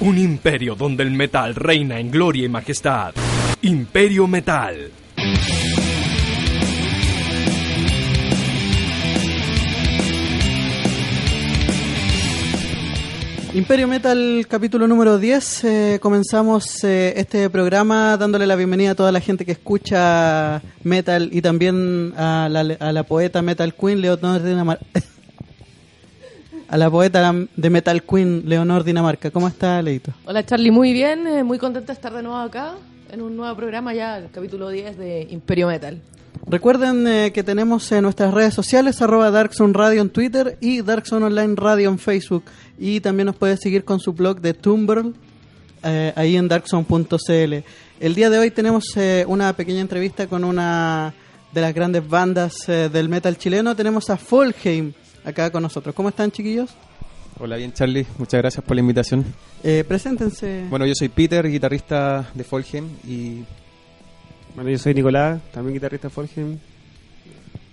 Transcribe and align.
Un 0.00 0.16
imperio 0.16 0.74
donde 0.74 1.02
el 1.02 1.10
metal 1.10 1.54
reina 1.54 2.00
en 2.00 2.10
gloria 2.10 2.46
y 2.46 2.48
majestad. 2.48 3.12
Imperio 3.60 4.26
Metal. 4.26 4.90
Imperio 13.52 13.88
Metal, 13.88 14.46
capítulo 14.48 14.86
número 14.86 15.18
10. 15.18 15.64
Eh, 15.64 15.98
comenzamos 16.00 16.84
eh, 16.84 17.14
este 17.16 17.50
programa 17.50 18.16
dándole 18.16 18.46
la 18.46 18.54
bienvenida 18.54 18.92
a 18.92 18.94
toda 18.94 19.10
la 19.10 19.20
gente 19.20 19.44
que 19.44 19.52
escucha 19.52 20.62
metal 20.84 21.28
y 21.32 21.42
también 21.42 22.14
a 22.16 22.48
la, 22.48 23.02
poeta 23.02 23.42
Metal 23.42 23.74
Queen 23.74 24.00
Leonor 24.00 24.42
Dinamarca. 24.42 24.86
a 26.70 26.76
la 26.76 26.88
poeta 26.88 27.34
de 27.56 27.70
Metal 27.70 28.02
Queen 28.04 28.44
Leonor 28.46 28.84
Dinamarca. 28.84 29.30
¿Cómo 29.30 29.48
está, 29.48 29.82
Leito? 29.82 30.12
Hola, 30.24 30.46
Charlie. 30.46 30.70
Muy 30.70 30.92
bien. 30.92 31.26
eh, 31.26 31.42
Muy 31.42 31.58
contenta 31.58 31.88
de 31.88 31.92
estar 31.94 32.12
de 32.14 32.22
nuevo 32.22 32.38
acá 32.38 32.74
en 33.10 33.22
un 33.22 33.36
nuevo 33.36 33.56
programa 33.56 33.92
ya, 33.92 34.18
el 34.18 34.30
capítulo 34.30 34.68
10 34.68 34.96
de 34.96 35.26
Imperio 35.30 35.66
Metal. 35.66 36.00
Recuerden 36.46 37.06
eh, 37.08 37.32
que 37.34 37.42
tenemos 37.42 37.90
en 37.90 38.02
nuestras 38.02 38.32
redes 38.32 38.54
sociales 38.54 39.02
arroba 39.02 39.30
Darkzone 39.32 39.72
Radio 39.74 40.00
en 40.00 40.10
Twitter 40.10 40.56
y 40.60 40.80
Darkzone 40.82 41.26
Online 41.26 41.54
Radio 41.56 41.88
en 41.88 41.98
Facebook. 41.98 42.44
Y 42.78 43.00
también 43.00 43.26
nos 43.26 43.36
puede 43.36 43.56
seguir 43.56 43.84
con 43.84 43.98
su 43.98 44.12
blog 44.12 44.40
de 44.40 44.54
Tumblr 44.54 45.12
eh, 45.82 46.12
ahí 46.14 46.36
en 46.36 46.46
darkzone.cl. 46.46 47.54
El 47.98 48.14
día 48.14 48.30
de 48.30 48.38
hoy 48.38 48.50
tenemos 48.52 48.84
eh, 48.96 49.24
una 49.26 49.52
pequeña 49.54 49.80
entrevista 49.80 50.28
con 50.28 50.44
una 50.44 51.12
de 51.52 51.60
las 51.60 51.74
grandes 51.74 52.08
bandas 52.08 52.54
eh, 52.68 52.88
del 52.92 53.08
metal 53.08 53.36
chileno. 53.36 53.74
Tenemos 53.74 54.08
a 54.08 54.16
Folheim 54.16 54.92
acá 55.24 55.50
con 55.50 55.62
nosotros. 55.62 55.94
¿Cómo 55.94 56.08
están, 56.08 56.30
chiquillos? 56.30 56.70
Hola, 57.38 57.56
bien 57.56 57.72
Charlie, 57.72 58.06
muchas 58.18 58.40
gracias 58.40 58.64
por 58.64 58.74
la 58.76 58.80
invitación. 58.80 59.24
Eh, 59.62 59.84
preséntense. 59.86 60.66
Bueno, 60.68 60.86
yo 60.86 60.94
soy 60.94 61.08
Peter, 61.08 61.48
guitarrista 61.48 62.30
de 62.34 62.44
Folgen 62.44 62.90
y 63.06 63.44
Bueno, 64.54 64.70
yo 64.70 64.78
soy 64.78 64.94
Nicolás, 64.94 65.40
también 65.52 65.74
guitarrista 65.74 66.08
de 66.08 66.14
Folgen. 66.14 66.60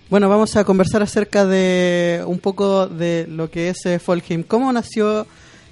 Bueno, 0.08 0.28
vamos 0.30 0.56
a 0.56 0.64
conversar 0.64 1.02
acerca 1.02 1.44
de 1.44 2.22
un 2.26 2.38
poco 2.38 2.86
de 2.86 3.26
lo 3.28 3.50
que 3.50 3.68
es 3.68 3.84
eh. 3.84 4.00
¿Cómo 4.46 4.72
nació 4.72 5.26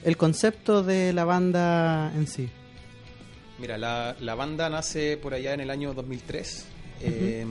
el 0.05 0.17
concepto 0.19 0.83
de 0.83 1.15
la 1.15 1.25
banda 1.25 2.13
en 2.15 2.27
sí? 2.27 2.51
mira, 3.59 3.79
la, 3.79 4.15
la 4.21 4.35
banda 4.35 4.69
nace 4.69 5.17
por 5.17 5.35
allá 5.35 5.55
en 5.55 5.61
el 5.61 5.71
año 5.71 5.95
2003. 5.95 6.67
Eh, 7.01 7.47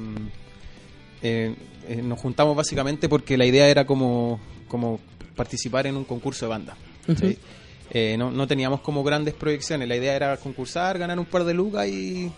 eh, 1.22 1.56
eh, 1.88 2.02
nos 2.04 2.20
juntamos 2.20 2.56
básicamente 2.56 3.08
porque 3.10 3.38
la 3.38 3.46
idea 3.46 3.68
era 3.68 3.86
como, 3.86 4.40
como 4.68 5.00
participar 5.36 5.88
en 5.88 5.98
un 5.98 6.04
concurso 6.06 6.46
de 6.46 6.50
banda. 6.50 6.78
Eh, 7.92 8.16
no, 8.18 8.32
no 8.32 8.48
teníamos 8.48 8.82
como 8.82 9.04
grandes 9.04 9.36
proyecciones, 9.36 9.88
la 9.88 9.96
idea 9.96 10.16
era 10.16 10.38
concursar, 10.38 10.98
ganar 10.98 11.20
un 11.20 11.26
par 11.26 11.44
de 11.44 11.54
lucas 11.54 11.88
y, 11.88 12.32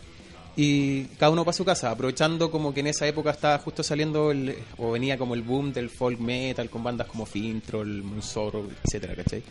y 0.57 1.03
cada 1.17 1.31
uno 1.31 1.45
para 1.45 1.53
su 1.55 1.63
casa, 1.63 1.89
aprovechando 1.89 2.51
como 2.51 2.73
que 2.73 2.81
en 2.81 2.87
esa 2.87 3.07
época 3.07 3.31
estaba 3.31 3.57
justo 3.59 3.81
saliendo 3.81 4.31
el, 4.31 4.55
o 4.77 4.91
venía 4.91 5.17
como 5.17 5.35
el 5.35 5.43
boom 5.43 5.71
del 5.71 5.89
folk 5.89 6.19
metal 6.19 6.69
con 6.69 6.83
bandas 6.83 7.07
como 7.07 7.25
Fintroll, 7.25 8.03
Moonsorrow, 8.03 8.67
etcétera, 8.83 9.15
¿cachai? 9.15 9.41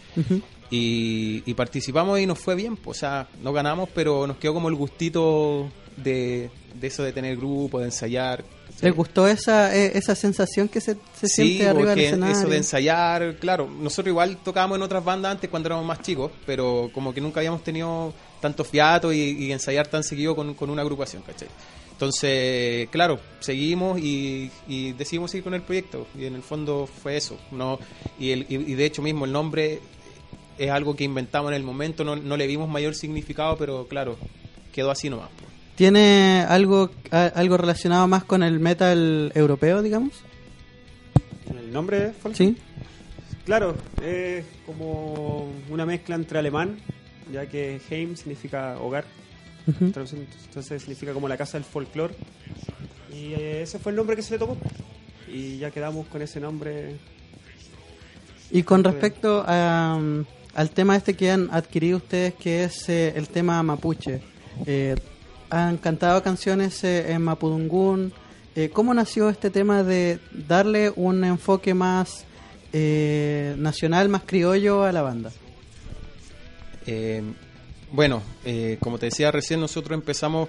Y, 0.70 1.42
y 1.46 1.54
participamos 1.54 2.20
y 2.20 2.26
nos 2.26 2.38
fue 2.38 2.54
bien, 2.54 2.76
pues, 2.76 2.98
o 2.98 3.00
sea, 3.00 3.28
no 3.42 3.52
ganamos, 3.52 3.88
pero 3.94 4.26
nos 4.26 4.36
quedó 4.36 4.52
como 4.52 4.68
el 4.68 4.74
gustito 4.74 5.70
de, 5.96 6.50
de 6.78 6.86
eso 6.86 7.04
de 7.04 7.12
tener 7.12 7.36
grupo, 7.36 7.78
de 7.78 7.86
ensayar. 7.86 8.44
¿Les 8.82 8.94
gustó 8.94 9.26
esa, 9.26 9.74
eh, 9.74 9.92
esa 9.94 10.14
sensación 10.14 10.68
que 10.68 10.80
se, 10.80 10.96
se 11.18 11.28
Sí, 11.28 11.34
siente 11.34 11.68
arriba 11.68 11.90
del 11.90 12.00
escenario? 12.00 12.36
eso 12.36 12.48
de 12.48 12.56
ensayar, 12.58 13.36
claro, 13.36 13.68
nosotros 13.68 14.08
igual 14.10 14.36
tocábamos 14.44 14.76
en 14.76 14.82
otras 14.82 15.02
bandas 15.04 15.32
antes 15.32 15.48
cuando 15.48 15.68
éramos 15.68 15.86
más 15.86 16.02
chicos, 16.02 16.30
pero 16.44 16.90
como 16.92 17.14
que 17.14 17.20
nunca 17.20 17.40
habíamos 17.40 17.64
tenido 17.64 18.12
tanto 18.40 18.64
fiato 18.64 19.12
y, 19.12 19.18
y 19.20 19.52
ensayar 19.52 19.86
tan 19.86 20.04
seguido 20.04 20.36
con, 20.36 20.52
con 20.54 20.68
una 20.70 20.82
agrupación, 20.82 21.22
¿cachai? 21.22 21.48
Entonces, 21.92 22.88
claro, 22.90 23.18
seguimos 23.40 23.98
y, 23.98 24.50
y 24.68 24.92
decidimos 24.92 25.30
seguir 25.30 25.44
con 25.44 25.54
el 25.54 25.62
proyecto 25.62 26.06
y 26.14 26.26
en 26.26 26.34
el 26.34 26.42
fondo 26.42 26.86
fue 26.86 27.16
eso, 27.16 27.38
no 27.52 27.78
y, 28.18 28.32
el, 28.32 28.42
y, 28.50 28.56
y 28.56 28.74
de 28.74 28.84
hecho 28.84 29.00
mismo 29.00 29.24
el 29.24 29.32
nombre 29.32 29.80
es 30.58 30.70
algo 30.70 30.94
que 30.94 31.04
inventamos 31.04 31.50
en 31.50 31.56
el 31.56 31.62
momento, 31.62 32.04
no, 32.04 32.14
no 32.14 32.36
le 32.36 32.46
vimos 32.46 32.68
mayor 32.68 32.94
significado, 32.94 33.56
pero 33.56 33.86
claro, 33.88 34.18
quedó 34.74 34.90
así 34.90 35.08
nomás. 35.08 35.30
pues. 35.38 35.50
¿Tiene 35.76 36.44
algo, 36.48 36.90
a- 37.10 37.26
algo 37.26 37.56
relacionado 37.56 38.08
más 38.08 38.24
con 38.24 38.42
el 38.42 38.58
metal 38.60 39.30
europeo, 39.34 39.82
digamos? 39.82 40.12
¿El 41.50 41.72
nombre 41.72 42.00
de 42.00 42.12
Folgen? 42.12 42.54
Sí. 42.56 42.62
Claro, 43.44 43.76
es 44.02 44.44
como 44.64 45.48
una 45.70 45.86
mezcla 45.86 46.16
entre 46.16 46.38
alemán, 46.38 46.78
ya 47.32 47.46
que 47.46 47.80
Heim 47.90 48.16
significa 48.16 48.78
hogar, 48.80 49.04
traducción, 49.92 50.26
entonces 50.46 50.82
significa 50.82 51.12
como 51.12 51.28
la 51.28 51.36
casa 51.36 51.58
del 51.58 51.64
folclore. 51.64 52.14
Y 53.12 53.34
eh, 53.34 53.62
ese 53.62 53.78
fue 53.78 53.92
el 53.92 53.96
nombre 53.96 54.16
que 54.16 54.22
se 54.22 54.32
le 54.32 54.38
tomó. 54.38 54.56
Y 55.32 55.58
ya 55.58 55.70
quedamos 55.70 56.06
con 56.08 56.22
ese 56.22 56.40
nombre. 56.40 56.96
Y 58.50 58.62
con 58.62 58.82
respecto 58.82 59.44
a, 59.46 59.96
um, 59.98 60.24
al 60.54 60.70
tema 60.70 60.96
este 60.96 61.14
que 61.14 61.30
han 61.30 61.48
adquirido 61.52 61.98
ustedes, 61.98 62.34
que 62.34 62.64
es 62.64 62.88
eh, 62.88 63.12
el 63.16 63.28
tema 63.28 63.62
mapuche, 63.62 64.20
eh, 64.66 64.96
han 65.50 65.76
cantado 65.78 66.22
canciones 66.22 66.82
eh, 66.84 67.12
en 67.12 67.22
Mapudungún. 67.22 68.12
Eh, 68.54 68.70
¿Cómo 68.72 68.94
nació 68.94 69.28
este 69.28 69.50
tema 69.50 69.82
de 69.82 70.18
darle 70.32 70.90
un 70.96 71.24
enfoque 71.24 71.74
más 71.74 72.24
eh, 72.72 73.54
nacional, 73.58 74.08
más 74.08 74.22
criollo 74.24 74.84
a 74.84 74.92
la 74.92 75.02
banda? 75.02 75.30
Eh, 76.86 77.22
bueno, 77.92 78.22
eh, 78.44 78.78
como 78.80 78.98
te 78.98 79.06
decía 79.06 79.30
recién, 79.30 79.60
nosotros 79.60 79.96
empezamos, 79.96 80.48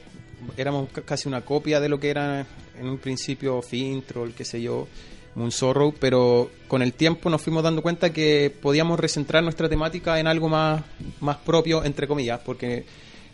éramos 0.55 0.89
ca- 0.91 1.01
casi 1.01 1.27
una 1.27 1.41
copia 1.41 1.79
de 1.79 1.89
lo 1.89 1.99
que 1.99 2.09
era 2.09 2.45
en 2.79 2.87
un 2.87 2.97
principio 2.97 3.61
Fintroll, 3.61 4.33
qué 4.33 4.45
sé 4.45 4.61
yo, 4.61 4.87
Moonsorrow, 5.35 5.93
pero 5.99 6.49
con 6.67 6.81
el 6.81 6.93
tiempo 6.93 7.29
nos 7.29 7.41
fuimos 7.41 7.63
dando 7.63 7.81
cuenta 7.81 8.11
que 8.11 8.55
podíamos 8.61 8.99
recentrar 8.99 9.43
nuestra 9.43 9.69
temática 9.69 10.19
en 10.19 10.27
algo 10.27 10.49
más, 10.49 10.81
más 11.19 11.37
propio, 11.37 11.83
entre 11.83 12.07
comillas, 12.07 12.39
porque 12.43 12.85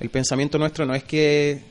el 0.04 0.10
pensamiento 0.12 0.60
nuestro 0.60 0.86
no 0.86 0.94
es 0.94 1.04
que 1.04 1.62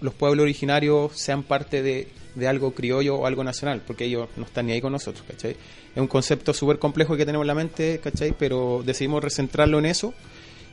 los 0.00 0.12
pueblos 0.14 0.42
originarios 0.42 1.12
sean 1.16 1.42
parte 1.44 1.82
de, 1.82 2.08
de 2.34 2.48
algo 2.48 2.72
criollo 2.72 3.16
o 3.16 3.26
algo 3.26 3.42
nacional, 3.44 3.82
porque 3.86 4.04
ellos 4.04 4.28
no 4.36 4.44
están 4.44 4.66
ni 4.66 4.72
ahí 4.72 4.80
con 4.80 4.92
nosotros, 4.92 5.24
¿cachai? 5.26 5.52
Es 5.52 6.00
un 6.00 6.08
concepto 6.08 6.52
súper 6.52 6.78
complejo 6.80 7.16
que 7.16 7.24
tenemos 7.24 7.44
en 7.44 7.48
la 7.48 7.54
mente, 7.54 8.00
¿cachai? 8.02 8.34
Pero 8.38 8.82
decidimos 8.84 9.22
recentrarlo 9.22 9.78
en 9.78 9.86
eso 9.86 10.12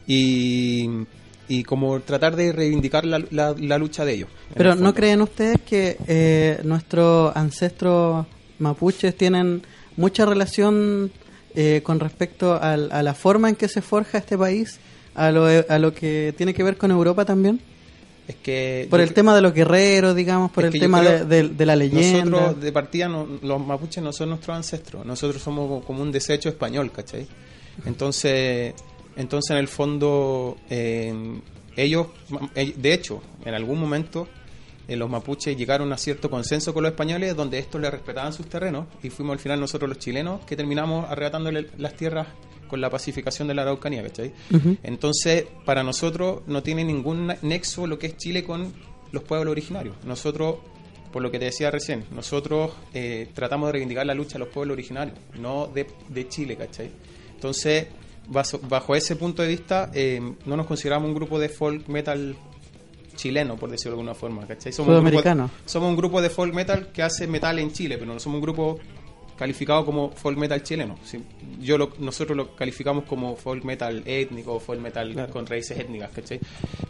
y, 0.08 0.90
y 1.48 1.64
como 1.64 2.00
tratar 2.02 2.36
de 2.36 2.52
reivindicar 2.52 3.06
la, 3.06 3.24
la- 3.32 3.56
la 3.58 3.78
lucha 3.78 4.06
de 4.06 4.14
ellos. 4.14 4.30
Pero 4.56 4.76
¿no 4.76 4.94
creen 4.94 5.22
ustedes 5.22 5.62
que 5.62 5.98
eh, 6.08 6.60
nuestros 6.64 7.36
ancestros 7.36 8.26
mapuches 8.60 9.16
tienen 9.16 9.62
mucha 9.98 10.26
relación 10.26 11.12
eh, 11.56 11.82
con 11.84 12.00
respecto 12.00 12.56
a 12.56 12.76
la 12.78 13.14
forma 13.14 13.50
en 13.50 13.56
que 13.56 13.68
se 13.68 13.82
forja 13.82 14.18
este 14.18 14.38
país, 14.38 14.80
a 15.16 15.32
lo, 15.32 15.46
a 15.46 15.80
lo 15.80 15.94
que 15.94 16.34
tiene 16.38 16.54
que 16.54 16.64
ver 16.64 16.78
con 16.78 16.92
Europa 16.92 17.26
también? 17.26 17.60
Es 18.28 18.36
que 18.38 18.88
Por 18.90 19.02
el 19.02 19.14
tema 19.14 19.36
de 19.36 19.42
los 19.42 19.54
guerreros, 19.54 20.16
digamos, 20.16 20.50
por 20.52 20.66
el 20.66 20.74
tema 20.80 21.00
creo- 21.02 21.26
de, 21.26 21.44
de- 21.44 21.50
de 21.50 21.66
la 21.66 21.76
leyenda. 21.76 22.26
Nosotros 22.26 22.62
de 22.64 22.72
partida, 22.72 23.08
no- 23.08 23.28
los 23.44 23.64
mapuches 23.66 24.04
no 24.04 24.12
son 24.12 24.30
nuestros 24.30 24.56
ancestros, 24.58 25.06
nosotros 25.06 25.42
somos 25.42 25.84
como 25.86 26.02
un 26.02 26.12
desecho 26.12 26.50
español, 26.50 26.92
¿cachai? 26.92 27.28
Entonces, 27.86 28.74
entonces 29.16 29.52
en 29.52 29.58
el 29.58 29.68
fondo, 29.68 30.58
eh, 30.70 31.14
ellos, 31.76 32.08
eh, 32.56 32.74
de 32.76 32.94
hecho, 32.94 33.22
en 33.46 33.54
algún 33.54 33.80
momento, 33.80 34.28
eh, 34.88 34.96
los 34.96 35.10
mapuches 35.10 35.56
llegaron 35.58 35.92
a 35.94 35.98
cierto 35.98 36.30
consenso 36.30 36.74
con 36.74 36.84
los 36.84 36.92
españoles 36.92 37.36
donde 37.36 37.60
estos 37.60 37.80
le 37.82 37.90
respetaban 37.92 38.34
sus 38.34 38.48
terrenos 38.48 38.86
y 39.04 39.10
fuimos 39.10 39.34
al 39.34 39.40
final 39.40 39.60
nosotros 39.60 39.88
los 39.90 40.00
chilenos 40.00 40.42
que 40.46 40.56
terminamos 40.56 41.10
arrebatándole 41.10 41.68
las 41.78 41.94
tierras 41.96 42.28
con 42.68 42.82
la 42.82 42.90
pacificación 42.90 43.48
de 43.48 43.54
la 43.54 43.64
Araucanía, 43.64 44.04
¿cachai? 44.04 44.34
Entonces, 44.84 45.46
para 45.66 45.84
nosotros 45.84 46.42
no 46.48 46.64
tiene 46.64 46.84
ningún 46.84 47.34
nexo 47.42 47.88
lo 47.88 48.00
que 48.00 48.08
es 48.08 48.18
Chile 48.18 48.44
con 48.44 48.74
los 49.12 49.24
pueblos 49.24 49.52
originarios. 49.52 49.96
Nosotros, 50.04 50.58
por 51.12 51.22
lo 51.22 51.32
que 51.32 51.40
te 51.40 51.46
decía 51.46 51.72
recién, 51.72 52.06
nosotros 52.12 52.72
eh, 52.94 53.30
tratamos 53.34 53.68
de 53.68 53.74
reivindicar 53.74 54.06
la 54.06 54.14
lucha 54.14 54.34
de 54.34 54.40
los 54.40 54.50
pueblos 54.50 54.74
originarios, 54.74 55.18
no 55.40 55.68
de, 55.68 55.88
de 56.10 56.28
Chile, 56.28 56.56
¿cachai? 56.56 56.92
Entonces, 57.34 57.88
bajo 58.28 58.96
ese 58.96 59.16
punto 59.16 59.42
de 59.42 59.48
vista, 59.50 59.92
eh, 59.94 60.22
no 60.46 60.58
nos 60.58 60.66
consideramos 60.66 61.08
un 61.08 61.16
grupo 61.16 61.40
de 61.40 61.50
folk 61.50 61.88
metal 61.88 62.36
chileno, 63.16 63.56
por 63.56 63.70
decirlo 63.70 63.92
de 63.92 64.02
alguna 64.02 64.14
forma, 64.16 64.46
¿cachai? 64.46 64.72
un 64.72 64.76
grupo, 64.78 64.92
Sudamericano. 64.92 65.50
somos 65.66 65.90
un 65.90 65.96
grupo 65.96 66.22
de 66.22 66.30
folk 66.30 66.54
metal 66.54 66.92
que 66.92 67.02
hace 67.02 67.28
metal 67.28 67.60
en 67.60 67.72
Chile, 67.72 67.98
pero 67.98 68.14
no 68.14 68.20
somos 68.20 68.38
un 68.38 68.42
grupo 68.42 68.80
calificado 69.38 69.86
como 69.86 70.12
folk 70.12 70.38
metal 70.38 70.64
chileno. 70.64 70.98
Sí, 71.04 71.22
yo 71.60 71.78
lo- 71.78 71.94
nosotros 72.00 72.36
lo 72.38 72.56
calificamos 72.56 73.04
como 73.06 73.36
folk 73.36 73.64
metal 73.64 74.02
étnico, 74.06 74.60
folk 74.60 74.80
metal 74.82 75.12
Claro. 75.14 75.34
con 75.34 75.46
raíces 75.46 75.78
étnicas, 75.78 76.12
¿cachai? 76.12 76.40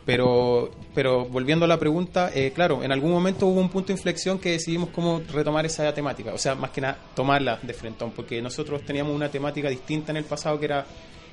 Pero, 0.05 0.71
pero 0.93 1.25
volviendo 1.25 1.65
a 1.65 1.67
la 1.67 1.79
pregunta, 1.79 2.31
eh, 2.33 2.51
claro, 2.53 2.83
en 2.83 2.91
algún 2.91 3.11
momento 3.11 3.47
hubo 3.47 3.59
un 3.59 3.69
punto 3.69 3.87
de 3.87 3.93
inflexión 3.93 4.37
que 4.39 4.51
decidimos 4.51 4.89
cómo 4.89 5.21
retomar 5.31 5.65
esa 5.65 5.93
temática, 5.93 6.33
o 6.33 6.37
sea, 6.37 6.55
más 6.55 6.69
que 6.71 6.81
nada 6.81 6.97
tomarla 7.15 7.59
de 7.61 7.73
frentón, 7.73 8.11
porque 8.11 8.41
nosotros 8.41 8.83
teníamos 8.83 9.15
una 9.15 9.29
temática 9.29 9.69
distinta 9.69 10.11
en 10.11 10.17
el 10.17 10.25
pasado 10.25 10.59
que 10.59 10.65
era 10.65 10.85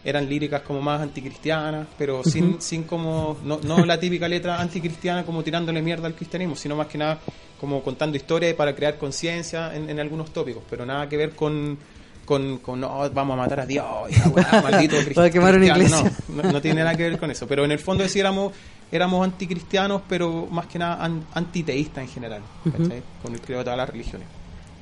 eran 0.04 0.28
líricas 0.28 0.62
como 0.62 0.80
más 0.80 1.00
anticristianas, 1.00 1.86
pero 1.96 2.24
sin, 2.24 2.60
sin 2.60 2.82
como, 2.84 3.38
no, 3.44 3.60
no 3.62 3.84
la 3.86 3.98
típica 4.00 4.26
letra 4.28 4.60
anticristiana 4.60 5.24
como 5.24 5.42
tirándole 5.44 5.80
mierda 5.82 6.06
al 6.08 6.14
cristianismo, 6.14 6.56
sino 6.56 6.74
más 6.76 6.88
que 6.88 6.98
nada 6.98 7.18
como 7.60 7.82
contando 7.82 8.16
historias 8.16 8.54
para 8.54 8.74
crear 8.74 8.98
conciencia 8.98 9.74
en, 9.74 9.88
en 9.88 10.00
algunos 10.00 10.32
tópicos, 10.32 10.62
pero 10.68 10.84
nada 10.84 11.08
que 11.08 11.16
ver 11.16 11.30
con, 11.36 11.78
con, 12.24 12.58
con 12.58 12.80
no, 12.80 13.08
vamos 13.10 13.34
a 13.34 13.36
matar 13.36 13.60
a 13.60 13.66
Dios, 13.66 13.86
y 14.10 14.16
la 14.18 14.28
weá, 14.28 14.62
maldito 14.70 14.96
cristiano, 14.96 15.30
iglesia. 15.78 16.12
No, 16.28 16.42
no, 16.42 16.52
no 16.52 16.60
tiene 16.60 16.82
nada 16.82 16.96
que 16.96 17.04
ver 17.08 17.18
con 17.18 17.30
eso, 17.30 17.46
pero 17.46 17.64
en 17.64 17.70
el 17.70 17.78
fondo 17.78 18.08
sí 18.08 18.18
éramos, 18.18 18.52
éramos 18.90 19.24
anticristianos, 19.24 20.02
pero 20.08 20.48
más 20.50 20.66
que 20.66 20.80
nada 20.80 21.04
an- 21.04 21.24
antiteístas 21.34 22.02
en 22.02 22.08
general, 22.10 22.42
¿cachai? 22.64 23.02
con 23.22 23.32
el 23.34 23.40
creo 23.40 23.58
de 23.58 23.64
todas 23.64 23.76
las 23.78 23.88
religiones. 23.88 24.26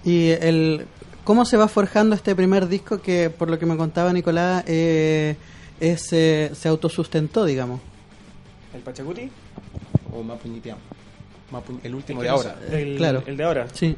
Y 0.02 0.30
el 0.30 0.86
cómo 1.30 1.44
se 1.44 1.56
va 1.56 1.68
forjando 1.68 2.16
este 2.16 2.34
primer 2.34 2.66
disco 2.66 3.00
que, 3.00 3.30
por 3.30 3.48
lo 3.48 3.56
que 3.56 3.64
me 3.64 3.76
contaba 3.76 4.12
Nicolás, 4.12 4.64
eh, 4.66 5.36
es, 5.78 6.12
eh, 6.12 6.50
se 6.54 6.66
autosustentó, 6.68 7.44
digamos. 7.44 7.80
El 8.74 8.80
Pachacuti, 8.80 9.30
O 10.12 10.24
Mapuñiteam. 10.24 10.76
Mapu- 11.52 11.78
el 11.84 11.94
último 11.94 12.20
el 12.22 12.24
de 12.24 12.30
ahora. 12.30 12.56
el, 12.72 12.96
Claro. 12.96 13.22
el 13.26 13.36
de 13.36 13.44
ahora. 13.44 13.68
Sí. 13.72 13.96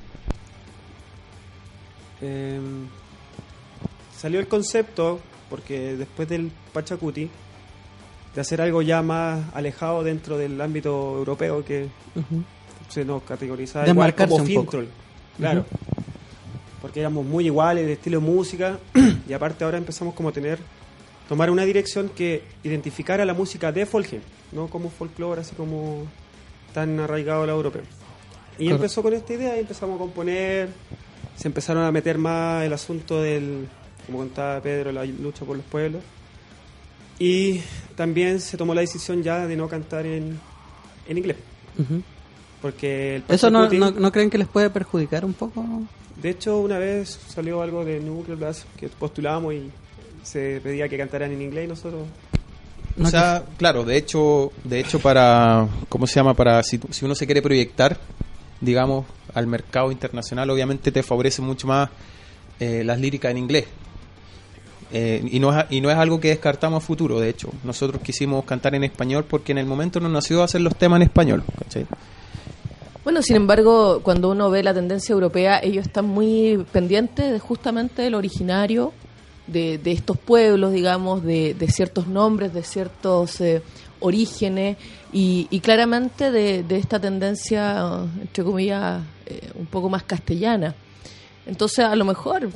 Eh, 2.21 2.61
salió 4.15 4.39
el 4.39 4.47
concepto, 4.47 5.19
porque 5.49 5.97
después 5.97 6.29
del 6.29 6.53
Pachacuti, 6.75 7.31
de 8.35 8.41
hacer 8.43 8.61
algo 8.61 8.83
ya 8.83 9.01
más 9.01 9.41
alejado 9.55 10.03
dentro 10.05 10.37
del 10.37 10.61
ámbito 10.61 11.17
europeo 11.17 11.65
que 11.65 11.89
Ujú. 12.15 12.43
se 12.91 13.07
nos 13.07 13.23
categorizaba 13.23 13.87
como 13.87 14.03
un 14.05 14.13
poco. 14.13 14.45
Fintroll. 14.45 14.89
Claro. 15.39 15.65
Porque 16.83 17.01
éramos 17.01 17.25
muy 17.25 17.47
iguales 17.47 17.87
de 17.87 17.93
estilo 17.95 18.21
de 18.21 18.27
música 18.27 18.79
y 19.29 19.33
aparte 19.33 19.65
ahora 19.65 19.79
empezamos 19.79 20.15
como 20.15 20.29
a 20.29 20.33
tener 20.33 20.59
tomar 21.29 21.51
una 21.51 21.65
dirección 21.65 22.11
que 22.11 22.43
identificara 22.65 23.25
la 23.25 23.33
música 23.33 23.73
de 23.73 23.87
Folge, 23.87 24.21
no 24.51 24.67
como 24.67 24.91
folclore 24.91 25.41
así 25.41 25.55
como 25.55 26.05
tan 26.75 26.99
arraigado 27.01 27.45
a 27.45 27.47
la 27.47 27.53
europea. 27.53 27.83
Y 28.59 28.65
Claro. 28.65 28.77
empezó 28.77 29.03
con 29.03 29.15
esta 29.15 29.33
idea 29.33 29.57
y 29.57 29.61
empezamos 29.61 29.97
a 29.97 29.99
componer, 29.99 30.69
se 31.37 31.49
empezaron 31.49 31.85
a 31.85 31.93
meter 31.93 32.19
más 32.19 32.65
el 32.65 32.73
asunto 32.73 33.23
del, 33.23 33.67
como 34.05 34.19
contaba 34.19 34.61
Pedro, 34.61 34.93
la 34.93 35.05
lucha 35.07 35.45
por 35.47 35.57
los 35.57 35.65
pueblos. 35.65 36.03
Y 37.19 37.61
también 37.97 38.41
se 38.41 38.57
tomó 38.57 38.75
la 38.75 38.81
decisión 38.81 39.23
ya 39.23 39.47
de 39.47 39.57
no 39.57 39.69
cantar 39.69 40.05
en, 40.05 40.39
en 41.09 41.19
inglés. 41.19 41.37
Porque 42.63 43.17
el 43.17 43.25
¿Eso 43.29 43.51
no, 43.51 43.69
no, 43.69 43.91
no 43.91 44.13
creen 44.13 44.31
que 44.31 44.39
les 44.39 44.47
puede 44.47 44.71
perjudicar 44.71 45.25
un 45.25 45.35
poco? 45.35 45.65
De 46.23 46.31
hecho, 46.31 46.61
una 46.61 46.79
vez 46.79 47.19
salió 47.29 47.61
algo 47.61 47.85
de 47.85 47.99
Nuclear 47.99 48.39
Blast 48.39 48.65
que 48.77 48.89
postulábamos 48.89 49.55
y 49.55 49.71
se 50.23 50.61
pedía 50.63 50.89
que 50.89 50.97
cantaran 50.97 51.33
en 51.33 51.43
inglés 51.43 51.65
y 51.65 51.69
nosotros... 51.69 52.07
No 52.97 53.09
o 53.09 53.11
sea, 53.11 53.43
claro, 53.57 53.85
de 53.85 53.97
hecho, 53.97 54.53
de 54.63 54.79
hecho 54.79 55.01
para, 55.01 55.67
¿cómo 55.89 56.07
se 56.07 56.15
llama? 56.15 56.35
Para 56.35 56.63
si, 56.63 56.79
si 56.91 57.05
uno 57.05 57.15
se 57.15 57.27
quiere 57.27 57.43
proyectar, 57.43 57.99
digamos, 58.61 59.07
al 59.35 59.47
mercado 59.47 59.91
internacional, 59.91 60.49
obviamente 60.51 60.93
te 60.93 61.03
favorece 61.03 61.43
mucho 61.43 61.67
más 61.67 61.89
eh, 62.61 62.85
las 62.85 63.01
líricas 63.01 63.31
en 63.31 63.39
inglés. 63.39 63.65
Eh, 64.93 65.27
y, 65.27 65.41
no 65.41 65.59
es, 65.59 65.65
y 65.71 65.81
no 65.81 65.91
es 65.91 65.97
algo 65.97 66.21
que 66.21 66.29
descartamos 66.29 66.85
a 66.85 66.87
futuro, 66.87 67.19
de 67.19 67.31
hecho. 67.31 67.51
Nosotros 67.65 68.03
quisimos 68.03 68.45
cantar 68.45 68.75
en 68.75 68.85
español 68.85 69.25
porque 69.29 69.53
en 69.53 69.59
el 69.59 69.67
momento 69.67 69.99
nos 69.99 70.13
nació 70.13 70.43
hacer 70.43 70.61
los 70.61 70.77
temas 70.77 70.99
en 70.99 71.05
español. 71.05 71.43
¿cachai? 71.59 71.87
Bueno, 73.05 73.21
sin 73.23 73.37
embargo, 73.37 74.01
cuando 74.03 74.31
uno 74.31 74.49
ve 74.51 74.63
la 74.63 74.73
tendencia 74.75 75.13
europea, 75.13 75.59
ellos 75.63 75.87
están 75.87 76.07
muy 76.07 76.65
pendientes 76.73 77.33
de 77.33 77.39
justamente 77.41 78.03
del 78.03 78.15
originario 78.15 78.93
de, 79.49 79.79
de 79.79 79.91
estos 79.93 80.17
pueblos, 80.19 80.73
digamos, 80.73 81.25
de, 81.25 81.55
de 81.55 81.69
ciertos 81.69 82.07
nombres, 82.07 82.55
de 82.55 82.63
ciertos 82.63 83.41
eh, 83.41 83.61
orígenes 83.99 84.77
y, 85.13 85.49
y 85.51 85.59
claramente 85.61 86.31
de, 86.31 86.63
de 86.63 86.77
esta 86.77 87.01
tendencia, 87.01 88.05
entre 88.21 88.45
comillas, 88.45 89.03
eh, 89.27 89.51
un 89.57 89.67
poco 89.67 89.89
más 89.89 90.05
castellana. 90.05 90.75
Entonces, 91.45 91.85
a 91.85 91.97
lo 91.97 92.05
mejor, 92.05 92.51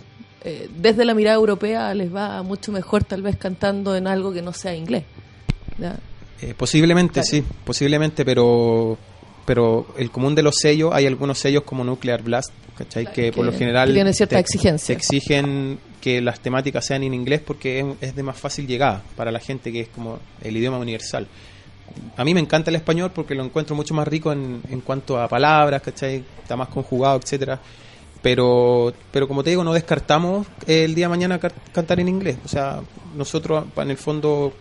eh, 0.44 0.70
desde 0.78 1.04
la 1.04 1.14
mirada 1.14 1.34
europea, 1.36 1.92
les 1.92 2.14
va 2.14 2.40
mucho 2.44 2.70
mejor 2.70 3.02
tal 3.02 3.20
vez 3.22 3.36
cantando 3.36 3.96
en 3.96 4.06
algo 4.06 4.32
que 4.32 4.42
no 4.42 4.52
sea 4.52 4.76
inglés. 4.76 5.02
Eh, 6.40 6.54
posiblemente 6.56 7.14
Claro. 7.14 7.26
sí, 7.28 7.44
posiblemente, 7.64 8.24
pero 8.24 8.96
pero 9.46 9.86
el 9.96 10.10
común 10.10 10.34
de 10.34 10.42
los 10.42 10.56
sellos, 10.56 10.90
hay 10.92 11.06
algunos 11.06 11.38
sellos 11.38 11.62
como 11.62 11.82
Nuclear 11.84 12.22
Blast, 12.22 12.50
¿cachai? 12.76 13.04
Claro, 13.04 13.14
que, 13.14 13.32
por 13.32 13.46
lo 13.46 13.52
general 13.52 13.92
tienen 13.94 14.12
cierta 14.12 14.36
te- 14.36 14.40
exigencia. 14.40 14.94
te 14.94 14.98
exigen 15.00 15.78
que 16.00 16.20
las 16.20 16.40
temáticas 16.40 16.84
sean 16.84 17.02
en 17.04 17.14
inglés 17.14 17.40
porque 17.44 17.80
es, 17.80 17.86
es 18.10 18.14
de 18.16 18.22
más 18.22 18.36
fácil 18.38 18.66
llegada 18.66 19.02
para 19.16 19.30
la 19.32 19.40
gente 19.40 19.72
que 19.72 19.80
es 19.80 19.88
como 19.88 20.18
el 20.42 20.56
idioma 20.56 20.78
universal. 20.78 21.26
A 22.16 22.24
mí 22.24 22.34
me 22.34 22.40
encanta 22.40 22.70
el 22.70 22.76
español 22.76 23.12
porque 23.14 23.34
lo 23.34 23.44
encuentro 23.44 23.74
mucho 23.76 23.94
más 23.94 24.06
rico 24.06 24.32
en, 24.32 24.60
en 24.68 24.80
cuanto 24.82 25.18
a 25.18 25.28
palabras, 25.28 25.80
¿cachai? 25.82 26.22
Está 26.42 26.56
más 26.56 26.68
conjugado, 26.68 27.18
etcétera. 27.22 27.60
Pero, 28.22 28.92
pero 29.12 29.28
como 29.28 29.44
te 29.44 29.50
digo, 29.50 29.62
no 29.62 29.72
descartamos 29.72 30.46
el 30.66 30.94
día 30.94 31.04
de 31.06 31.10
mañana 31.10 31.38
cantar 31.72 32.00
en 32.00 32.08
inglés. 32.08 32.38
O 32.44 32.48
sea, 32.48 32.80
nosotros 33.14 33.66
en 33.76 33.90
el 33.90 33.96
fondo 33.96 34.52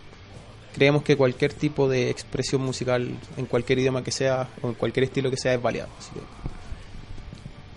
creemos 0.75 1.03
que 1.03 1.15
cualquier 1.15 1.53
tipo 1.53 1.87
de 1.87 2.09
expresión 2.09 2.61
musical 2.61 3.09
en 3.37 3.45
cualquier 3.45 3.79
idioma 3.79 4.03
que 4.03 4.11
sea 4.11 4.49
o 4.61 4.67
en 4.67 4.73
cualquier 4.73 5.05
estilo 5.05 5.31
que 5.31 5.37
sea 5.37 5.53
es 5.53 5.61
válido. 5.61 5.87
Así 5.97 6.11
que, 6.13 6.19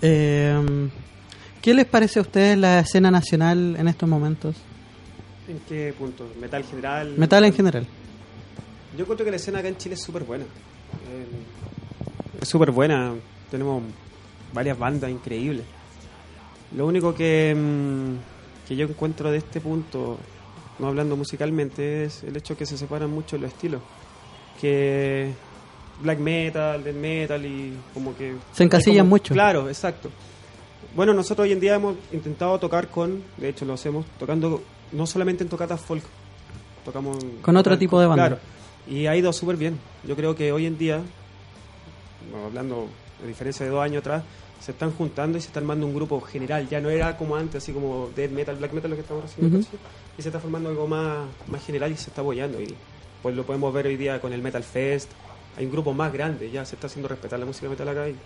Eh, 0.03 0.89
¿Qué 1.62 1.75
les 1.75 1.87
parece 1.87 2.19
a 2.19 2.23
ustedes 2.23 2.56
la 2.59 2.81
escena 2.81 3.11
nacional 3.11 3.77
en 3.79 3.89
estos 3.89 4.09
momentos? 4.09 4.56
¿En 5.49 5.59
qué 5.69 5.95
punto? 5.97 6.27
¿Metal 6.41 6.65
general? 6.65 7.15
Metal 7.17 7.45
en 7.45 7.53
general. 7.53 7.87
Yo 8.97 9.03
encuentro 9.03 9.25
que 9.25 9.31
la 9.31 9.37
escena 9.37 9.59
acá 9.61 9.69
en 9.69 9.77
Chile 9.77 9.95
es 9.95 10.03
súper 10.03 10.25
buena. 10.25 10.45
Eh, 10.45 11.27
es 12.43 12.49
súper 12.49 12.71
buena. 12.71 13.15
Tenemos 13.50 13.83
varias 14.53 14.79
bandas 14.79 15.11
increíbles. 15.11 15.65
Lo 16.77 16.87
único 16.87 17.15
que, 17.15 17.55
mm, 17.56 18.67
que 18.69 18.77
yo 18.77 18.87
encuentro 18.87 19.31
de 19.31 19.39
este 19.39 19.61
punto, 19.61 20.19
no 20.78 20.88
hablando 20.88 21.16
musicalmente, 21.16 22.04
es 22.04 22.22
el 22.25 22.36
hecho 22.36 22.56
que 22.56 22.66
se 22.66 22.76
separan 22.78 23.10
mucho 23.10 23.36
los 23.38 23.50
estilos. 23.52 23.80
Que 24.60 25.32
black 26.02 26.19
metal, 26.19 26.82
death 26.84 26.94
metal 26.96 27.44
y 27.44 27.75
como 27.94 28.16
que... 28.16 28.34
Se 28.52 28.64
encasillan 28.64 29.06
como- 29.06 29.10
mucho. 29.10 29.34
Claro, 29.34 29.69
exacto. 29.69 30.10
Bueno, 30.94 31.12
nosotros 31.14 31.44
hoy 31.44 31.52
en 31.52 31.60
día 31.60 31.75
hemos 31.76 31.96
intentado 32.12 32.58
tocar 32.58 32.88
con, 32.88 33.22
de 33.36 33.48
hecho 33.50 33.64
lo 33.64 33.75
hacemos, 33.75 34.06
tocando 34.19 34.62
no 34.92 35.06
solamente 35.06 35.42
en 35.44 35.50
tocatas 35.50 35.80
folk, 35.80 36.02
tocamos 36.85 37.18
Con 37.42 37.56
otro 37.56 37.76
tipo 37.78 38.00
de 38.00 38.06
banda. 38.06 38.26
Claro, 38.28 38.40
y 38.88 39.06
ha 39.06 39.14
ido 39.14 39.32
súper 39.32 39.56
bien. 39.56 39.78
Yo 40.04 40.16
creo 40.16 40.35
que 40.35 40.50
hoy 40.50 40.66
en 40.66 40.78
día, 40.78 41.00
hablando 42.47 42.88
de 43.20 43.28
diferencia 43.28 43.66
de 43.66 43.73
dos 43.73 43.82
años 43.82 44.00
atrás, 44.00 44.23
se 44.61 44.73
están 44.73 44.93
juntando 44.93 45.38
y 45.38 45.41
se 45.41 45.49
está 45.49 45.61
armando 45.61 45.87
un 45.87 45.95
grupo 45.95 46.21
general. 46.21 46.69
Ya 46.69 46.81
no 46.81 46.91
era 46.91 47.17
como 47.17 47.37
antes, 47.37 47.62
así 47.62 47.73
como 47.73 48.11
death 48.15 48.31
metal, 48.31 48.57
black 48.57 48.73
metal, 48.73 48.91
lo 48.91 48.97
que 48.97 49.03
estamos 49.03 49.25
haciendo. 49.25 49.59
Ujú. 49.59 49.69
Y 50.19 50.23
se 50.23 50.29
está 50.29 50.41
formando 50.41 50.69
algo 50.69 50.87
más, 50.87 51.27
más 51.47 51.65
general 51.65 51.93
y 51.93 51.97
se 51.97 52.11
está 52.11 52.23
apoyando. 52.23 52.61
Y 52.61 52.75
pues 53.23 53.35
lo 53.35 53.45
podemos 53.45 53.73
ver 53.73 53.87
hoy 53.87 53.97
día 53.97 54.21
con 54.21 54.33
el 54.33 54.43
Metal 54.43 54.62
Fest. 54.62 55.11
Hay 55.57 55.67
un 55.67 55.73
grupo 55.73 55.93
más 55.93 56.12
grande, 56.12 56.50
ya 56.50 56.65
se 56.65 56.77
está 56.77 56.87
haciendo 56.87 57.09
respetar 57.09 57.38
la 57.38 57.47
música 57.47 57.69
metal 57.69 57.88
acá. 57.88 58.09
Y 58.09 58.17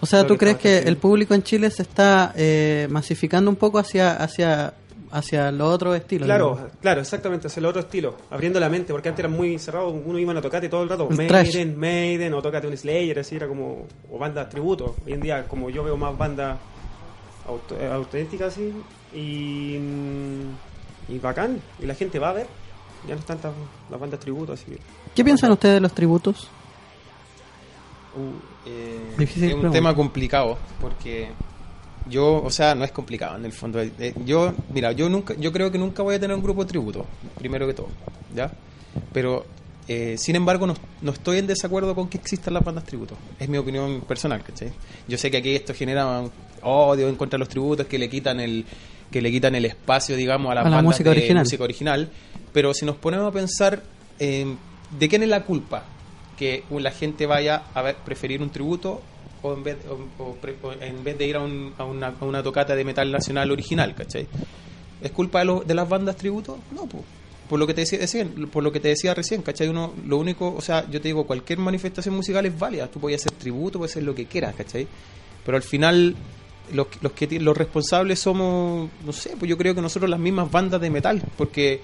O 0.00 0.06
sea, 0.06 0.26
¿tú 0.26 0.34
que 0.34 0.38
crees 0.38 0.56
que 0.58 0.78
el 0.78 0.96
público 0.96 1.34
en 1.34 1.42
Chile 1.42 1.70
se 1.70 1.82
está 1.82 2.32
eh, 2.36 2.86
masificando 2.90 3.50
un 3.50 3.56
poco 3.56 3.78
hacia 3.78 4.16
hacia 4.16 4.74
hacia 5.12 5.52
los 5.52 5.68
otros 5.74 5.94
estilos? 5.96 6.26
Claro, 6.26 6.50
digamos? 6.54 6.72
claro, 6.80 7.00
exactamente, 7.02 7.46
hacer 7.46 7.62
el 7.62 7.66
otro 7.66 7.80
estilo, 7.82 8.16
abriendo 8.30 8.58
la 8.58 8.68
mente, 8.68 8.92
porque 8.92 9.08
antes 9.10 9.20
era 9.24 9.28
muy 9.28 9.58
cerrado, 9.58 9.90
uno 9.90 10.18
iba 10.18 10.32
a 10.32 10.40
tocarte 10.40 10.68
todo 10.68 10.82
el 10.82 10.88
rato, 10.88 11.06
El 11.10 11.16
Maiden, 11.16 11.78
Maiden, 11.78 12.34
o 12.34 12.42
tócate 12.42 12.66
un 12.66 12.76
Slayer, 12.76 13.18
así 13.18 13.36
era 13.36 13.46
como, 13.46 13.86
o 14.10 14.18
bandas 14.18 14.48
tributo. 14.48 14.96
Hoy 15.06 15.12
en 15.12 15.20
día, 15.20 15.44
como 15.46 15.70
yo 15.70 15.84
veo 15.84 15.96
más 15.96 16.16
bandas 16.16 16.58
eh, 17.78 17.90
auténticas 17.92 18.54
así, 18.54 18.72
y, 19.14 19.76
mm, 19.78 21.12
y 21.12 21.18
bacán, 21.18 21.60
y 21.80 21.86
la 21.86 21.94
gente 21.94 22.18
va 22.18 22.30
a 22.30 22.32
ver, 22.32 22.46
ya 23.06 23.14
no 23.14 23.20
están 23.20 23.38
tan 23.38 23.52
las 23.90 24.00
bandas 24.00 24.18
tributo, 24.20 24.52
así 24.54 24.64
que, 24.66 24.78
¿Qué 25.14 25.22
piensan 25.24 25.52
ustedes 25.52 25.74
de 25.74 25.80
los 25.80 25.92
tributos? 25.92 26.48
eh, 28.66 29.14
Difícil 29.18 29.44
es 29.44 29.54
un 29.54 29.60
pregunta. 29.60 29.78
tema 29.78 29.94
complicado 29.94 30.58
porque 30.80 31.30
yo, 32.08 32.42
o 32.42 32.50
sea, 32.50 32.74
no 32.74 32.84
es 32.84 32.92
complicado 32.92 33.36
en 33.36 33.44
el 33.44 33.52
fondo. 33.52 33.80
Eh, 33.80 34.14
yo, 34.24 34.52
mira, 34.72 34.92
yo 34.92 35.08
nunca, 35.08 35.34
yo 35.38 35.52
creo 35.52 35.70
que 35.70 35.78
nunca 35.78 36.02
voy 36.02 36.16
a 36.16 36.20
tener 36.20 36.36
un 36.36 36.42
grupo 36.42 36.66
tributo, 36.66 37.06
primero 37.38 37.66
que 37.66 37.74
todo, 37.74 37.88
¿ya? 38.34 38.50
Pero, 39.12 39.46
eh, 39.88 40.16
sin 40.18 40.36
embargo, 40.36 40.66
no, 40.66 40.74
no 41.00 41.12
estoy 41.12 41.38
en 41.38 41.46
desacuerdo 41.46 41.94
con 41.94 42.08
que 42.08 42.18
existan 42.18 42.54
las 42.54 42.64
bandas 42.64 42.84
tributo. 42.84 43.16
Es 43.38 43.48
mi 43.48 43.58
opinión 43.58 44.00
personal, 44.02 44.42
¿cachai? 44.42 44.72
Yo 45.08 45.18
sé 45.18 45.30
que 45.30 45.38
aquí 45.38 45.54
esto 45.54 45.74
genera 45.74 46.22
odio 46.62 47.08
en 47.08 47.16
contra 47.16 47.36
de 47.36 47.40
los 47.40 47.48
tributos 47.48 47.86
que 47.86 47.98
le 47.98 48.08
quitan 48.08 48.40
el 48.40 48.64
que 49.10 49.20
le 49.20 49.30
quitan 49.30 49.54
el 49.54 49.66
espacio, 49.66 50.16
digamos, 50.16 50.50
a 50.50 50.54
las 50.54 50.66
A 50.66 50.70
la 50.70 50.82
música 50.82 51.10
de 51.10 51.18
original. 51.18 51.44
música 51.44 51.64
original. 51.64 52.10
Pero 52.52 52.72
si 52.72 52.86
nos 52.86 52.96
ponemos 52.96 53.28
a 53.28 53.30
pensar, 53.30 53.82
eh, 54.18 54.46
¿de 54.98 55.08
quién 55.08 55.22
es 55.22 55.28
la 55.28 55.44
culpa? 55.44 55.84
Que 56.38 56.64
la 56.70 56.90
gente 56.90 57.26
vaya 57.26 57.64
a 57.74 57.82
ver, 57.82 57.96
preferir 57.96 58.40
un 58.40 58.48
tributo 58.48 59.02
o 59.42 59.54
en 59.54 59.62
vez, 59.64 59.76
o- 59.88 60.72
en 60.80 61.04
vez 61.04 61.18
de 61.18 61.26
ir 61.26 61.36
a, 61.36 61.40
un- 61.40 61.72
a 61.78 61.84
una, 61.84 62.14
a 62.20 62.24
una 62.24 62.42
tocata 62.42 62.74
de 62.74 62.84
metal 62.84 63.10
nacional 63.10 63.50
original, 63.50 63.94
¿cachai? 63.94 64.26
¿Es 65.00 65.10
culpa 65.10 65.40
de, 65.40 65.44
lo- 65.46 65.60
de 65.60 65.74
las 65.74 65.88
bandas 65.88 66.16
tributo? 66.16 66.58
No, 66.72 66.86
pues. 66.86 67.02
Por 67.48 67.58
lo 67.58 67.66
que 67.66 67.74
te 67.74 67.82
decía, 67.82 67.98
recién, 67.98 68.28
por 68.50 68.62
lo 68.62 68.72
que 68.72 68.80
te 68.80 68.88
decía 68.88 69.12
recién, 69.14 69.42
¿cachai? 69.42 69.68
Uno, 69.68 69.92
lo 70.06 70.16
único, 70.16 70.54
o 70.54 70.60
sea, 70.62 70.88
yo 70.88 71.00
te 71.02 71.08
digo, 71.08 71.26
cualquier 71.26 71.58
manifestación 71.58 72.14
musical 72.14 72.46
es 72.46 72.58
válida. 72.58 72.86
Tú 72.88 72.98
puedes 73.00 73.20
hacer 73.20 73.32
tributo, 73.36 73.78
puedes 73.78 73.92
hacer 73.92 74.04
lo 74.04 74.14
que 74.14 74.24
quieras, 74.26 74.54
¿cachai? 74.54 74.86
Pero 75.44 75.56
al 75.56 75.62
final, 75.62 76.14
los, 76.72 76.86
los 77.02 77.12
que 77.12 77.26
los 77.40 77.54
responsables 77.56 78.20
somos, 78.20 78.88
no 79.04 79.12
sé, 79.12 79.34
pues 79.38 79.50
yo 79.50 79.58
creo 79.58 79.74
que 79.74 79.82
nosotros 79.82 80.08
las 80.08 80.20
mismas 80.20 80.50
bandas 80.50 80.80
de 80.80 80.88
metal, 80.88 81.20
porque 81.36 81.80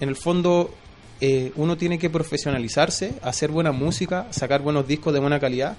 en 0.00 0.08
el 0.08 0.16
fondo 0.16 0.74
eh, 1.24 1.52
uno 1.54 1.76
tiene 1.76 1.98
que 2.00 2.10
profesionalizarse, 2.10 3.14
hacer 3.22 3.50
buena 3.52 3.70
música, 3.70 4.26
sacar 4.30 4.60
buenos 4.60 4.88
discos 4.88 5.14
de 5.14 5.20
buena 5.20 5.38
calidad 5.38 5.76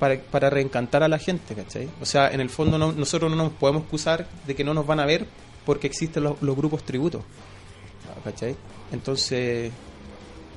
para, 0.00 0.18
para 0.20 0.50
reencantar 0.50 1.04
a 1.04 1.08
la 1.08 1.18
gente, 1.20 1.54
¿cachai? 1.54 1.88
O 2.00 2.04
sea, 2.04 2.28
en 2.32 2.40
el 2.40 2.50
fondo 2.50 2.76
no- 2.76 2.90
nosotros 2.92 3.30
no 3.30 3.36
nos 3.36 3.52
podemos 3.52 3.82
excusar 3.82 4.26
de 4.48 4.54
que 4.56 4.64
no 4.64 4.74
nos 4.74 4.86
van 4.86 4.98
a 4.98 5.06
ver 5.06 5.26
porque 5.64 5.86
existen 5.86 6.24
los, 6.24 6.42
los 6.42 6.56
grupos 6.56 6.82
tributos, 6.82 7.22
¿cachai? 8.24 8.56
Entonces, 8.92 9.70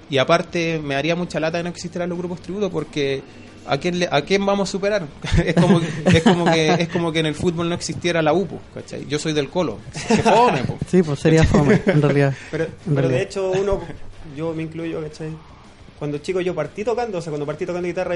y 0.10 0.18
aparte 0.18 0.80
me 0.84 0.96
daría 0.96 1.16
mucha 1.16 1.40
lata 1.40 1.60
que 1.60 1.64
no 1.64 1.70
existieran 1.70 2.10
los 2.10 2.18
grupos 2.18 2.42
tributos 2.42 2.72
porque 2.72 3.22
¿a 3.68 3.78
quién, 3.78 4.00
le- 4.00 4.10
a 4.12 4.22
quién 4.24 4.44
vamos 4.46 4.68
a 4.68 4.72
superar? 4.72 5.06
es, 5.46 5.54
como, 5.54 5.80
es, 5.80 6.24
como 6.24 6.46
que, 6.46 6.68
es 6.74 6.90
como 6.90 7.12
que 7.12 7.20
en 7.20 7.28
el 7.28 7.36
fútbol 7.36 7.70
no 7.70 7.76
existiera 7.76 8.22
la 8.24 8.34
UPO, 8.34 8.60
¿cachai? 8.74 9.06
Yo 9.08 9.20
soy 9.20 9.34
del 9.34 9.50
Colo, 9.50 9.78
que 10.08 10.18
fome, 10.24 10.64
po. 10.64 10.78
Sí, 10.90 11.04
pues 11.04 11.20
sería 11.20 11.44
fome, 11.44 11.82
en 11.86 12.02
realidad. 12.02 12.34
Pero, 12.50 12.64
En 12.64 12.72
pero 12.86 12.96
realidad. 13.02 13.18
de 13.20 13.24
hecho, 13.24 13.52
uno, 13.52 13.80
yo 14.36 14.54
me 14.54 14.64
incluyo, 14.64 15.02
¿cachai? 15.02 15.30
Cuando 16.00 16.18
chico 16.18 16.42
yo 16.42 16.54
partí 16.54 16.84
tocando, 16.84 17.18
o 17.20 17.22
sea, 17.22 17.32
cuando 17.32 17.46
partí 17.46 17.66
tocando 17.66 17.88
guitarra, 17.88 18.16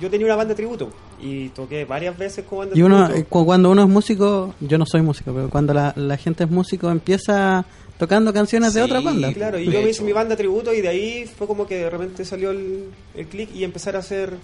yo 0.00 0.10
tenía 0.10 0.26
una 0.26 0.36
banda 0.36 0.50
de 0.50 0.56
tributo 0.56 0.90
y 1.20 1.48
toqué 1.50 1.84
varias 1.84 2.16
veces 2.18 2.44
con 2.44 2.58
banda 2.60 2.74
de 2.74 2.80
Y 2.80 2.82
uno, 2.82 3.04
tributo. 3.04 3.20
eh, 3.20 3.24
cu- 3.28 3.44
cuando 3.44 3.70
uno 3.70 3.82
es 3.82 3.88
músico, 3.88 4.54
yo 4.60 4.78
no 4.78 4.86
soy 4.86 5.02
músico, 5.02 5.32
pero 5.32 5.48
cuando 5.48 5.72
la, 5.74 5.92
la 5.96 6.16
gente 6.16 6.44
es 6.44 6.50
músico 6.50 6.90
empieza 6.90 7.64
tocando 7.98 8.32
canciones 8.32 8.72
de 8.74 8.80
Sí, 8.80 8.84
otra 8.84 9.00
banda. 9.00 9.32
Claro, 9.32 9.58
y 9.58 9.66
De 9.66 9.72
yo 9.72 9.82
me 9.82 9.90
hice 9.90 10.02
mi 10.02 10.12
banda 10.12 10.30
de 10.30 10.38
tributo 10.38 10.72
y 10.72 10.80
de 10.80 10.88
ahí 10.88 11.26
fue 11.26 11.46
como 11.46 11.66
que 11.66 11.76
de 11.76 11.90
repente 11.90 12.24
salió 12.24 12.50
el, 12.50 12.86
el 13.14 13.26
click 13.26 13.54
y 13.54 13.62
empezar 13.64 13.94
a 13.96 14.00
hacer 14.00 14.34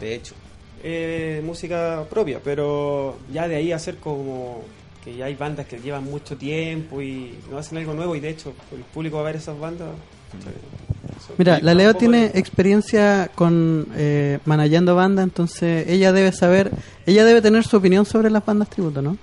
De 0.00 0.14
hecho. 0.14 0.34
eh, 0.82 1.40
música 1.44 2.04
propia, 2.10 2.40
pero 2.42 3.16
ya 3.32 3.46
de 3.46 3.56
ahí 3.56 3.70
hacer 3.72 3.96
como 3.98 4.62
que 5.04 5.14
ya 5.14 5.26
hay 5.26 5.34
bandas 5.34 5.66
que 5.66 5.78
llevan 5.78 6.04
mucho 6.04 6.36
tiempo 6.36 7.00
y 7.02 7.34
no 7.50 7.58
hacen 7.58 7.76
algo 7.78 7.92
nuevo 7.94 8.16
y 8.16 8.20
de 8.20 8.30
hecho 8.30 8.54
el 8.74 8.80
público 8.84 9.16
va 9.16 9.22
a 9.22 9.26
ver 9.26 9.36
esas 9.36 9.58
bandas. 9.58 9.88
Mira, 11.36 11.58
la 11.60 11.74
Leo 11.74 11.94
tiene 11.94 12.26
experiencia 12.34 13.30
con 13.34 13.88
eh, 13.96 14.38
manejando 14.44 14.94
bandas, 14.94 15.24
entonces 15.24 15.88
ella 15.88 16.12
debe 16.12 16.32
saber, 16.32 16.70
ella 17.06 17.24
debe 17.24 17.42
tener 17.42 17.64
su 17.64 17.76
opinión 17.76 18.06
sobre 18.06 18.30
las 18.30 18.44
bandas 18.44 18.70
tributo, 18.70 19.02
¿no? 19.02 19.16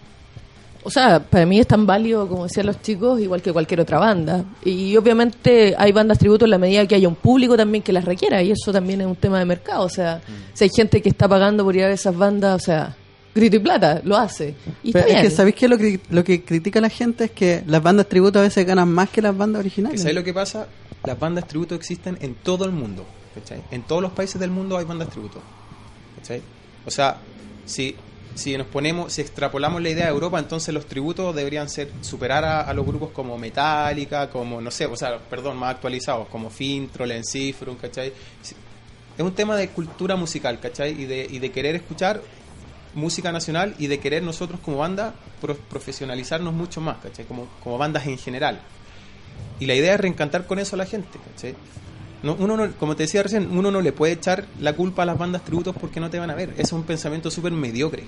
O 0.84 0.90
sea, 0.90 1.20
para 1.20 1.46
mí 1.46 1.60
es 1.60 1.68
tan 1.68 1.86
válido, 1.86 2.28
como 2.28 2.46
decían 2.46 2.66
los 2.66 2.82
chicos, 2.82 3.22
igual 3.22 3.42
que 3.42 3.54
cualquier 3.54 3.82
otra 3.82 4.00
banda. 4.00 4.44
Y 4.66 4.98
obviamente 4.98 5.76
hay 5.78 5.92
bandas 5.92 6.18
tributo 6.18 6.46
en 6.46 6.52
la 6.52 6.58
medida 6.58 6.88
que 6.88 6.96
haya 6.96 7.08
un 7.08 7.16
público 7.16 7.56
también 7.56 7.84
que 7.84 7.94
las 7.94 8.04
requiera, 8.04 8.42
y 8.42 8.52
eso 8.52 8.74
también 8.74 9.00
es 9.02 9.08
un 9.08 9.16
tema 9.16 9.38
de 9.38 9.46
mercado. 9.46 9.86
O 9.86 9.90
sea, 9.90 10.22
si 10.54 10.64
hay 10.64 10.70
gente 10.76 11.02
que 11.02 11.10
está 11.10 11.28
pagando 11.28 11.64
por 11.64 11.76
ir 11.76 11.84
a 11.84 11.86
ver 11.86 11.94
esas 11.94 12.18
bandas, 12.18 12.64
o 12.64 12.66
sea, 12.66 12.96
grito 13.36 13.58
y 13.58 13.60
plata, 13.60 14.02
lo 14.04 14.18
hace. 14.18 14.56
Y 14.84 14.92
Pero 14.92 15.06
está 15.06 15.14
es 15.14 15.22
bien. 15.22 15.30
que, 15.30 15.36
¿sabéis 15.36 15.56
qué? 15.56 15.68
Lo, 15.68 15.78
que 15.78 16.00
lo 16.10 16.24
que 16.24 16.44
critica 16.44 16.82
la 16.82 16.90
gente 16.90 17.26
es 17.26 17.32
que 17.32 17.64
las 17.68 17.84
bandas 17.84 18.10
tributo 18.10 18.40
a 18.40 18.42
veces 18.42 18.66
ganan 18.66 18.92
más 18.92 19.10
que 19.10 19.22
las 19.22 19.38
bandas 19.38 19.60
originales. 19.60 20.02
¿Sabes 20.02 20.16
lo 20.16 20.24
que 20.24 20.34
pasa? 20.34 20.66
Las 21.04 21.20
bandas 21.20 21.48
tributo 21.48 21.76
existen 21.76 22.18
en 22.22 22.36
todo 22.36 22.66
el 22.66 22.72
mundo. 22.72 23.06
¿cachai? 23.36 23.62
En 23.72 23.84
todos 23.84 24.02
los 24.02 24.12
países 24.12 24.40
del 24.40 24.52
mundo 24.52 24.78
hay 24.78 24.86
bandas 24.86 25.10
tributo. 25.10 25.40
¿cachai? 26.18 26.42
O 26.86 26.92
sea, 26.92 27.18
si, 27.66 27.96
si 28.36 28.58
nos 28.58 28.68
ponemos, 28.68 29.14
si 29.14 29.22
extrapolamos 29.22 29.82
la 29.82 29.90
idea 29.90 30.06
de 30.06 30.12
Europa, 30.12 30.40
entonces 30.40 30.74
los 30.74 30.86
tributos 30.86 31.36
deberían 31.36 31.70
ser 31.70 31.92
superar 32.02 32.44
a, 32.46 32.74
los 32.74 32.86
grupos 32.86 33.12
como 33.12 33.38
Metallica, 33.38 34.30
como, 34.30 34.62
no 34.62 34.72
sé, 34.72 34.86
o 34.86 34.96
sea, 34.96 35.18
perdón, 35.20 35.58
más 35.58 35.76
actualizados, 35.76 36.28
como 36.28 36.50
Fintroll, 36.50 37.12
Encifrum, 37.12 37.76
¿cachai? 37.78 38.12
Es 39.18 39.24
un 39.24 39.34
tema 39.34 39.56
de 39.56 39.70
cultura 39.70 40.16
musical, 40.16 40.60
¿cachai? 40.60 41.00
Y 41.02 41.06
de, 41.06 41.28
y 41.30 41.40
de 41.40 41.52
querer 41.52 41.76
escuchar 41.76 42.22
música 42.94 43.32
nacional 43.32 43.76
y 43.78 43.88
de 43.88 44.00
querer 44.00 44.22
nosotros 44.24 44.60
como 44.60 44.78
banda 44.78 45.14
pro- 45.40 45.56
profesionalizarnos 45.56 46.54
mucho 46.54 46.82
más, 46.82 46.98
¿cachai? 46.98 47.26
Como, 47.26 47.48
como 47.64 47.78
bandas 47.78 48.06
en 48.08 48.18
general. 48.18 48.60
Y 49.62 49.66
la 49.68 49.76
idea 49.76 49.94
es 49.94 50.00
reencantar 50.02 50.46
con 50.48 50.60
eso 50.60 50.76
a 50.76 50.78
la 50.78 50.86
gente, 50.86 51.18
¿cachai? 51.34 51.56
No, 52.24 52.36
uno 52.38 52.58
no- 52.58 52.72
como 52.74 52.96
te 52.96 53.04
decía 53.04 53.24
recién, 53.24 53.50
uno 53.58 53.72
no 53.72 53.80
le 53.82 53.94
puede 53.94 54.14
echar 54.14 54.46
la 54.60 54.74
culpa 54.74 55.04
a 55.04 55.06
las 55.06 55.18
bandas 55.18 55.44
tributos 55.44 55.76
porque 55.80 56.00
no 56.00 56.10
te 56.10 56.20
van 56.20 56.30
a 56.30 56.36
ver. 56.36 56.50
Eso 56.52 56.62
es 56.62 56.72
un 56.74 56.84
pensamiento 56.84 57.32
súper 57.32 57.52
mediocre. 57.54 58.04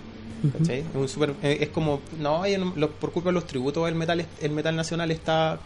¿cachai? 0.58 0.80
Es, 0.80 0.86
un 0.94 1.08
súper- 1.08 1.36
eh, 1.42 1.60
es 1.62 1.70
como, 1.70 2.02
no, 2.20 2.44
por 3.00 3.12
culpa 3.14 3.30
de 3.30 3.34
los 3.34 3.48
tributos 3.48 3.88
el 3.88 3.96
metal, 3.96 4.26
el 4.42 4.52
metal 4.52 4.76
nacional 4.76 5.10
está, 5.12 5.58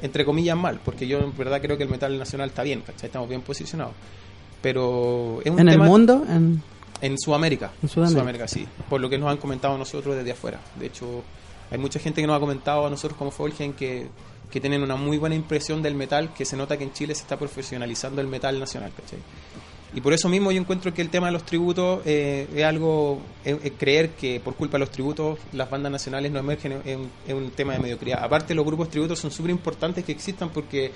entre 0.00 0.24
comillas, 0.24 0.56
mal. 0.56 0.80
Porque 0.84 1.06
yo 1.06 1.18
en 1.18 1.36
verdad 1.36 1.60
creo 1.60 1.76
que 1.76 1.82
el 1.84 1.90
metal 1.90 2.18
nacional 2.18 2.48
está 2.48 2.62
bien, 2.62 2.80
¿cachai? 2.80 3.06
Estamos 3.08 3.28
bien 3.28 3.42
posicionados. 3.42 3.92
Pero 4.62 5.40
es 5.44 5.50
un 5.52 5.60
en 5.60 5.68
el 5.68 5.74
tema- 5.74 5.86
mundo, 5.86 6.24
en, 6.28 6.62
en 7.00 7.18
Sudamérica. 7.18 7.72
En 7.82 7.88
Sudamérica. 7.88 8.48
sí. 8.48 8.66
Por 8.88 9.00
lo 9.00 9.08
que 9.10 9.18
nos 9.18 9.30
han 9.30 9.36
comentado 9.36 9.76
nosotros 9.78 10.16
desde 10.16 10.32
afuera. 10.32 10.60
De 10.78 10.86
hecho, 10.86 11.22
hay 11.70 11.78
mucha 11.78 11.98
gente 11.98 12.20
que 12.20 12.26
nos 12.26 12.36
ha 12.36 12.40
comentado 12.40 12.86
a 12.86 12.90
nosotros 12.90 13.18
como 13.18 13.30
Folgen 13.30 13.74
que, 13.74 14.08
que 14.50 14.60
tienen 14.60 14.82
una 14.82 14.96
muy 14.96 15.18
buena 15.18 15.34
impresión 15.34 15.82
del 15.82 15.94
metal, 15.94 16.32
que 16.34 16.44
se 16.44 16.56
nota 16.56 16.76
que 16.76 16.84
en 16.84 16.92
Chile 16.92 17.14
se 17.14 17.22
está 17.22 17.36
profesionalizando 17.38 18.20
el 18.20 18.26
metal 18.28 18.58
nacional, 18.58 18.92
¿cachai? 18.96 19.18
Y 19.94 20.00
por 20.00 20.12
eso 20.12 20.28
mismo 20.28 20.50
yo 20.52 20.60
encuentro 20.60 20.92
que 20.92 21.00
el 21.00 21.08
tema 21.10 21.26
de 21.28 21.32
los 21.32 21.44
tributos 21.44 22.00
eh, 22.04 22.46
es 22.54 22.64
algo, 22.64 23.20
es- 23.44 23.56
creer 23.78 24.10
que 24.10 24.40
por 24.40 24.54
culpa 24.54 24.74
de 24.74 24.80
los 24.80 24.90
tributos 24.90 25.38
las 25.52 25.70
bandas 25.70 25.90
nacionales 25.92 26.30
no 26.32 26.38
emergen 26.38 26.80
es 26.84 27.34
un, 27.34 27.50
tema 27.52 27.72
de 27.74 27.78
mediocridad. 27.78 28.22
Aparte 28.22 28.54
los 28.54 28.64
grupos 28.66 28.90
tributos 28.90 29.18
son 29.18 29.30
súper 29.30 29.50
importantes 29.52 30.04
que 30.04 30.12
existan 30.12 30.50
porque 30.50 30.90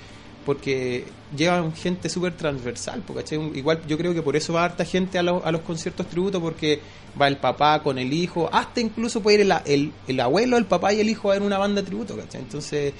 porque 0.45 1.05
llevan 1.37 1.71
gente 1.75 2.09
súper 2.09 2.35
transversal, 2.35 3.03
¿cachai? 3.15 3.39
Igual 3.55 3.81
yo 3.87 3.95
creo 3.97 4.11
que 4.13 4.23
por 4.23 4.35
eso 4.35 4.53
va 4.53 4.65
harta 4.65 4.83
gente 4.85 5.19
a, 5.19 5.23
los- 5.23 5.43
a 5.45 5.51
los 5.51 5.61
conciertos 5.61 6.07
tributo 6.07 6.41
porque 6.41 6.79
va 7.19 7.27
el 7.27 7.37
papá 7.37 7.81
con 7.83 7.97
el 7.99 8.11
hijo, 8.11 8.49
hasta 8.51 8.81
incluso 8.81 9.21
puede 9.21 9.35
ir 9.35 9.41
el, 9.41 9.53
el, 9.65 9.91
el 10.07 10.19
abuelo, 10.19 10.57
el 10.57 10.65
papá 10.65 10.93
y 10.93 10.99
el 10.99 11.09
hijo 11.09 11.29
a 11.29 11.33
ver 11.35 11.43
una 11.43 11.59
banda 11.59 11.83
tributo, 11.83 12.17
¿cachai? 12.17 12.41
Entonces 12.41 12.91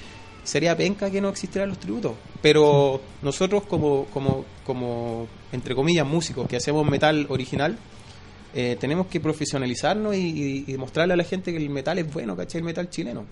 sería 0.44 0.76
penca 0.76 1.10
que 1.10 1.20
no 1.20 1.28
existieran 1.28 1.68
los 1.68 1.78
tributos. 1.78 2.12
Pero 2.40 3.00
nosotros 3.22 3.62
como, 3.64 4.06
como, 4.06 4.44
como, 4.66 5.26
entre 5.52 5.74
comillas, 5.74 6.06
músicos 6.06 6.46
que 6.48 6.56
hacemos 6.56 6.84
metal 6.88 7.26
original, 7.28 7.76
eh, 8.54 8.76
tenemos 8.80 9.06
que 9.06 9.18
profesionalizarnos 9.20 10.14
y, 10.14 10.64
y- 10.68 10.72
y 10.74 10.76
mostrarle 10.76 11.14
a 11.14 11.16
la 11.16 11.24
gente 11.24 11.52
que 11.52 11.58
el 11.58 11.70
metal 11.70 11.98
es 11.98 12.12
bueno, 12.12 12.36
¿cachai? 12.36 12.58
El 12.58 12.64
metal 12.64 12.90
chileno. 12.90 13.24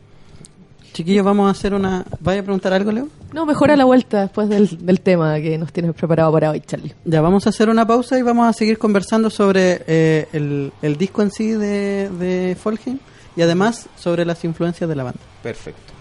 chiquillos, 0.93 1.25
vamos 1.25 1.47
a 1.47 1.50
hacer 1.50 1.75
una... 1.75 2.05
¿Vaya 2.21 2.40
a 2.40 2.43
preguntar 2.43 2.73
algo, 2.73 2.90
Leo? 2.90 3.09
No, 3.33 3.45
mejora 3.47 3.76
la 3.76 3.85
vuelta 3.85 4.23
después 4.23 4.49
del, 4.49 4.67
del 4.85 5.00
tema 5.00 5.38
que 5.40 5.57
nos 5.59 5.73
tienes 5.73 5.95
preparado 5.95 6.33
para 6.33 6.50
hoy, 6.50 6.61
Charlie. 6.61 6.95
Ya, 7.05 7.21
vamos 7.21 7.47
a 7.47 7.50
hacer 7.50 7.69
una 7.69 7.87
pausa 7.87 8.19
y 8.19 8.23
vamos 8.23 8.49
a 8.49 8.52
seguir 8.52 8.79
conversando 8.79 9.31
sobre 9.31 9.83
eh, 9.87 10.26
el, 10.33 10.73
el 10.83 10.97
disco 10.97 11.23
en 11.23 11.31
sí 11.31 11.49
de, 11.52 12.09
de 12.11 12.57
Folgen 12.57 12.99
y 13.37 13.43
además 13.43 13.88
sobre 13.97 14.25
las 14.25 14.43
influencias 14.45 14.88
de 14.88 14.97
la 14.97 15.05
banda. 15.05 15.21
Perfecto. 15.43 15.93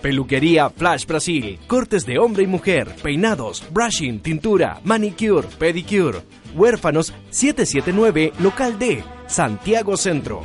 Peluquería 0.00 0.70
Flash 0.70 1.06
Brasil. 1.06 1.58
Cortes 1.66 2.06
de 2.06 2.18
hombre 2.18 2.44
y 2.44 2.46
mujer. 2.46 2.94
Peinados, 3.02 3.62
brushing, 3.70 4.20
tintura, 4.20 4.80
manicure, 4.84 5.46
pedicure. 5.58 6.20
Huérfanos 6.54 7.12
779, 7.30 8.32
local 8.40 8.78
D, 8.78 9.04
Santiago 9.26 9.96
Centro. 9.96 10.42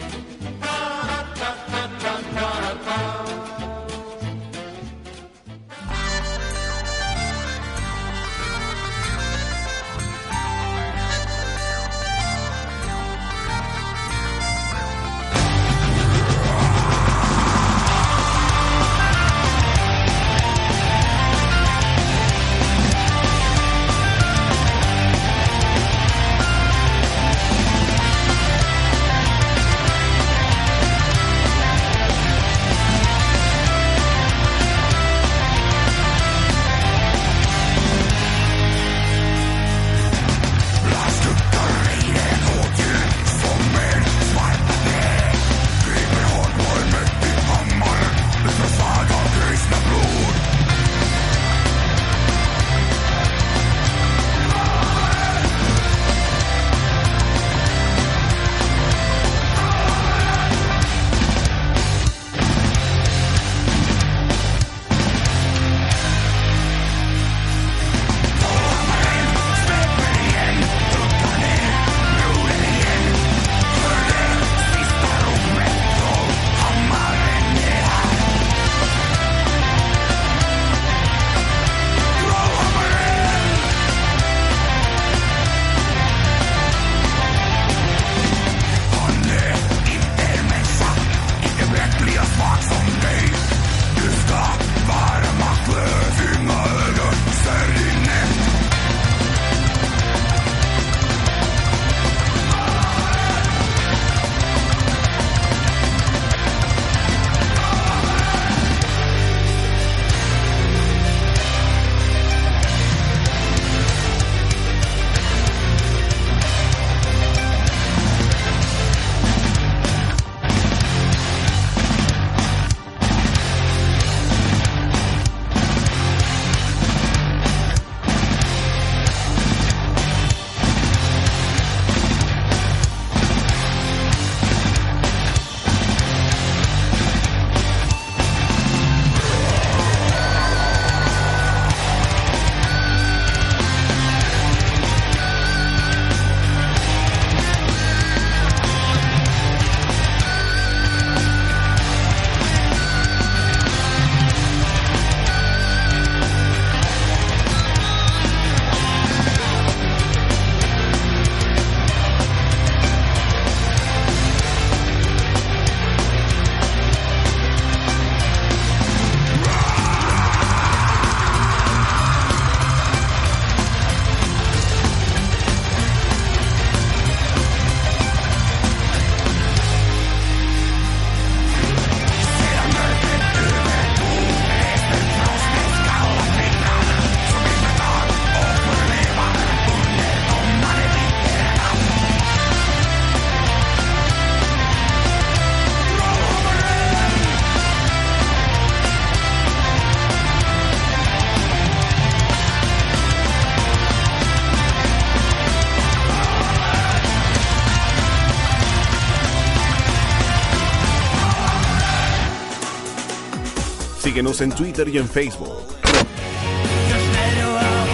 Síguenos 214.15 214.39
en 214.39 214.51
Twitter 214.51 214.87
y 214.87 214.97
en 214.97 215.09
Facebook. 215.09 215.75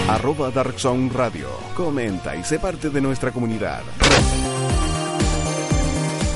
Arroba 0.08 0.52
Dark 0.52 0.80
Zone 0.80 1.10
Radio. 1.12 1.48
Comenta 1.76 2.36
y 2.36 2.44
sé 2.44 2.60
parte 2.60 2.92
de 2.92 3.02
nuestra 3.02 3.32
comunidad. 3.32 3.82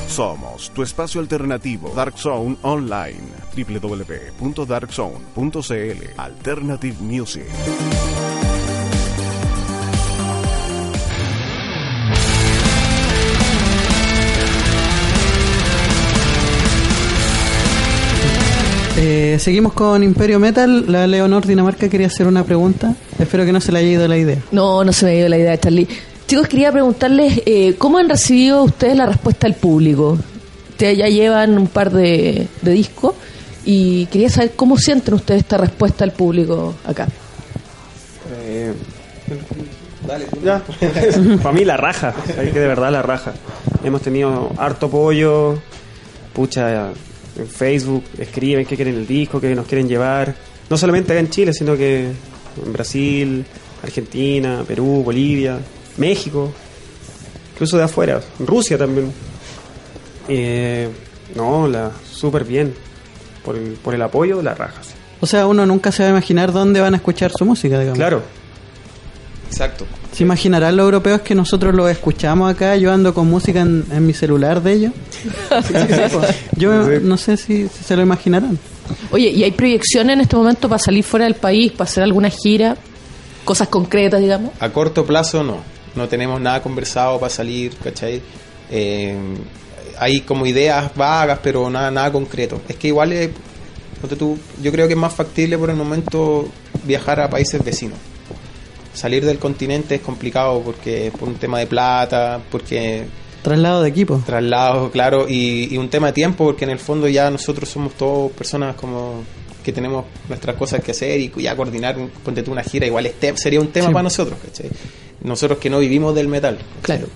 Somos 0.07 0.71
tu 0.71 0.81
espacio 0.81 1.21
alternativo 1.21 1.93
Dark 1.95 2.17
Zone 2.17 2.57
Online. 2.63 3.21
www.darkzone.cl 3.55 6.09
Alternative 6.17 6.95
Music. 7.01 7.45
Eh, 18.97 19.37
seguimos 19.39 19.73
con 19.73 20.03
Imperio 20.03 20.39
Metal. 20.39 20.89
La 20.91 21.05
Leonor 21.05 21.45
Dinamarca 21.45 21.89
quería 21.89 22.07
hacer 22.07 22.27
una 22.27 22.43
pregunta. 22.43 22.95
Espero 23.19 23.45
que 23.45 23.51
no 23.51 23.59
se 23.59 23.71
le 23.71 23.79
haya 23.79 23.89
ido 23.89 24.07
la 24.07 24.17
idea. 24.17 24.37
No, 24.51 24.83
no 24.83 24.93
se 24.93 25.05
me 25.05 25.11
ha 25.11 25.15
ido 25.15 25.29
la 25.29 25.37
idea, 25.37 25.57
Charlie. 25.59 25.87
Chicos, 26.27 26.47
quería 26.47 26.71
preguntarles 26.71 27.41
eh, 27.45 27.75
cómo 27.77 27.97
han 27.97 28.09
recibido 28.09 28.63
ustedes 28.63 28.95
la 28.95 29.05
respuesta 29.05 29.47
del 29.47 29.55
público. 29.55 30.17
Ustedes 30.69 30.97
ya 30.97 31.07
llevan 31.07 31.57
un 31.57 31.67
par 31.67 31.91
de, 31.91 32.47
de 32.61 32.71
discos 32.71 33.15
y 33.65 34.05
quería 34.07 34.29
saber 34.29 34.53
cómo 34.55 34.77
sienten 34.77 35.13
ustedes 35.13 35.41
esta 35.41 35.57
respuesta 35.57 36.05
del 36.05 36.13
público 36.13 36.75
acá. 36.85 37.07
Eh, 38.47 38.73
ya. 40.43 40.61
Para 41.43 41.51
mí 41.51 41.65
la 41.65 41.77
raja, 41.77 42.13
hay 42.39 42.51
que 42.51 42.59
de 42.59 42.67
verdad 42.67 42.91
la 42.91 43.01
raja. 43.01 43.33
Hemos 43.83 44.01
tenido 44.01 44.51
harto 44.57 44.85
apoyo, 44.87 45.59
pucha, 46.33 46.91
en 47.37 47.47
Facebook 47.47 48.03
escriben 48.17 48.65
que 48.65 48.75
quieren 48.75 48.95
el 48.95 49.07
disco, 49.07 49.39
que 49.39 49.53
nos 49.55 49.67
quieren 49.67 49.87
llevar, 49.87 50.35
no 50.69 50.77
solamente 50.77 51.11
acá 51.11 51.19
en 51.19 51.29
Chile, 51.29 51.53
sino 51.53 51.75
que 51.75 52.05
en 52.05 52.73
Brasil, 52.73 53.45
Argentina, 53.83 54.63
Perú, 54.67 55.03
Bolivia, 55.03 55.59
México, 55.97 56.51
incluso 57.53 57.77
de 57.77 57.83
afuera, 57.83 58.21
Rusia 58.39 58.77
también. 58.77 59.11
Eh, 60.27 60.89
no, 61.35 61.67
la 61.67 61.91
súper 62.11 62.43
bien. 62.43 62.73
Por 63.43 63.55
el, 63.55 63.73
por 63.73 63.93
el 63.93 64.01
apoyo, 64.01 64.41
la 64.41 64.55
raja. 64.55 64.83
sí. 64.83 64.93
O 65.21 65.27
sea, 65.27 65.47
uno 65.47 65.65
nunca 65.65 65.91
se 65.91 66.03
va 66.03 66.07
a 66.09 66.11
imaginar 66.11 66.51
dónde 66.51 66.81
van 66.81 66.93
a 66.93 66.97
escuchar 66.97 67.31
su 67.31 67.45
música, 67.45 67.79
digamos. 67.79 67.97
Claro, 67.97 68.21
Exacto. 69.47 69.85
¿Se 70.11 70.23
imaginarán 70.23 70.75
los 70.75 70.85
europeos 70.85 71.21
que 71.21 71.35
nosotros 71.35 71.73
los 71.73 71.89
escuchamos 71.89 72.51
acá? 72.51 72.75
Yo 72.77 72.91
ando 72.91 73.13
con 73.13 73.27
música 73.27 73.61
en, 73.61 73.85
en 73.91 74.05
mi 74.05 74.13
celular 74.13 74.61
de 74.61 74.73
ellos. 74.73 74.93
Yo 76.57 76.99
no 77.01 77.17
sé 77.17 77.37
si, 77.37 77.67
si 77.67 77.83
se 77.83 77.95
lo 77.95 78.01
imaginarán. 78.01 78.57
Oye, 79.11 79.29
¿y 79.29 79.43
hay 79.43 79.51
proyecciones 79.51 80.13
en 80.13 80.21
este 80.21 80.35
momento 80.35 80.69
para 80.69 80.79
salir 80.79 81.03
fuera 81.03 81.25
del 81.25 81.35
país, 81.35 81.71
para 81.71 81.89
hacer 81.89 82.03
alguna 82.03 82.29
gira? 82.29 82.77
Cosas 83.43 83.67
concretas, 83.67 84.21
digamos. 84.21 84.51
A 84.59 84.69
corto 84.69 85.05
plazo 85.05 85.43
no, 85.43 85.57
no 85.95 86.07
tenemos 86.07 86.39
nada 86.39 86.61
conversado 86.61 87.19
para 87.19 87.29
salir, 87.29 87.75
¿cachai? 87.83 88.21
Eh, 88.69 89.17
hay 89.99 90.21
como 90.21 90.45
ideas 90.45 90.91
vagas, 90.95 91.39
pero 91.41 91.69
nada, 91.69 91.91
nada 91.91 92.11
concreto. 92.11 92.61
Es 92.67 92.75
que 92.75 92.87
igual, 92.87 93.13
tú, 94.17 94.37
yo 94.61 94.71
creo 94.71 94.87
que 94.87 94.93
es 94.93 94.99
más 94.99 95.13
factible 95.13 95.57
por 95.57 95.69
el 95.69 95.75
momento 95.75 96.47
viajar 96.85 97.19
a 97.19 97.29
países 97.29 97.63
vecinos. 97.63 97.97
Salir 98.95 99.25
del 99.25 99.37
continente 99.39 99.95
es 99.95 100.01
complicado 100.01 100.61
porque 100.63 101.11
por 101.17 101.27
un 101.29 101.35
tema 101.35 101.59
de 101.59 101.67
plata, 101.67 102.39
porque 102.51 103.05
Traslado 103.43 103.83
de 103.83 103.89
equipo. 103.89 104.23
traslados, 104.25 104.89
claro, 104.91 105.27
y, 105.29 105.73
y 105.73 105.77
un 105.77 105.89
tema 105.89 106.07
de 106.07 106.13
tiempo, 106.13 106.45
porque 106.45 106.63
en 106.65 106.71
el 106.71 106.79
fondo 106.79 107.07
ya 107.07 107.29
nosotros 107.29 107.69
somos 107.69 107.93
todos 107.93 108.31
personas 108.31 108.75
como 108.75 109.21
que 109.63 109.71
tenemos 109.71 110.05
nuestras 110.29 110.55
cosas 110.55 110.81
que 110.83 110.91
hacer 110.91 111.19
y 111.19 111.31
ya 111.37 111.55
coordinar, 111.55 111.95
ponte 112.23 112.41
tú 112.43 112.51
una 112.51 112.63
gira, 112.63 112.85
igual 112.87 113.05
es 113.07 113.13
te- 113.19 113.35
sería 113.37 113.59
un 113.59 113.67
tema 113.67 113.87
Sí. 113.87 113.93
para 113.93 114.03
nosotros, 114.03 114.37
¿cachai? 114.43 114.69
Nosotros 115.23 115.59
que 115.59 115.69
no 115.69 115.79
vivimos 115.79 116.13
del 116.15 116.27
metal. 116.27 116.57
¿cachai? 116.81 116.97
Claro. 116.99 117.11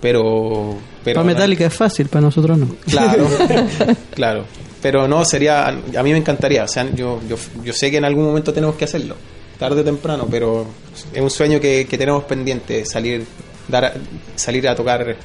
Pero... 0.00 0.76
pero 1.02 1.14
para 1.22 1.26
Metallica 1.34 1.66
es 1.66 1.72
fácil, 1.74 2.08
para 2.08 2.22
nosotros 2.22 2.58
no. 2.58 2.68
Claro, 2.86 3.26
claro. 4.14 4.44
Pero 4.82 5.08
no, 5.08 5.24
sería, 5.24 5.66
a 5.68 5.72
mí 6.02 6.12
me 6.12 6.18
encantaría, 6.18 6.64
o 6.64 6.68
sea, 6.68 6.86
yo, 6.94 7.20
yo, 7.26 7.36
yo 7.64 7.72
sé 7.72 7.90
que 7.90 7.96
en 7.96 8.04
algún 8.04 8.24
momento 8.24 8.52
tenemos 8.52 8.76
que 8.76 8.84
hacerlo, 8.84 9.16
tarde 9.58 9.80
o 9.80 9.84
temprano, 9.84 10.26
pero 10.30 10.66
es 11.12 11.20
un 11.20 11.30
sueño 11.30 11.60
que, 11.60 11.86
que 11.88 11.96
tenemos 11.98 12.24
pendiente, 12.24 12.84
salir, 12.84 13.24
dar, 13.68 13.84
a- 13.86 13.92
salir 14.36 14.68
a 14.68 14.74
tocar 14.74 15.16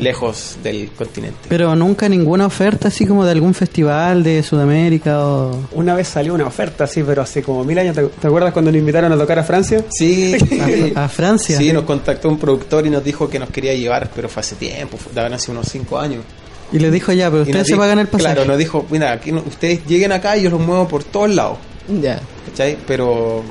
lejos 0.00 0.56
del 0.62 0.90
continente. 0.92 1.40
Pero 1.48 1.76
nunca 1.76 2.08
ninguna 2.08 2.46
oferta 2.46 2.88
así 2.88 3.04
como 3.06 3.24
de 3.24 3.32
algún 3.32 3.52
festival 3.52 4.22
de 4.22 4.42
Sudamérica 4.42 5.20
o... 5.26 5.68
una 5.72 5.94
vez 5.94 6.08
salió 6.08 6.32
una 6.34 6.46
oferta, 6.46 6.86
sí, 6.86 7.02
pero 7.06 7.20
hace 7.20 7.42
como 7.42 7.64
mil 7.64 7.78
años. 7.78 7.94
¿Te, 7.94 8.02
te 8.06 8.26
acuerdas 8.26 8.52
cuando 8.54 8.70
nos 8.72 8.78
invitaron 8.78 9.12
a 9.12 9.16
tocar 9.18 9.38
a 9.38 9.44
Francia? 9.44 9.84
Sí, 9.90 10.34
A, 10.96 11.04
a 11.04 11.08
Francia. 11.08 11.58
sí, 11.58 11.70
nos 11.72 11.84
contactó 11.84 12.30
un 12.30 12.38
productor 12.38 12.86
y 12.86 12.90
nos 12.90 13.04
dijo 13.04 13.28
que 13.28 13.38
nos 13.38 13.50
quería 13.50 13.74
llevar, 13.74 14.10
pero 14.14 14.28
fue 14.30 14.40
hace 14.40 14.54
tiempo, 14.56 14.96
fue- 14.96 15.12
daban 15.12 15.34
hace 15.34 15.50
unos 15.50 15.68
cinco 15.68 15.98
años. 15.98 16.24
Y 16.72 16.78
le 16.78 16.90
dijo 16.90 17.12
ya, 17.12 17.30
pero 17.30 17.42
ustedes 17.42 17.66
se 17.66 17.76
pagan 17.76 17.98
el 17.98 18.06
pasaje. 18.08 18.34
Claro, 18.34 18.48
nos 18.48 18.56
dijo, 18.58 18.86
mira, 18.90 19.12
aquí 19.12 19.32
no- 19.32 19.44
ustedes 19.46 19.84
lleguen 19.86 20.12
acá 20.12 20.36
y 20.38 20.42
yo 20.44 20.50
los 20.50 20.60
muevo 20.60 20.88
por 20.88 21.04
todos 21.04 21.28
lados. 21.30 21.58
Ya. 21.88 22.20
¿cachai? 22.48 22.76
Pero 22.86 23.42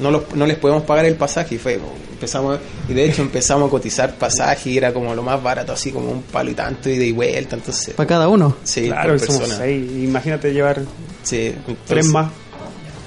no, 0.00 0.10
los, 0.10 0.34
no 0.34 0.46
les 0.46 0.56
podemos 0.58 0.82
pagar 0.84 1.04
el 1.04 1.14
pasaje 1.16 1.56
y 1.56 1.58
fue 1.58 1.78
empezamos 2.12 2.58
y 2.88 2.94
de 2.94 3.04
hecho 3.06 3.20
empezamos 3.22 3.66
a 3.66 3.70
cotizar 3.70 4.14
pasaje 4.14 4.70
y 4.70 4.76
era 4.78 4.92
como 4.92 5.12
lo 5.14 5.22
más 5.24 5.42
barato 5.42 5.72
así 5.72 5.90
como 5.90 6.08
un 6.10 6.22
palo 6.22 6.50
y 6.52 6.54
tanto 6.54 6.88
y 6.88 6.96
de 6.96 7.06
y 7.06 7.12
vuelta 7.12 7.56
entonces 7.56 7.94
Para 7.94 8.06
cada 8.06 8.28
uno. 8.28 8.56
sí 8.62 8.86
claro, 8.86 9.10
por 9.10 9.20
somos 9.20 9.40
persona. 9.40 9.58
seis. 9.64 9.90
Imagínate 10.04 10.52
llevar 10.52 10.82
sí 11.24 11.46
entonces, 11.48 11.76
tres 11.86 12.06
más. 12.06 12.30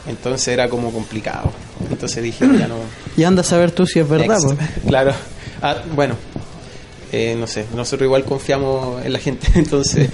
entonces 0.08 0.48
era 0.50 0.67
como 0.69 0.91
complicado 0.91 1.50
entonces 1.89 2.21
dije 2.24 2.45
ya 2.60 2.67
no 2.67 2.76
Y 3.15 3.24
anda 3.24 3.39
a 3.41 3.45
saber 3.45 3.71
tú 3.71 3.86
si 3.88 4.00
es 4.00 4.08
verdad. 4.10 4.38
Po. 4.41 4.56
claro 4.88 5.13
Ah, 5.62 5.78
bueno 5.95 6.15
eh, 7.13 7.36
no 7.39 7.48
sé 7.48 7.65
nosotros 7.74 8.06
igual 8.06 8.26
confiamos 8.26 9.04
en 9.06 9.13
la 9.13 9.19
gente 9.19 9.48
entonces 9.56 10.10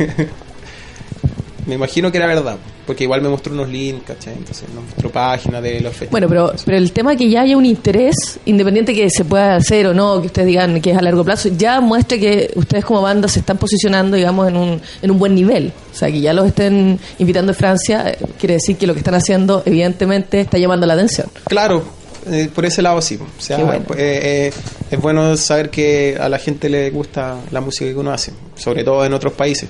me 1.65 1.75
imagino 1.75 2.11
que 2.11 2.17
era 2.17 2.27
verdad 2.27 2.57
porque 2.85 3.03
igual 3.03 3.21
me 3.21 3.29
mostró 3.29 3.53
unos 3.53 3.69
links 3.69 4.03
¿cachai? 4.05 4.33
entonces 4.33 4.67
nos 4.73 4.83
mostró 4.83 5.11
páginas 5.11 5.61
de 5.61 5.79
los 5.79 5.95
festivales 5.95 6.11
Bueno, 6.11 6.27
pero, 6.27 6.63
pero 6.65 6.77
el 6.77 6.91
tema 6.91 7.15
que 7.15 7.29
ya 7.29 7.41
haya 7.41 7.55
un 7.55 7.65
interés, 7.65 8.39
independiente 8.45 8.93
que 8.93 9.09
se 9.09 9.23
pueda 9.23 9.55
hacer 9.55 9.87
o 9.87 9.93
no, 9.93 10.19
que 10.21 10.27
ustedes 10.27 10.47
digan 10.47 10.81
que 10.81 10.91
es 10.91 10.97
a 10.97 11.01
largo 11.01 11.23
plazo, 11.23 11.49
ya 11.57 11.79
muestra 11.81 12.17
que 12.17 12.51
ustedes 12.55 12.83
como 12.83 13.01
banda 13.01 13.27
se 13.27 13.39
están 13.39 13.57
posicionando, 13.57 14.17
digamos, 14.17 14.47
en 14.49 14.57
un, 14.57 14.81
en 15.01 15.11
un 15.11 15.19
buen 15.19 15.35
nivel. 15.35 15.71
O 15.91 15.95
sea, 15.95 16.11
que 16.11 16.19
ya 16.19 16.33
los 16.33 16.47
estén 16.47 16.99
invitando 17.19 17.53
de 17.53 17.57
Francia, 17.57 18.09
eh, 18.09 18.17
quiere 18.39 18.55
decir 18.55 18.77
que 18.77 18.87
lo 18.87 18.93
que 18.93 18.99
están 18.99 19.15
haciendo, 19.15 19.63
evidentemente, 19.65 20.41
está 20.41 20.57
llamando 20.57 20.85
la 20.85 20.93
atención. 20.93 21.27
Claro, 21.45 21.83
eh, 22.29 22.49
por 22.53 22.65
ese 22.65 22.81
lado 22.81 23.01
sí. 23.01 23.17
O 23.17 23.41
sea, 23.41 23.57
bueno. 23.57 23.85
eh, 23.97 24.51
eh, 24.51 24.53
es 24.89 25.01
bueno 25.01 25.35
saber 25.37 25.69
que 25.69 26.17
a 26.19 26.29
la 26.29 26.37
gente 26.37 26.69
le 26.69 26.89
gusta 26.91 27.37
la 27.51 27.61
música 27.61 27.85
que 27.85 27.95
uno 27.95 28.11
hace, 28.11 28.31
sobre 28.55 28.83
todo 28.83 29.05
en 29.05 29.13
otros 29.13 29.33
países. 29.33 29.69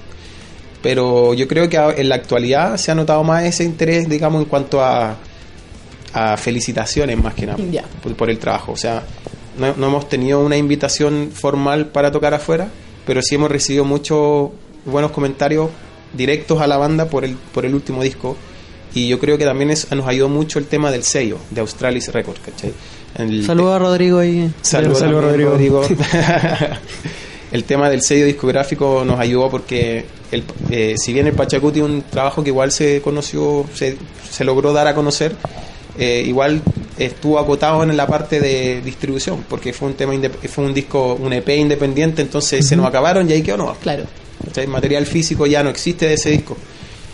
Pero 0.82 1.34
yo 1.34 1.48
creo 1.48 1.70
que 1.70 1.78
en 1.78 2.10
la 2.10 2.16
actualidad 2.16 2.78
se 2.78 2.92
ha 2.92 2.96
notado 2.96 3.24
más 3.24 3.44
ese 3.46 3.64
interés, 3.64 4.10
digamos, 4.10 4.42
en 4.44 4.50
cuanto 4.50 4.84
a, 4.84 5.16
a 6.14 6.38
felicitaciones 6.38 7.22
más 7.22 7.34
que 7.36 7.46
nada 7.46 7.58
por, 8.02 8.16
por 8.16 8.30
el 8.30 8.40
trabajo. 8.40 8.72
O 8.72 8.78
sea, 8.78 9.04
no, 9.60 9.76
no 9.78 9.88
hemos 9.88 10.10
tenido 10.10 10.40
una 10.44 10.58
invitación 10.58 11.30
formal 11.34 11.88
para 11.88 12.12
tocar 12.12 12.34
afuera, 12.34 12.68
pero 13.06 13.22
sí 13.22 13.36
hemos 13.36 13.52
recibido 13.52 13.86
muchos 13.86 14.50
buenos 14.86 15.12
comentarios 15.12 15.70
directos 16.14 16.60
a 16.62 16.68
la 16.68 16.78
banda 16.78 17.06
por 17.06 17.26
el, 17.26 17.36
por 17.36 17.66
el 17.66 17.76
último 17.76 18.02
disco. 18.02 18.36
Y 18.94 19.08
yo 19.08 19.20
creo 19.20 19.38
que 19.38 19.46
también 19.46 19.70
es- 19.72 19.90
nos 19.92 20.08
ayudó 20.08 20.28
mucho 20.30 20.58
el 20.60 20.66
tema 20.66 20.92
del 20.92 21.04
sello 21.04 21.38
de 21.52 21.62
Australis 21.62 22.12
Records, 22.12 22.42
Saludos 23.46 23.76
a 23.76 23.80
Rodrigo 23.80 24.20
ahí. 24.20 24.52
Saludos, 24.62 25.00
también, 25.00 25.22
Rodrigo. 25.22 25.84
el 27.52 27.64
tema 27.66 27.90
del 27.90 28.02
sello 28.02 28.26
discográfico 28.26 29.04
nos 29.06 29.20
ayudó 29.20 29.50
porque 29.50 30.06
el, 30.32 30.44
eh, 30.70 30.96
si 30.98 31.12
bien 31.14 31.28
el 31.28 31.34
Pachacuti 31.34 31.80
es 31.80 31.86
un 31.86 32.04
trabajo 32.04 32.44
que 32.44 32.50
igual 32.50 32.72
se 32.72 33.02
conoció, 33.02 33.66
se, 33.74 33.98
se 34.30 34.44
logró 34.44 34.72
dar 34.74 34.88
a 34.88 34.96
conocer, 34.96 35.36
eh, 35.98 36.24
igual 36.26 36.62
estuvo 36.98 37.38
acotado 37.40 37.84
en 37.84 37.96
la 37.98 38.08
parte 38.08 38.40
de 38.40 38.82
distribución 38.82 39.44
porque 39.50 39.74
fue 39.74 39.90
un 39.90 39.96
tema 39.96 40.14
fue 40.50 40.64
un 40.66 40.74
disco 40.74 41.16
un 41.16 41.34
EP 41.34 41.50
independiente 41.58 42.22
entonces 42.22 42.66
se 42.66 42.76
nos 42.76 42.86
acabaron 42.86 43.30
y 43.30 43.34
ahí 43.34 43.42
quedó 43.42 43.58
no 43.58 43.74
Claro. 43.82 44.04
material 44.68 45.06
físico 45.06 45.46
ya 45.48 45.64
no 45.64 45.70
existe 45.70 46.08
de 46.08 46.14
ese 46.14 46.30
disco 46.32 46.56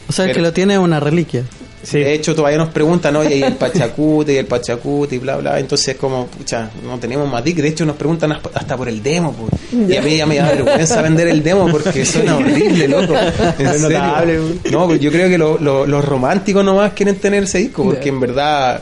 O 0.08 0.12
sea, 0.12 0.26
el 0.26 0.32
que 0.32 0.36
Pero- 0.36 0.45
lo 0.47 0.54
tiene 0.54 0.78
una 0.80 1.00
reliquia. 1.00 1.43
Sí. 1.89 2.00
de 2.00 2.13
hecho, 2.13 2.36
todavía 2.36 2.58
nos 2.58 2.69
preguntan, 2.69 3.15
oye, 3.15 3.38
y 3.38 3.43
el 3.43 3.54
Pachacute, 3.56 4.34
y 4.34 4.38
el 4.38 4.45
Pachacute, 4.45 5.15
y 5.15 5.19
bla, 5.19 5.38
bla. 5.38 5.58
Entonces, 5.60 5.95
como, 5.95 6.28
pucha, 6.28 6.69
no 6.84 7.00
tenemos 7.00 7.30
más 7.32 7.41
discos. 7.43 7.63
De 7.63 7.69
hecho, 7.69 7.86
nos 7.86 7.95
preguntan 7.95 8.34
hasta 8.34 8.76
por 8.76 8.89
el 8.89 9.02
demo, 9.02 9.32
pues. 9.34 9.54
Y 9.89 9.95
a 9.95 10.02
mí 10.02 10.17
ya 10.17 10.26
me 10.26 10.36
da 10.36 10.52
vergüenza 10.52 11.02
vender 11.02 11.30
el 11.30 11.41
demo 11.41 11.67
porque 11.71 12.04
suena 12.06 12.36
horrible, 12.38 12.88
loco. 12.89 13.13
En 13.60 13.67
Es 13.67 13.82
serio. 13.82 14.39
No, 14.71 14.86
pues 14.88 15.00
yo 15.00 15.12
creo 15.12 15.30
que 15.30 15.38
lo- 15.38 15.58
lo- 15.60 15.86
los 15.86 16.04
románticos 16.04 16.63
nomás 16.65 16.91
quieren 16.93 17.15
tener 17.15 17.43
ese 17.43 17.60
disco, 17.60 17.84
porque 17.86 18.10
en 18.10 18.19
verdad, 18.19 18.82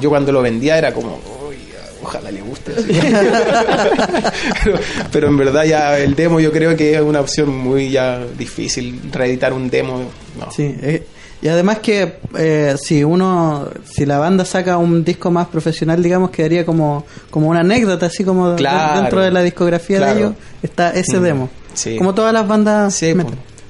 yo 0.00 0.08
cuando 0.08 0.32
lo 0.32 0.40
vendía 0.40 0.78
era 0.78 0.92
como, 0.94 1.20
uy, 1.48 1.56
ojalá 2.02 2.30
le 2.30 2.40
guste. 2.40 2.72
así. 2.72 2.84
pero, 4.64 4.78
pero 5.12 5.28
en 5.28 5.36
verdad 5.36 5.64
ya 5.64 5.98
el 5.98 6.14
demo 6.14 6.40
yo 6.40 6.50
creo 6.52 6.76
que 6.76 6.94
es 6.94 7.00
una 7.00 7.20
opción 7.20 7.54
muy 7.54 7.90
ya 7.90 8.20
difícil, 8.38 9.00
reeditar 9.12 9.52
un 9.52 9.68
demo. 9.70 10.02
No. 10.38 10.50
Sí, 10.50 10.74
eh, 10.82 11.05
Y 11.46 11.48
además 11.48 11.78
que 11.78 12.14
eh, 12.36 12.74
si 12.76 13.04
uno, 13.04 13.68
si 13.84 14.04
la 14.04 14.18
banda 14.18 14.44
saca 14.44 14.78
un 14.78 15.04
disco 15.04 15.30
más 15.30 15.46
profesional, 15.46 16.02
digamos, 16.02 16.30
quedaría 16.30 16.66
como, 16.66 17.06
como 17.30 17.46
una 17.46 17.60
anécdota, 17.60 18.06
así 18.06 18.24
como 18.24 18.56
Claro. 18.56 19.00
dentro 19.02 19.20
de 19.20 19.30
la 19.30 19.42
discografía 19.42 19.98
Claro. 19.98 20.14
de 20.14 20.20
ellos 20.22 20.32
está 20.60 20.90
ese 20.90 21.20
Mm. 21.20 21.22
demo. 21.22 21.48
Sí. 21.72 21.96
Como 21.98 22.14
todas 22.16 22.32
las 22.32 22.48
bandas 22.48 22.96
Sí, 22.96 23.14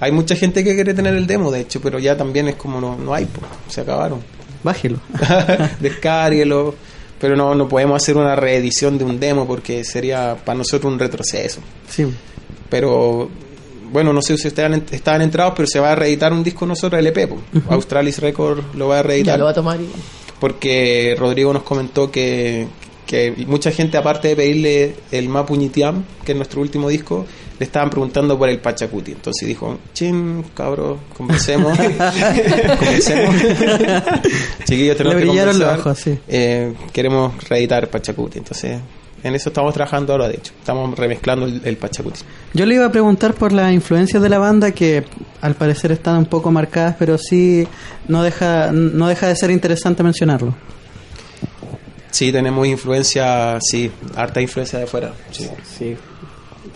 hay 0.01 0.11
mucha 0.11 0.35
gente 0.37 0.65
que 0.65 0.75
quiere 0.75 0.95
tener 0.95 1.15
el 1.17 1.27
demo, 1.27 1.51
de 1.51 1.61
hecho, 1.61 1.83
pero 1.83 1.99
ya 1.99 2.17
también 2.17 2.49
es 2.49 2.55
como 2.55 2.81
no, 2.81 2.97
no 2.97 3.13
hay, 3.13 3.27
po. 3.27 3.43
se 3.69 3.83
acabaron. 3.83 4.21
Bájelo. 4.65 4.99
Descárguelo. 5.81 6.75
Pero 7.21 7.37
no, 7.37 7.55
no 7.55 7.69
podemos 7.69 8.03
hacer 8.03 8.17
una 8.17 8.37
reedición 8.37 8.97
de 8.97 9.05
un 9.05 9.21
demo 9.21 9.47
porque 9.47 9.85
sería 9.85 10.35
para 10.43 10.57
nosotros 10.57 10.91
un 10.91 10.99
retroceso. 10.99 11.61
Sí. 11.91 12.07
Pero 12.71 13.29
bueno, 13.93 14.13
no 14.13 14.23
sé 14.23 14.37
si 14.37 14.49
ustedes 14.49 14.71
han- 14.73 14.85
estaban 14.91 15.23
enterados, 15.23 15.55
pero 15.57 15.67
se 15.69 15.79
va 15.81 15.93
a 15.93 15.95
reeditar 15.95 16.33
un 16.33 16.43
disco 16.43 16.67
nosotros 16.67 16.99
LP. 17.01 17.27
po. 17.29 17.39
Australis 17.71 18.19
Record 18.19 18.75
lo 18.75 18.89
va 18.89 18.97
a 18.97 19.03
Ya 19.03 19.09
reeditar. 19.09 19.39
lo 19.39 19.45
va 19.47 19.51
a 19.51 19.55
tomar 19.55 19.81
y... 19.81 19.89
porque 20.41 21.15
Rodrigo 21.19 21.53
nos 21.53 21.63
comentó 21.63 22.11
que, 22.11 22.67
que 23.07 23.33
mucha 23.47 23.71
gente, 23.71 23.97
aparte 23.97 24.29
de 24.29 24.37
pedirle 24.37 24.95
el 25.13 25.29
Mapuñitiam, 25.29 26.05
que 26.25 26.33
es 26.33 26.37
nuestro 26.37 26.61
último 26.61 26.89
disco, 26.89 27.25
le 27.59 27.65
estaban 27.65 27.89
preguntando 27.89 28.37
por 28.37 28.51
el 28.51 28.59
Pachacuti. 28.59 29.13
Entonces 29.13 29.49
dijo, 29.49 29.79
chin, 29.95 30.45
cabros, 30.55 30.99
conversemos. 31.17 31.79
conversemos. 32.79 33.35
Chiquillos, 34.65 34.97
tenemos 34.97 35.15
Le 35.17 35.23
que 35.23 35.29
brillaron 35.29 35.59
los 35.59 35.69
conversar. 35.69 35.79
ojos, 35.81 35.99
sí. 35.99 36.19
Eh, 36.29 36.75
queremos 36.93 37.49
reeditar 37.49 37.89
Pachacuti. 37.89 38.39
Entonces, 38.39 38.79
en 39.27 39.35
eso 39.35 39.49
estamos 39.51 39.75
trabajando 39.75 40.13
ahora, 40.13 40.29
de 40.29 40.35
hecho. 40.37 40.53
Estamos 40.59 40.97
remezclando 40.99 41.47
el, 41.47 41.61
el 41.65 41.77
Pachacuti. 41.77 42.21
Yo 42.55 42.65
le 42.67 42.75
iba 42.77 42.87
a 42.87 42.93
preguntar 42.93 43.35
por 43.35 43.53
las 43.53 43.73
influencias 43.73 44.23
de 44.23 44.29
la 44.29 44.39
banda 44.39 44.71
que 44.73 45.05
al 45.41 45.55
parecer 45.55 45.93
están 45.93 46.17
un 46.19 46.27
poco 46.27 46.51
marcadas, 46.51 46.97
pero 46.99 47.19
sí 47.19 47.67
no 48.09 48.23
deja, 48.23 48.71
no 48.73 49.09
deja 49.09 49.29
de 49.29 49.37
ser 49.37 49.51
interesante 49.51 50.03
mencionarlo. 50.03 50.55
Sí, 52.11 52.33
tenemos 52.33 52.67
influencia, 52.67 53.59
sí, 53.61 53.91
harta 54.15 54.41
influencia 54.41 54.79
de 54.79 54.85
afuera. 54.87 55.13
Sí, 55.31 55.49
Sí, 55.79 55.97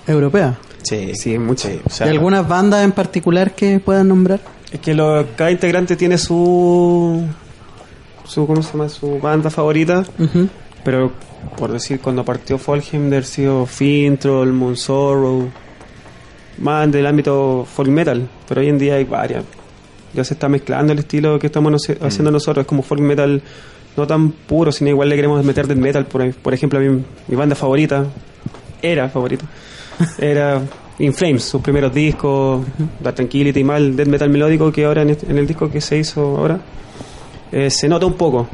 Europea. 0.06 0.58
sí, 0.82 1.14
Sí, 1.14 1.38
mucha. 1.38 1.68
sí, 1.68 1.80
o 1.84 1.90
sea, 1.90 2.06
¿Y 2.06 2.10
algunas 2.10 2.46
bandas 2.46 2.84
en 2.84 2.92
particular 2.92 3.52
que 3.54 3.80
puedan 3.80 4.08
nombrar? 4.08 4.40
Es 4.70 4.80
que 4.80 4.92
lo- 4.94 5.26
cada 5.36 5.50
integrante 5.50 5.96
tiene 5.96 6.18
su, 6.18 7.24
su, 8.26 8.46
¿cómo 8.46 8.62
se 8.62 8.72
llama? 8.72 8.88
Su 8.88 9.18
banda 9.18 9.48
favorita. 9.50 10.04
Pero, 10.84 11.12
por 11.56 11.72
decir, 11.72 12.00
cuando 12.00 12.24
partió 12.24 12.58
Folkheim, 12.58 13.10
de 13.10 13.16
haber 13.16 13.24
sido 13.24 13.66
Fintroll, 13.66 14.52
Moonsorrow, 14.52 15.48
más 16.58 16.90
del 16.90 17.06
ámbito 17.06 17.66
folk 17.70 17.88
metal. 17.90 18.28
Pero 18.48 18.60
hoy 18.60 18.68
en 18.68 18.78
día 18.78 18.94
hay 18.94 19.04
varias. 19.04 19.44
Ya 20.12 20.24
se 20.24 20.34
está 20.34 20.48
mezclando 20.48 20.92
el 20.92 20.98
estilo 21.00 21.38
que 21.38 21.46
estamos 21.46 21.70
noce- 21.72 21.98
haciendo 22.00 22.30
nosotros. 22.30 22.64
Es 22.64 22.66
como 22.68 22.82
folk 22.82 23.00
metal 23.00 23.42
no 23.96 24.06
tan 24.06 24.30
puro, 24.32 24.72
sino 24.72 24.90
igual 24.90 25.08
le 25.08 25.16
queremos 25.16 25.44
meter 25.44 25.66
death 25.66 25.78
metal. 25.78 26.06
Por, 26.06 26.32
por 26.34 26.54
ejemplo, 26.54 26.78
a 26.78 26.82
mí, 26.82 27.02
mi 27.28 27.36
banda 27.36 27.54
favorita, 27.54 28.04
era 28.82 29.08
favorita, 29.08 29.44
era 30.18 30.60
In 30.98 31.12
Flames, 31.14 31.44
sus 31.44 31.60
primeros 31.62 31.92
discos, 31.94 32.64
The 33.02 33.12
Tranquility 33.12 33.60
y 33.60 33.64
mal, 33.64 33.94
death 33.96 34.08
metal 34.08 34.30
melódico 34.30 34.72
que 34.72 34.84
ahora 34.84 35.02
en, 35.02 35.10
este- 35.10 35.30
en 35.30 35.38
el 35.38 35.46
disco 35.46 35.70
que 35.70 35.80
se 35.80 35.98
hizo 35.98 36.20
ahora, 36.38 36.58
eh, 37.52 37.70
se 37.70 37.88
nota 37.88 38.06
un 38.06 38.14
poco. 38.14 38.48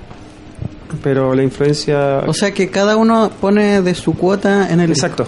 Pero 1.03 1.35
la 1.35 1.43
influencia... 1.43 2.23
O 2.27 2.33
sea 2.35 2.53
que 2.53 2.69
cada 2.71 2.97
uno 2.97 3.31
pone 3.41 3.83
de 3.83 3.95
su 3.95 4.15
cuota 4.15 4.69
en 4.71 4.81
el... 4.81 4.91
Exacto. 4.91 5.27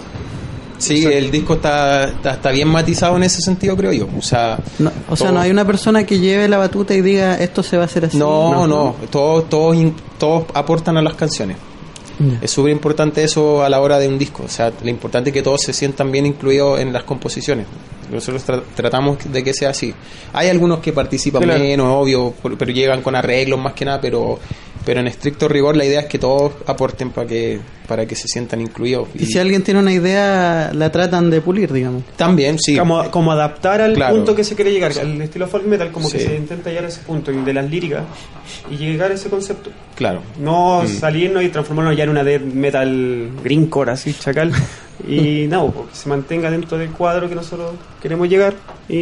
Sí, 0.77 1.03
el 1.05 1.29
disco 1.29 1.55
está, 1.55 2.05
está, 2.05 2.31
está 2.35 2.51
bien 2.51 2.69
matizado 2.69 3.17
en 3.17 3.23
ese 3.23 3.41
sentido, 3.41 3.75
creo 3.75 3.91
yo. 3.91 4.07
O 4.17 4.21
sea, 4.21 4.57
No, 4.79 4.89
o 5.09 5.15
sea, 5.17 5.27
todo- 5.27 5.35
no 5.35 5.41
hay 5.41 5.51
una 5.51 5.65
persona 5.65 6.05
que 6.05 6.19
lleve 6.19 6.47
la 6.47 6.57
batuta 6.57 6.93
y 6.93 7.01
diga 7.01 7.35
esto 7.35 7.63
se 7.63 7.75
va 7.75 7.83
a 7.83 7.85
hacer 7.85 8.05
así. 8.05 8.17
No, 8.17 8.65
no, 8.65 8.95
todos, 9.11 9.49
todos, 9.49 9.75
todos 10.17 10.45
aportan 10.53 10.95
a 10.97 11.01
las 11.01 11.15
canciones. 11.15 11.57
Es 12.41 12.51
súper 12.51 12.71
importante 12.73 13.23
eso 13.23 13.63
a 13.63 13.69
la 13.69 13.79
hora 13.79 13.97
de 13.97 14.07
un 14.09 14.17
disco. 14.17 14.43
O 14.43 14.49
sea, 14.49 14.73
lo 14.83 14.89
importante 14.89 15.29
es 15.29 15.33
que 15.33 15.41
todos 15.41 15.61
se 15.61 15.71
sientan 15.71 16.11
bien 16.11 16.25
incluidos 16.25 16.79
en 16.81 16.91
las 16.91 17.03
composiciones. 17.03 17.65
Nosotros 18.11 18.45
tra- 18.45 18.61
tratamos 18.75 19.17
de 19.31 19.41
que 19.41 19.53
sea 19.53 19.69
así. 19.69 19.93
Hay 20.33 20.49
algunos 20.49 20.79
que 20.79 20.91
participan 20.91 21.43
Claro. 21.43 21.59
menos, 21.61 21.87
obvio, 21.89 22.33
pero 22.57 22.71
llegan 22.71 23.01
con 23.01 23.15
arreglos 23.15 23.57
más 23.59 23.71
que 23.73 23.85
nada, 23.85 24.01
pero 24.01 24.37
pero 24.89 25.01
en 25.01 25.07
estricto 25.07 25.47
rigor 25.47 25.77
la 25.77 25.85
idea 25.85 25.99
es 25.99 26.05
que 26.07 26.17
todos 26.17 26.51
aporten 26.65 27.11
para 27.11 27.27
que 27.27 27.59
para 27.87 28.07
que 28.07 28.15
se 28.15 28.27
sientan 28.27 28.59
incluidos. 28.59 29.07
Y 29.13 29.27
si 29.27 29.37
alguien 29.37 29.61
tiene 29.63 29.79
una 29.79 29.91
idea, 29.93 30.71
la 30.73 30.91
tratan 30.91 31.29
de 31.29 31.41
pulir, 31.41 31.71
digamos. 31.71 32.01
También, 32.17 32.57
sí. 32.57 32.75
Como, 32.75 33.11
como 33.11 33.31
adaptar 33.31 33.81
al 33.81 33.93
Claro. 33.93 34.15
punto 34.15 34.35
que 34.35 34.43
se 34.43 34.55
quiere 34.55 34.71
llegar, 34.71 34.91
al 34.99 35.21
estilo 35.21 35.47
folk 35.47 35.65
metal, 35.67 35.91
como 35.91 36.09
que 36.09 36.17
se 36.19 36.35
intenta 36.35 36.69
llegar 36.71 36.85
a 36.85 36.87
ese 36.87 37.01
punto 37.01 37.31
de 37.31 37.53
las 37.53 37.69
líricas 37.69 38.03
y 38.71 38.77
llegar 38.77 39.11
a 39.11 39.13
ese 39.13 39.29
concepto. 39.29 39.69
Claro. 39.95 40.21
No 40.39 40.81
Mm. 40.83 40.87
salirnos 40.87 41.43
y 41.43 41.49
transformarnos 41.49 41.95
ya 41.95 42.05
en 42.05 42.09
una 42.09 42.23
death 42.23 42.41
metal 42.41 43.29
greencore, 43.43 43.91
así, 43.91 44.11
chacal. 44.13 44.51
y 45.07 45.45
no, 45.49 45.69
porque 45.71 45.95
se 45.95 46.09
mantenga 46.09 46.49
dentro 46.49 46.79
del 46.79 46.89
cuadro 46.89 47.29
que 47.29 47.35
nosotros 47.35 47.73
queremos 48.01 48.27
llegar 48.27 48.55
y, 48.87 48.97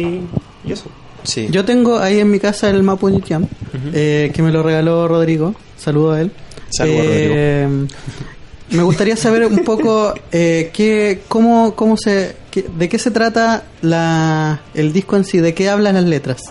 y 0.64 0.72
eso. 0.72 0.84
Sí. 1.24 1.48
Yo 1.50 1.64
tengo 1.64 1.98
ahí 1.98 2.20
en 2.20 2.30
mi 2.30 2.38
casa 2.40 2.70
el 2.70 2.82
Mapuñitiam, 2.82 3.46
eh, 3.92 4.30
que 4.34 4.42
me 4.42 4.50
lo 4.50 4.62
regaló 4.62 5.06
Rodrigo. 5.08 5.54
Saludo 5.76 6.12
a 6.12 6.20
él. 6.20 6.32
Saludos, 6.70 7.04
Eh, 7.08 7.86
Me 8.70 8.82
gustaría 8.82 9.16
saber 9.16 9.46
un 9.46 9.60
poco 9.64 10.12
eh, 10.30 10.70
qué, 10.74 11.22
cómo, 11.28 11.74
cómo 11.74 11.96
se, 11.96 12.36
qué- 12.50 12.66
de 12.78 12.88
qué 12.90 12.98
se 12.98 13.10
trata 13.10 13.62
la, 13.80 14.60
el 14.74 14.92
disco 14.92 15.16
en 15.16 15.24
sí, 15.24 15.38
de 15.38 15.54
qué 15.54 15.70
hablan 15.70 15.94
las 15.94 16.04
letras. 16.04 16.42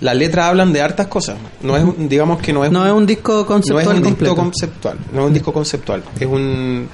Las 0.00 0.16
letras 0.16 0.46
hablan 0.46 0.72
de 0.72 0.80
hartas 0.80 1.08
cosas. 1.08 1.36
No 1.62 1.76
es, 1.76 1.84
digamos 2.08 2.40
que 2.40 2.52
no 2.54 2.64
es 2.64 2.70
No 2.70 2.86
es 2.86 2.92
un 2.92 3.04
disco 3.04 3.44
conceptual 3.44 3.84
no 3.84 3.90
es 3.92 3.96
un 3.98 4.02
completo. 4.04 4.30
disco 4.32 4.42
conceptual, 4.44 4.98
no 5.12 5.20
es 5.22 5.26
un 5.26 5.34
disco 5.34 5.52
conceptual. 5.52 6.02
Es 6.20 6.26
un 6.26 6.88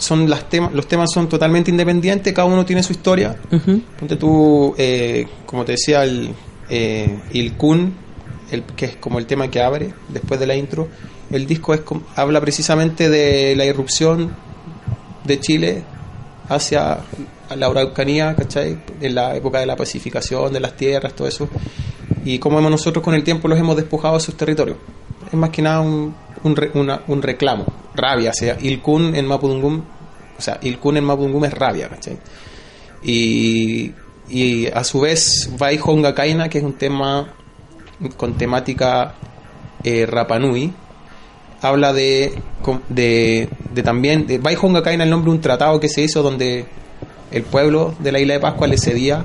son 0.00 0.28
las 0.28 0.48
temas, 0.48 0.72
los 0.72 0.88
temas 0.88 1.10
son 1.14 1.28
totalmente 1.28 1.70
independientes, 1.70 2.32
cada 2.32 2.46
uno 2.48 2.64
tiene 2.64 2.82
su 2.82 2.92
historia. 2.92 3.36
Ujú. 3.52 3.80
Ponte 3.98 4.16
tú, 4.16 4.74
eh, 4.78 5.26
como 5.46 5.64
te 5.64 5.72
decía, 5.72 6.02
el, 6.04 6.30
eh, 6.68 7.20
el 7.32 7.52
Kun, 7.52 7.92
el, 8.50 8.62
que 8.64 8.86
es 8.86 8.96
como 8.96 9.18
el 9.18 9.26
tema 9.26 9.48
que 9.48 9.62
abre 9.62 9.92
después 10.08 10.40
de 10.40 10.46
la 10.46 10.56
intro. 10.56 10.88
El 11.30 11.46
disco 11.46 11.74
es 11.74 11.82
habla 12.16 12.40
precisamente 12.40 13.08
de 13.08 13.54
la 13.54 13.64
irrupción 13.64 14.34
de 15.24 15.38
Chile 15.38 15.82
hacia 16.48 16.98
la 17.56 17.66
Araucanía, 17.66 18.34
¿cachai? 18.34 18.78
En 19.00 19.14
la 19.14 19.36
época 19.36 19.60
de 19.60 19.66
la 19.66 19.76
pacificación 19.76 20.52
de 20.52 20.60
las 20.60 20.76
tierras, 20.76 21.12
todo 21.14 21.28
eso. 21.28 21.48
Y 22.24 22.38
cómo 22.38 22.58
hemos 22.58 22.70
nosotros 22.70 23.04
con 23.04 23.14
el 23.14 23.22
tiempo 23.22 23.46
los 23.48 23.58
hemos 23.58 23.76
despojado 23.76 24.14
de 24.14 24.20
sus 24.20 24.34
territorios. 24.36 24.78
Es 25.28 25.34
más 25.34 25.50
que 25.50 25.62
nada 25.62 25.80
un, 25.80 26.14
un, 26.42 26.56
re- 26.56 26.70
una- 26.74 27.02
un 27.06 27.22
reclamo, 27.22 27.64
rabia. 27.94 28.30
O 28.30 28.34
sea, 28.34 28.56
Ilkun 28.60 29.14
en 29.14 29.26
Mapudungum, 29.26 29.82
o 30.38 30.42
sea, 30.42 30.58
Ilkun 30.62 30.96
en 30.96 31.04
Mapudungum 31.04 31.44
es 31.44 31.54
rabia, 31.54 31.88
¿cachai? 31.88 32.18
Y, 33.02 33.92
y 34.28 34.66
a 34.66 34.84
su 34.84 35.00
vez, 35.00 35.50
Vai 35.58 35.78
Honga 35.82 36.14
Kaina, 36.14 36.48
que 36.48 36.58
es 36.58 36.64
un 36.64 36.74
tema 36.74 37.28
con 38.16 38.36
temática 38.36 39.14
eh, 39.84 40.06
Rapanui, 40.06 40.72
habla 41.62 41.92
de, 41.92 42.38
de 42.88 43.82
también, 43.82 44.26
de 44.26 44.38
Vai 44.38 44.56
Honga 44.60 44.82
Kaina, 44.82 45.04
el 45.04 45.10
nombre 45.10 45.30
de 45.30 45.36
un 45.36 45.42
tratado 45.42 45.80
que 45.80 45.88
se 45.88 46.02
hizo 46.02 46.22
donde 46.22 46.66
el 47.30 47.42
pueblo 47.42 47.94
de 47.98 48.12
la 48.12 48.20
isla 48.20 48.34
de 48.34 48.40
Pascua 48.40 48.66
le 48.66 48.78
cedía 48.78 49.24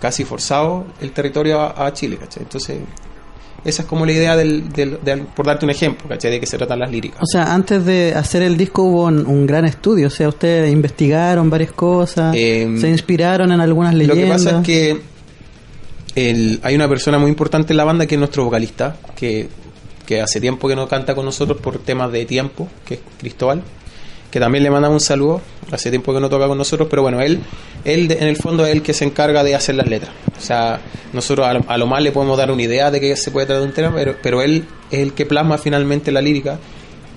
casi 0.00 0.24
forzado 0.24 0.86
el 1.00 1.12
territorio 1.12 1.60
a, 1.60 1.86
a 1.86 1.92
Chile, 1.92 2.16
¿cachai? 2.16 2.42
Entonces, 2.44 2.78
esa 3.64 3.82
es 3.82 3.88
como 3.88 4.06
la 4.06 4.12
idea 4.12 4.36
del, 4.36 4.72
del- 4.72 4.98
del- 5.04 5.22
por 5.22 5.46
darte 5.46 5.64
un 5.66 5.70
ejemplo, 5.70 6.08
¿cachai? 6.08 6.30
De 6.30 6.40
que 6.40 6.46
se 6.46 6.56
tratan 6.56 6.78
las 6.80 6.90
líricas. 6.90 7.18
O 7.22 7.26
sea, 7.26 7.52
antes 7.54 7.84
de 7.84 8.14
hacer 8.14 8.42
el 8.42 8.56
disco 8.56 8.82
hubo 8.84 9.04
un, 9.04 9.26
un 9.26 9.46
gran 9.46 9.64
estudio, 9.64 10.06
o 10.06 10.10
sea, 10.10 10.28
ustedes 10.28 10.72
investigaron 10.72 11.50
varias 11.50 11.72
cosas, 11.72 12.34
Eh, 12.36 12.74
se 12.80 12.88
inspiraron 12.88 13.52
en 13.52 13.60
algunas 13.60 13.92
Lo 13.94 13.98
leyendas. 14.14 14.42
que 14.42 14.44
pasa 14.46 14.58
es 14.60 14.66
que 14.66 15.00
el- 16.14 16.60
hay 16.62 16.74
una 16.74 16.88
persona 16.88 17.18
muy 17.18 17.28
importante 17.30 17.72
en 17.72 17.76
la 17.76 17.84
banda 17.84 18.06
que 18.06 18.14
es 18.14 18.18
nuestro 18.18 18.44
vocalista, 18.44 18.96
que, 19.14 19.48
que 20.06 20.20
hace 20.20 20.40
tiempo 20.40 20.66
que 20.68 20.74
no 20.76 20.88
canta 20.88 21.14
con 21.14 21.24
nosotros 21.24 21.60
por 21.60 21.78
temas 21.78 22.10
de 22.12 22.24
tiempo, 22.26 22.68
que 22.84 22.94
es 22.94 23.00
Cristóbal, 23.18 23.62
que 24.30 24.38
también 24.40 24.62
le 24.64 24.70
mandamos 24.70 25.02
un 25.02 25.06
saludo, 25.06 25.40
hace 25.72 25.90
tiempo 25.90 26.14
que 26.14 26.20
no 26.20 26.28
toca 26.28 26.46
con 26.46 26.56
nosotros, 26.56 26.86
pero 26.88 27.02
bueno, 27.02 27.20
él, 27.20 27.40
él 27.84 28.10
en 28.12 28.28
el 28.28 28.36
fondo 28.36 28.64
es 28.64 28.72
el 28.72 28.82
que 28.82 28.92
se 28.94 29.04
encarga 29.04 29.42
de 29.42 29.54
hacer 29.54 29.74
las 29.74 29.88
letras. 29.88 30.12
O 30.38 30.40
sea, 30.40 30.80
nosotros 31.12 31.46
a 31.46 31.54
lo, 31.54 31.64
a 31.66 31.76
lo 31.76 31.86
más 31.86 32.02
le 32.02 32.12
podemos 32.12 32.38
dar 32.38 32.50
una 32.52 32.62
idea 32.62 32.90
de 32.90 33.00
que 33.00 33.16
se 33.16 33.30
puede 33.30 33.46
tratar 33.46 33.62
de 33.62 33.68
un 33.68 33.74
tema, 33.74 33.92
pero, 33.94 34.14
pero 34.22 34.40
él 34.42 34.64
es 34.90 35.00
el 35.00 35.12
que 35.14 35.26
plasma 35.26 35.58
finalmente 35.58 36.12
la 36.12 36.20
lírica. 36.22 36.58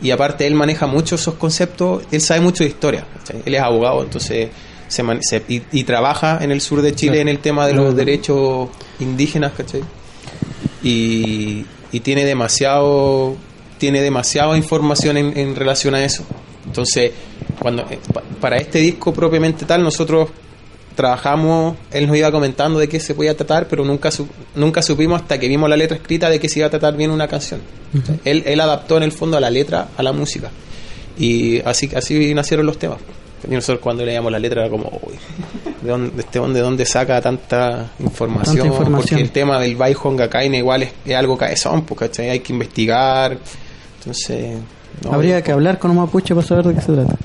Y 0.02 0.12
aparte 0.12 0.46
él 0.48 0.56
maneja 0.56 0.86
mucho 0.88 1.16
esos 1.16 1.36
conceptos, 1.36 2.04
él 2.12 2.20
sabe 2.20 2.42
mucho 2.42 2.64
de 2.64 2.70
historia, 2.72 3.06
¿cachai? 3.20 3.42
él 3.46 3.56
es 3.56 3.62
abogado, 3.62 4.04
entonces 4.04 4.50
se, 4.90 5.02
man- 5.04 5.22
se- 5.24 5.44
y, 5.48 5.62
y 5.72 5.84
trabaja 5.86 6.40
en 6.42 6.52
el 6.52 6.60
sur 6.62 6.82
de 6.82 6.94
Chile 6.94 7.22
en 7.22 7.30
el 7.30 7.40
tema 7.40 7.66
de 7.68 7.74
los 7.74 7.96
derechos 7.96 8.70
indígenas, 9.00 9.54
¿cachai? 9.56 9.82
Y, 10.84 11.66
y 11.92 12.00
tiene 12.02 12.26
demasiado 12.26 13.36
tiene 13.78 14.02
demasiada 14.02 14.56
información 14.58 15.18
en, 15.18 15.38
en 15.38 15.56
relación 15.56 15.94
a 15.96 16.04
eso. 16.04 16.24
Entonces, 16.66 17.12
cuando 17.60 17.84
eh, 17.90 18.00
pa- 18.14 18.24
para 18.40 18.58
este 18.58 18.80
disco 18.80 19.14
propiamente 19.14 19.66
tal, 19.66 19.84
nosotros 19.84 20.30
trabajamos, 20.96 21.76
él 21.92 22.08
nos 22.08 22.16
iba 22.18 22.32
comentando 22.32 22.80
de 22.80 22.88
qué 22.88 23.00
se 23.00 23.16
podía 23.16 23.36
tratar, 23.36 23.68
pero 23.68 23.84
nunca 23.84 24.12
su- 24.12 24.28
nunca 24.56 24.82
supimos 24.82 25.22
hasta 25.22 25.40
que 25.40 25.48
vimos 25.48 25.68
la 25.70 25.76
letra 25.78 25.98
escrita 25.98 26.30
de 26.30 26.40
que 26.40 26.48
se 26.50 26.60
iba 26.60 26.68
a 26.68 26.72
tratar 26.72 26.96
bien 26.96 27.10
una 27.12 27.28
canción. 27.28 27.62
él, 28.26 28.44
él 28.46 28.60
adaptó 28.60 28.98
en 28.98 29.04
el 29.04 29.12
fondo 29.12 29.38
a 29.38 29.40
la 29.40 29.50
letra 29.50 29.90
a 29.98 30.04
la 30.04 30.12
música. 30.14 30.50
Y 31.18 31.60
así, 31.62 31.90
así 31.96 32.34
nacieron 32.34 32.66
los 32.66 32.78
temas. 32.80 32.98
Y 33.48 33.54
nosotros 33.54 33.80
cuando 33.84 34.06
leíamos 34.06 34.32
la 34.32 34.40
letra 34.40 34.62
era 34.62 34.70
como, 34.70 34.90
"Uy, 35.04 35.14
¿de 35.82 35.90
dónde, 35.90 36.22
este 36.22 36.40
de 36.40 36.60
dónde 36.62 36.86
saca 36.86 37.20
tanta 37.22 37.92
información? 38.00 38.56
Tanta 38.58 38.68
información. 38.68 39.10
Porque 39.10 39.22
el 39.22 39.32
tema 39.32 39.60
del 39.60 39.76
Baihon 39.76 40.16
Gakaina 40.16 40.58
igual 40.58 40.84
es, 40.84 40.92
es 41.06 41.16
algo 41.16 41.38
caezón, 41.38 41.84
pues, 41.86 42.00
¿cachai? 42.00 42.30
Hay 42.30 42.40
que 42.40 42.54
investigar. 42.54 43.38
Entonces, 44.00 44.58
no, 45.04 45.14
Habría 45.14 45.42
que 45.42 45.52
hablar 45.52 45.80
con 45.80 45.92
un 45.92 45.98
mapuche 45.98 46.34
para 46.36 46.46
saber 46.48 46.66
de 46.68 46.76
qué 46.76 46.82
se 46.82 46.94
trata. 46.94 47.16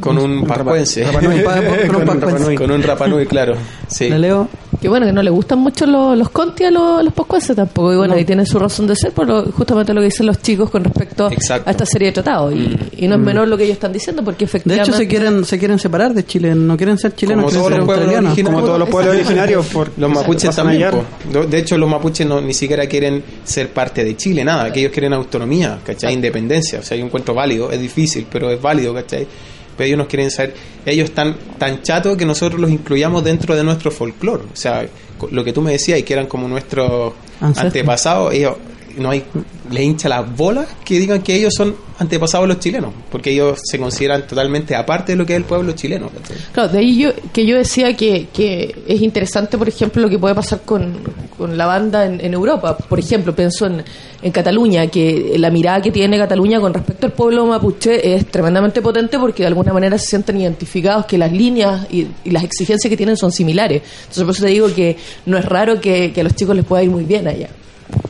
con 0.00 0.18
un 0.18 0.44
pascuense. 0.46 1.04
Rapa 1.04 1.20
Nui, 1.22 1.40
pa- 1.40 1.56
con 1.86 1.96
un 1.96 2.20
pascuense. 2.20 2.54
con 2.58 2.70
un 2.70 2.82
Rapanui, 2.82 3.26
claro. 3.26 3.54
Sí. 3.88 4.08
La 4.08 4.18
leo. 4.18 4.48
Que 4.86 4.90
bueno, 4.90 5.04
que 5.04 5.12
no 5.12 5.20
le 5.20 5.30
gustan 5.30 5.58
mucho 5.58 5.84
los, 5.84 6.16
los 6.16 6.28
Conti 6.30 6.62
a 6.62 6.70
los, 6.70 7.02
los 7.02 7.12
pascuenses 7.12 7.56
tampoco. 7.56 7.92
Y 7.92 7.96
bueno, 7.96 8.14
ahí 8.14 8.24
tienen 8.24 8.46
su 8.46 8.56
razón 8.56 8.86
de 8.86 8.94
ser 8.94 9.10
por 9.10 9.26
lo- 9.26 9.42
justamente 9.50 9.92
lo 9.92 10.00
que 10.00 10.04
dicen 10.04 10.26
los 10.26 10.40
chicos 10.40 10.70
con 10.70 10.84
respecto 10.84 11.28
Exacto. 11.28 11.68
a 11.68 11.72
esta 11.72 11.84
serie 11.84 12.06
de 12.06 12.12
tratados. 12.12 12.54
Y, 12.54 12.78
y 12.98 13.08
no 13.08 13.16
es 13.16 13.20
menor 13.20 13.48
lo 13.48 13.56
que 13.56 13.64
ellos 13.64 13.74
están 13.74 13.92
diciendo, 13.92 14.22
porque 14.22 14.44
De 14.44 14.44
efectivamente. 14.44 14.88
hecho, 14.88 14.96
se 14.96 15.08
quieren 15.08 15.44
se 15.44 15.58
quieren 15.58 15.80
separar 15.80 16.14
de 16.14 16.24
Chile. 16.24 16.54
No 16.54 16.76
quieren 16.76 16.98
ser 16.98 17.16
chilenos, 17.16 17.46
Como 17.46 17.56
todos 17.56 17.68
ser 17.68 17.78
los 17.78 17.86
pueblos. 17.86 18.38
Como 18.44 18.60
todos 18.62 18.78
los 18.78 18.88
pueblos 18.88 19.14
originarios. 19.16 19.66
Por, 19.66 19.90
Los 19.96 20.08
mapuches 20.08 20.54
también. 20.54 20.88
De 21.50 21.58
hecho, 21.58 21.76
los 21.78 21.90
mapuches 21.90 22.24
no, 22.24 22.40
ni 22.40 22.54
siquiera 22.54 22.86
quieren 22.86 23.24
ser 23.42 23.70
parte 23.70 24.04
de 24.04 24.16
Chile, 24.16 24.44
nada. 24.44 24.72
Que 24.72 24.78
ellos 24.78 24.92
quieren 24.92 25.12
autonomía, 25.14 25.80
¿cachai? 25.84 26.14
Independencia. 26.14 26.78
O 26.78 26.82
sea, 26.84 26.96
yo 26.96 27.04
encuentro 27.04 27.34
válido. 27.34 27.72
Es 27.72 27.80
difícil, 27.80 28.24
pero 28.30 28.52
es 28.52 28.62
válido, 28.62 28.94
¿cachai? 28.94 29.26
Pero 29.76 29.86
ellos 29.86 29.98
nos 29.98 30.06
quieren 30.06 30.30
saber. 30.30 30.54
Ellos 30.84 31.10
están 31.10 31.36
tan 31.58 31.82
chatos 31.82 32.16
que 32.16 32.24
nosotros 32.24 32.60
los 32.60 32.70
incluyamos 32.70 33.22
dentro 33.22 33.54
de 33.54 33.64
nuestro 33.64 33.90
folclore. 33.90 34.44
O 34.44 34.56
sea, 34.56 34.86
lo 35.30 35.44
que 35.44 35.52
tú 35.52 35.62
me 35.62 35.72
decías, 35.72 35.98
y 35.98 36.02
que 36.02 36.14
eran 36.14 36.26
como 36.26 36.48
nuestros 36.48 37.12
antepasados, 37.40 38.34
ellos 38.34 38.56
no 38.96 39.10
hay 39.10 39.24
les 39.70 39.82
hincha 39.82 40.08
las 40.08 40.36
bolas 40.36 40.66
que 40.84 40.98
digan 40.98 41.22
que 41.22 41.34
ellos 41.34 41.54
son 41.56 41.74
antepasados 41.98 42.46
los 42.46 42.58
chilenos, 42.60 42.92
porque 43.10 43.30
ellos 43.30 43.58
se 43.64 43.78
consideran 43.78 44.26
totalmente 44.26 44.74
aparte 44.74 45.12
de 45.12 45.16
lo 45.16 45.24
que 45.24 45.32
es 45.32 45.38
el 45.38 45.44
pueblo 45.44 45.72
chileno. 45.72 46.10
Claro, 46.52 46.68
de 46.70 46.78
ahí 46.78 46.98
yo, 46.98 47.10
que 47.32 47.46
yo 47.46 47.56
decía 47.56 47.96
que, 47.96 48.28
que 48.32 48.74
es 48.86 49.00
interesante, 49.00 49.56
por 49.56 49.68
ejemplo, 49.68 50.02
lo 50.02 50.10
que 50.10 50.18
puede 50.18 50.34
pasar 50.34 50.60
con, 50.64 50.98
con 51.36 51.56
la 51.56 51.66
banda 51.66 52.04
en, 52.04 52.20
en 52.20 52.34
Europa. 52.34 52.76
Por 52.76 52.98
ejemplo, 52.98 53.34
pienso 53.34 53.66
en, 53.66 53.82
en 54.22 54.32
Cataluña, 54.32 54.86
que 54.88 55.36
la 55.38 55.50
mirada 55.50 55.80
que 55.80 55.90
tiene 55.90 56.18
Cataluña 56.18 56.60
con 56.60 56.74
respecto 56.74 57.06
al 57.06 57.12
pueblo 57.12 57.46
mapuche 57.46 58.14
es 58.14 58.26
tremendamente 58.26 58.82
potente 58.82 59.18
porque 59.18 59.42
de 59.42 59.48
alguna 59.48 59.72
manera 59.72 59.96
se 59.96 60.06
sienten 60.06 60.40
identificados 60.40 61.06
que 61.06 61.16
las 61.16 61.32
líneas 61.32 61.86
y, 61.90 62.06
y 62.24 62.30
las 62.30 62.44
exigencias 62.44 62.90
que 62.90 62.96
tienen 62.96 63.16
son 63.16 63.32
similares. 63.32 63.82
Entonces, 64.02 64.24
por 64.24 64.34
eso 64.34 64.44
te 64.44 64.50
digo 64.50 64.74
que 64.74 64.96
no 65.24 65.38
es 65.38 65.44
raro 65.44 65.80
que, 65.80 66.12
que 66.12 66.20
a 66.20 66.24
los 66.24 66.34
chicos 66.34 66.54
les 66.54 66.64
pueda 66.64 66.82
ir 66.82 66.90
muy 66.90 67.04
bien 67.04 67.26
allá. 67.26 67.48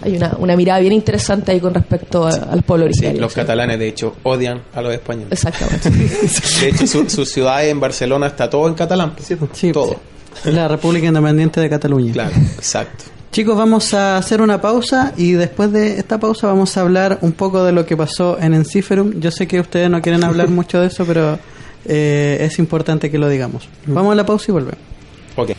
Hay 0.02 0.16
una, 0.16 0.34
una 0.38 0.56
mirada 0.56 0.80
bien 0.80 0.92
interesante 0.92 1.52
ahí 1.52 1.60
con 1.60 1.74
respecto 1.74 2.26
a- 2.26 2.30
al 2.30 2.62
pueblo 2.62 2.84
Sí, 2.86 2.90
originario. 2.90 3.20
los 3.20 3.32
catalanes, 3.34 3.78
de 3.78 3.88
hecho, 3.88 4.16
odian 4.22 4.62
a 4.74 4.80
los 4.82 4.92
españoles. 4.92 5.32
Exactamente. 5.32 5.90
De 6.60 6.68
hecho, 6.68 6.86
su, 6.86 7.08
su 7.10 7.24
ciudad 7.24 7.66
en 7.66 7.80
Barcelona 7.80 8.28
está 8.28 8.48
todo 8.48 8.68
en 8.68 8.74
catalán. 8.74 9.14
Sí, 9.52 9.72
todo. 9.72 9.96
La 10.44 10.68
República 10.68 11.06
Independiente 11.06 11.60
de 11.60 11.68
Cataluña. 11.68 12.12
Claro, 12.12 12.34
exacto. 12.56 13.04
Chicos, 13.32 13.56
vamos 13.56 13.92
a 13.94 14.16
hacer 14.16 14.40
una 14.40 14.60
pausa 14.60 15.12
y 15.16 15.32
después 15.32 15.70
de 15.72 15.98
esta 15.98 16.18
pausa 16.18 16.46
vamos 16.46 16.76
a 16.76 16.80
hablar 16.82 17.18
un 17.22 17.32
poco 17.32 17.64
de 17.64 17.72
lo 17.72 17.84
que 17.84 17.96
pasó 17.96 18.38
en 18.40 18.54
Enciferum. 18.54 19.18
Yo 19.20 19.30
sé 19.30 19.46
que 19.46 19.60
ustedes 19.60 19.90
no 19.90 20.00
quieren 20.00 20.24
hablar 20.24 20.48
mucho 20.50 20.80
de 20.80 20.86
eso, 20.86 21.04
pero 21.04 21.38
eh, 21.84 22.38
es 22.40 22.58
importante 22.58 23.10
que 23.10 23.18
lo 23.18 23.28
digamos. 23.28 23.68
Vamos 23.86 24.12
a 24.12 24.14
la 24.14 24.24
pausa 24.24 24.46
y 24.48 24.52
volvemos. 24.52 24.78
Ok. 25.36 25.50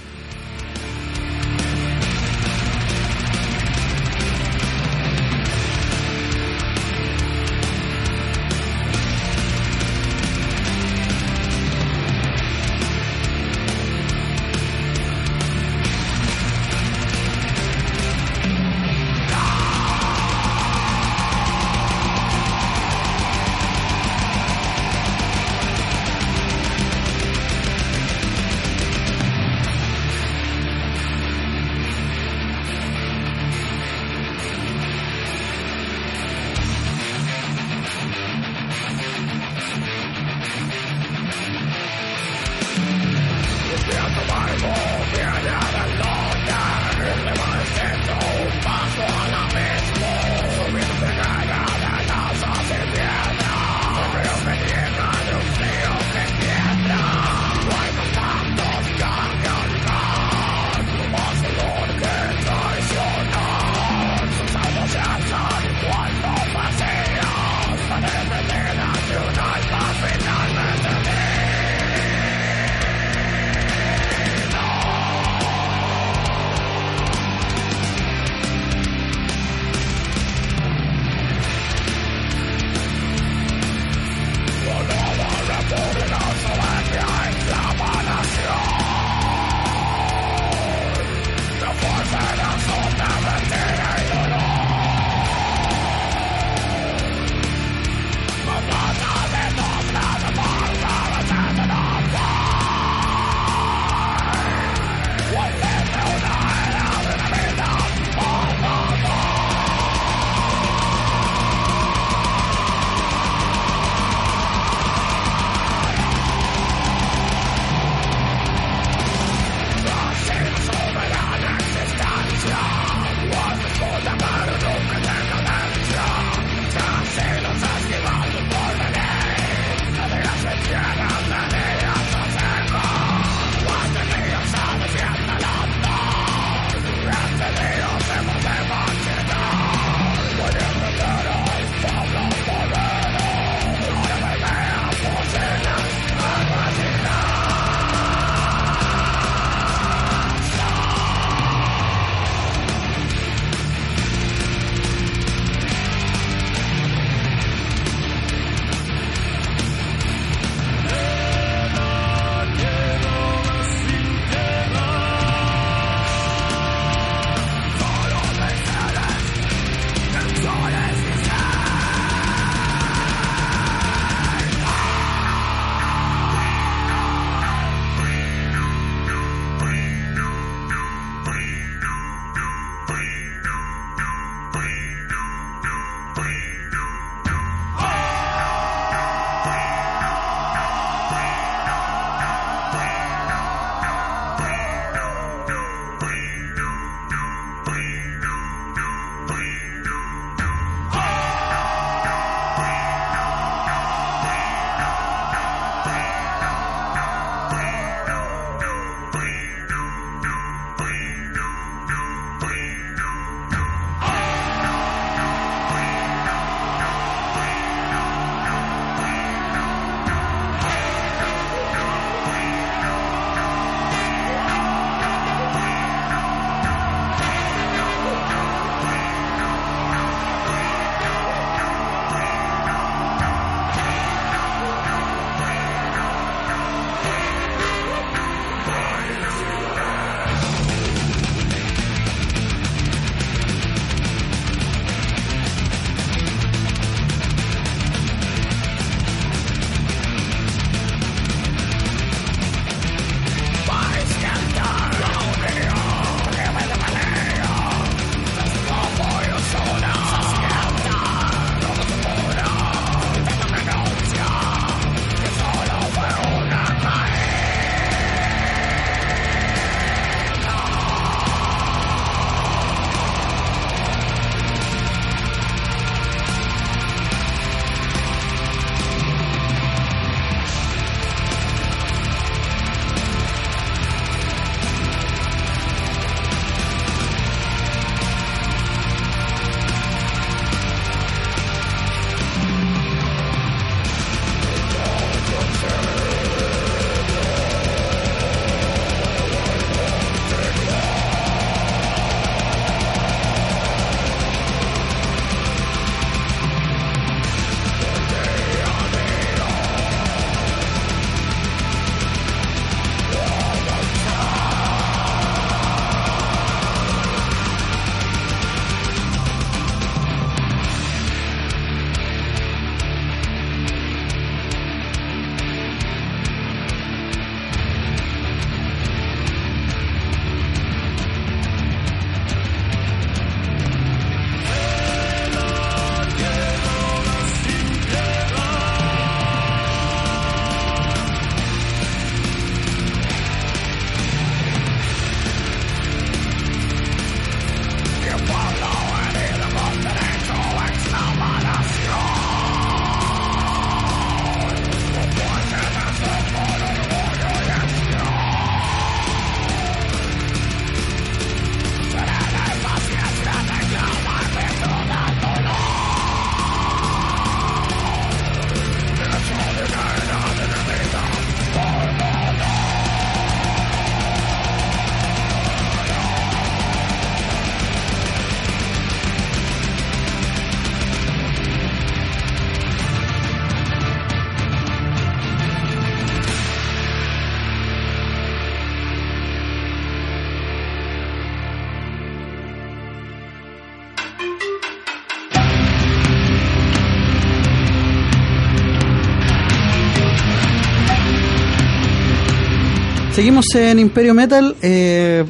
Seguimos 403.17 403.45
en 403.55 403.79
Imperio 403.79 404.13
Metal. 404.13 404.55
eh, 404.61 405.25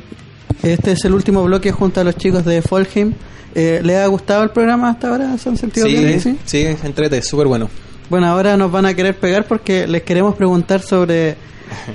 este 0.62 0.92
es 0.92 1.06
el 1.06 1.14
último 1.14 1.42
bloque 1.46 1.72
junto 1.72 2.02
a 2.02 2.04
los 2.04 2.18
chicos 2.18 2.44
de 2.44 2.62
Folheim. 2.62 3.14
Eh, 3.56 3.80
¿Les 3.82 3.96
ha 3.96 4.08
gustado 4.08 4.44
el 4.44 4.50
programa 4.50 4.90
hasta 4.90 5.08
ahora? 5.08 5.38
¿Se 5.38 5.48
han 5.48 5.56
sentido 5.56 5.88
Sí, 5.88 5.96
bien? 5.96 6.20
sí, 6.20 6.38
sí, 6.44 6.66
entrete, 6.84 7.22
súper 7.22 7.48
bueno. 7.48 7.70
Bueno, 8.10 8.28
ahora 8.28 8.58
nos 8.58 8.70
van 8.74 8.88
a 8.88 8.94
querer 8.94 9.16
pegar 9.16 9.46
porque 9.48 9.88
les 9.88 10.04
queremos 10.04 10.36
preguntar 10.36 10.82
sobre 10.82 11.38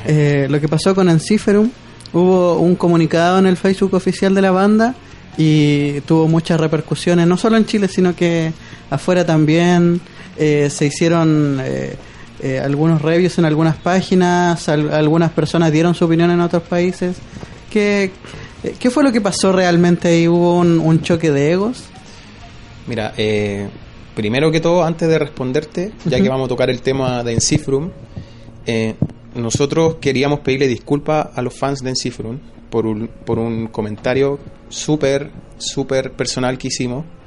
eh, 0.06 0.46
lo 0.50 0.58
que 0.62 0.66
pasó 0.66 0.94
con 0.94 1.10
Enciferum. 1.10 1.68
Hubo 2.14 2.54
un 2.60 2.74
comunicado 2.74 3.38
en 3.38 3.44
el 3.46 3.58
Facebook 3.58 3.92
oficial 3.92 4.34
de 4.34 4.40
la 4.40 4.50
banda 4.50 4.94
y 5.36 6.00
tuvo 6.06 6.26
muchas 6.26 6.58
repercusiones, 6.58 7.26
no 7.26 7.36
solo 7.36 7.58
en 7.58 7.66
Chile, 7.66 7.86
sino 7.88 8.16
que 8.16 8.50
afuera 8.88 9.26
también. 9.26 10.00
Eh, 10.38 10.70
se 10.70 10.86
hicieron 10.86 11.60
eh, 12.42 12.58
algunos 12.60 13.00
reviews 13.02 13.38
en 13.38 13.44
algunas 13.44 13.76
páginas, 13.76 14.68
al- 14.68 14.92
algunas 14.92 15.30
personas 15.32 15.70
dieron 15.72 15.94
su 15.94 16.04
opinión 16.04 16.30
en 16.30 16.40
otros 16.40 16.62
países. 16.64 17.16
¿Qué, 17.70 18.10
¿Qué 18.78 18.90
fue 18.90 19.02
lo 19.04 19.12
que 19.12 19.20
pasó 19.20 19.52
realmente 19.52 20.08
ahí? 20.08 20.28
¿Hubo 20.28 20.58
un, 20.58 20.78
un 20.78 21.02
choque 21.02 21.30
de 21.30 21.52
egos? 21.52 21.84
Mira, 22.86 23.12
eh, 23.16 23.68
primero 24.14 24.50
que 24.50 24.60
todo, 24.60 24.84
antes 24.84 25.08
de 25.08 25.18
responderte, 25.18 25.92
ya 26.04 26.16
que 26.18 26.22
Ujú. 26.24 26.30
vamos 26.32 26.46
a 26.46 26.48
tocar 26.48 26.68
el 26.70 26.82
tema 26.82 27.22
de 27.22 27.32
Encifrum, 27.34 27.90
eh, 28.66 28.94
nosotros 29.34 29.96
queríamos 30.00 30.40
pedirle 30.40 30.68
disculpas 30.68 31.28
a 31.34 31.42
los 31.42 31.54
fans 31.56 31.80
de 31.80 31.90
Encifrum 31.90 32.38
por 32.70 32.86
un, 32.86 33.08
por 33.24 33.38
un 33.38 33.68
comentario 33.68 34.38
súper, 34.68 35.30
súper 35.58 36.12
personal 36.12 36.58
que 36.58 36.68
hicimos, 36.68 37.04
que- 37.04 37.21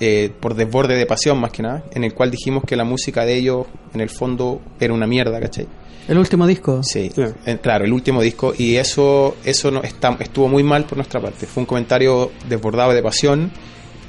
eh, 0.00 0.30
por 0.40 0.54
desborde 0.54 0.96
de 0.96 1.06
pasión 1.06 1.38
más 1.38 1.50
que 1.52 1.62
nada, 1.62 1.84
en 1.92 2.04
el 2.04 2.14
cual 2.14 2.30
dijimos 2.30 2.64
que 2.66 2.76
la 2.76 2.84
música 2.84 3.24
de 3.24 3.36
ellos, 3.36 3.66
en 3.94 4.00
el 4.00 4.10
fondo, 4.10 4.60
era 4.80 4.92
una 4.92 5.06
mierda, 5.06 5.40
¿cachai? 5.40 5.66
El 6.08 6.18
último 6.18 6.46
disco. 6.46 6.82
Sí, 6.82 7.10
Claro. 7.14 7.34
eh, 7.46 7.58
claro, 7.62 7.84
el 7.86 7.92
último 7.92 8.20
disco 8.20 8.52
y 8.58 8.76
eso 8.76 9.36
eso 9.44 9.70
no 9.70 9.82
está, 9.82 10.16
estuvo 10.20 10.48
muy 10.48 10.62
mal 10.62 10.84
por 10.84 10.98
nuestra 10.98 11.20
parte. 11.20 11.46
Fue 11.46 11.62
un 11.62 11.66
comentario 11.66 12.30
desbordado 12.48 12.92
de 12.92 13.02
pasión. 13.02 13.50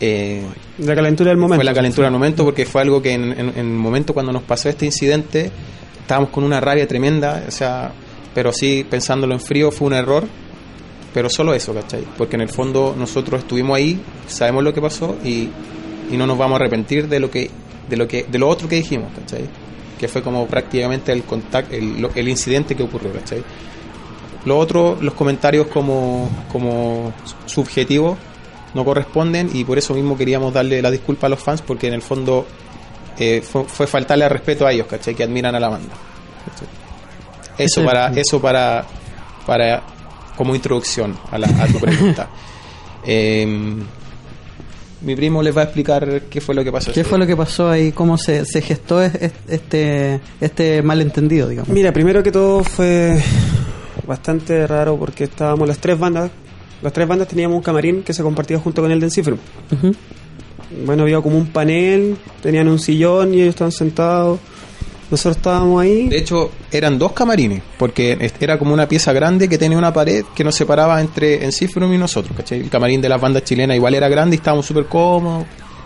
eh, 0.02 0.42
La 0.80 0.94
calentura 0.94 1.30
del 1.30 1.38
momento. 1.38 1.56
fue 1.56 1.64
la 1.64 1.74
calentura 1.74 2.08
del 2.08 2.14
momento 2.14 2.44
porque 2.44 2.66
fue 2.66 2.82
algo 2.82 3.02
que 3.02 3.14
en, 3.14 3.32
en- 3.32 3.50
en 3.50 3.58
el 3.60 3.66
momento 3.66 4.14
cuando 4.14 4.34
nos 4.34 4.44
pasó 4.44 4.68
este 4.68 4.86
incidente 4.86 5.50
estábamos 6.02 6.32
con 6.32 6.44
una 6.44 6.60
rabia 6.60 6.86
tremenda, 6.86 7.46
o 7.48 7.52
sea, 7.52 7.94
pero 8.34 8.52
sí 8.52 8.86
pensándolo 8.90 9.34
en 9.34 9.40
frío 9.40 9.72
fue 9.72 9.88
un 9.88 9.94
error, 9.94 10.26
pero 11.16 11.30
solo 11.30 11.54
eso, 11.54 11.74
¿cachai? 11.74 12.04
Porque 12.18 12.36
en 12.36 12.42
el 12.42 12.50
fondo 12.50 12.94
nosotros 12.98 13.40
estuvimos 13.40 13.78
ahí, 13.78 13.98
sabemos 14.28 14.66
lo 14.66 14.74
que 14.74 14.82
pasó 14.82 15.16
y, 15.24 15.48
y 16.12 16.18
no 16.18 16.28
nos 16.28 16.38
vamos 16.38 16.60
a 16.60 16.64
arrepentir 16.64 17.08
de 17.08 17.22
lo 17.22 17.32
que 17.32 17.50
de 17.90 17.96
lo 17.96 18.06
que 18.06 18.24
de 18.24 18.38
lo 18.38 18.50
otro 18.50 18.68
que 18.68 18.76
dijimos, 18.76 19.14
¿cachai? 19.18 19.46
Que 19.98 20.10
fue 20.10 20.22
como 20.22 20.46
prácticamente 20.46 21.14
el 21.14 21.24
contacto 21.24 21.74
el, 21.74 22.06
el 22.14 22.28
incidente 22.28 22.76
que 22.76 22.84
ocurrió, 22.84 23.14
¿cachai? 23.14 23.42
Lo 24.44 24.58
otro, 24.60 24.98
los 25.00 25.14
comentarios 25.14 25.68
como, 25.68 26.30
como 26.52 27.14
subjetivos 27.46 28.18
no 28.74 28.84
corresponden 28.84 29.50
y 29.54 29.64
por 29.64 29.78
eso 29.78 29.94
mismo 29.94 30.18
queríamos 30.18 30.54
darle 30.54 30.82
la 30.82 30.92
disculpa 30.92 31.28
a 31.28 31.30
los 31.30 31.40
fans 31.40 31.62
porque 31.62 31.88
en 31.88 31.94
el 31.94 32.02
fondo 32.02 32.46
eh, 33.18 33.42
fue, 33.42 33.64
fue 33.64 33.88
faltarle 33.88 34.26
al 34.26 34.32
respeto 34.32 34.68
a 34.68 34.74
ellos, 34.74 34.88
¿cachai? 34.88 35.16
Que 35.16 35.24
admiran 35.24 35.56
a 35.56 35.62
la 35.62 35.70
banda. 35.70 35.94
¿cachai? 36.46 36.68
Eso 37.58 37.86
para, 37.86 38.12
eso 38.12 38.42
para, 38.42 38.86
para 39.46 39.95
como 40.36 40.54
introducción 40.56 41.16
a, 41.32 41.38
la, 41.38 41.48
a 41.48 41.68
tu 41.68 41.80
pregunta. 41.80 42.30
Em, 43.08 43.84
mi 45.02 45.16
primo 45.16 45.44
les 45.44 45.56
va 45.56 45.62
a 45.62 45.64
explicar 45.66 46.24
qué 46.30 46.42
fue 46.42 46.56
lo 46.56 46.64
que 46.64 46.72
pasó. 46.72 46.92
¿Qué 46.92 47.04
fue 47.04 47.20
lo 47.20 47.28
que 47.28 47.36
pasó 47.38 47.70
ahí? 47.70 47.92
¿Cómo 47.92 48.18
se, 48.18 48.46
se 48.46 48.62
gestó 48.64 49.02
es- 49.04 49.14
es- 49.16 49.32
este, 49.48 50.20
este 50.42 50.82
malentendido, 50.82 51.48
digamos? 51.48 51.70
Mira, 51.70 51.92
primero 51.94 52.24
que 52.24 52.32
todo 52.32 52.64
fue 52.64 53.22
bastante 54.08 54.66
raro 54.66 54.98
porque 54.98 55.26
estábamos 55.26 55.68
las 55.68 55.78
tres 55.78 56.00
bandas. 56.00 56.32
Las 56.82 56.92
tres 56.94 57.08
bandas 57.08 57.28
teníamos 57.28 57.56
un 57.58 57.62
camarín 57.64 58.02
que 58.02 58.14
se 58.14 58.24
compartía 58.24 58.58
junto 58.60 58.82
con 58.82 58.92
el 58.92 59.00
de 59.00 59.06
Encifrum. 59.06 59.38
Bueno, 60.86 61.04
había 61.04 61.22
como 61.22 61.38
un 61.38 61.48
panel, 61.48 62.18
tenían 62.42 62.68
un 62.68 62.80
sillón 62.80 63.34
y 63.34 63.38
ellos 63.42 63.50
estaban 63.50 63.72
sentados. 63.72 64.40
Nosotros 65.12 65.38
estábamos 65.38 65.82
ahí. 65.82 66.10
De 66.10 66.18
hecho, 66.18 66.52
eran 66.72 66.98
dos 66.98 67.12
camarines, 67.12 67.62
porque 67.78 68.32
era 68.40 68.58
como 68.58 68.74
una 68.74 68.88
pieza 68.88 69.14
grande 69.14 69.48
que 69.48 69.58
tenía 69.58 69.78
una 69.78 69.94
pared 69.94 70.26
que 70.34 70.44
nos 70.44 70.56
separaba 70.56 71.00
entre 71.00 71.44
Encifrum 71.46 71.94
y 71.94 71.98
nosotros, 71.98 72.36
¿cachai? 72.36 72.62
El 72.62 72.70
camarín 72.70 73.02
de 73.02 73.10
las 73.10 73.22
bandas 73.22 73.44
chilenas 73.44 73.78
igual 73.78 73.94
era 73.94 74.10
grande 74.10 74.36
y 74.36 74.38
estábamos 74.38 74.66
súper 74.66 74.86
cómodos, 74.86 75.46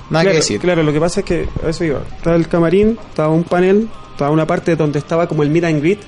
nada 0.10 0.24
claro, 0.24 0.30
que 0.30 0.36
decir. 0.36 0.62
Claro, 0.62 0.84
lo 0.84 0.94
que 0.94 1.00
pasa 1.00 1.20
es 1.20 1.26
que 1.26 1.48
a 1.66 1.70
eso 1.70 1.84
iba. 1.84 2.02
Estaba 2.16 2.36
el 2.38 2.48
camarín, 2.48 2.98
estaba 3.10 3.30
un 3.30 3.44
panel, 3.44 3.90
estaba 4.12 4.32
una 4.32 4.48
parte 4.48 4.76
donde 4.76 5.00
estaba 5.00 5.28
como 5.28 5.44
el 5.44 5.50
meet 5.50 5.66
and 5.66 5.82
greet 5.82 6.00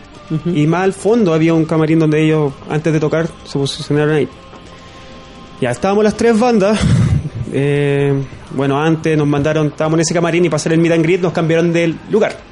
y 0.45 0.65
más 0.65 0.83
al 0.83 0.93
fondo 0.93 1.33
había 1.33 1.53
un 1.53 1.65
camarín 1.65 1.99
donde 1.99 2.23
ellos, 2.23 2.53
antes 2.69 2.93
de 2.93 2.99
tocar, 2.99 3.27
se 3.43 3.59
posicionaron 3.59 4.15
ahí. 4.15 4.29
Ya 5.59 5.71
estábamos 5.71 6.03
las 6.03 6.15
tres 6.15 6.39
bandas. 6.39 6.79
eh, 7.51 8.13
bueno, 8.51 8.81
antes 8.81 9.17
nos 9.17 9.27
mandaron, 9.27 9.67
estábamos 9.67 9.97
en 9.97 10.01
ese 10.01 10.13
camarín 10.13 10.45
y 10.45 10.49
para 10.49 10.55
hacer 10.55 10.71
el 10.73 10.79
meet 10.79 10.93
and 10.93 11.03
greet 11.03 11.21
nos 11.21 11.33
cambiaron 11.33 11.73
del 11.73 11.97
lugar. 12.09 12.50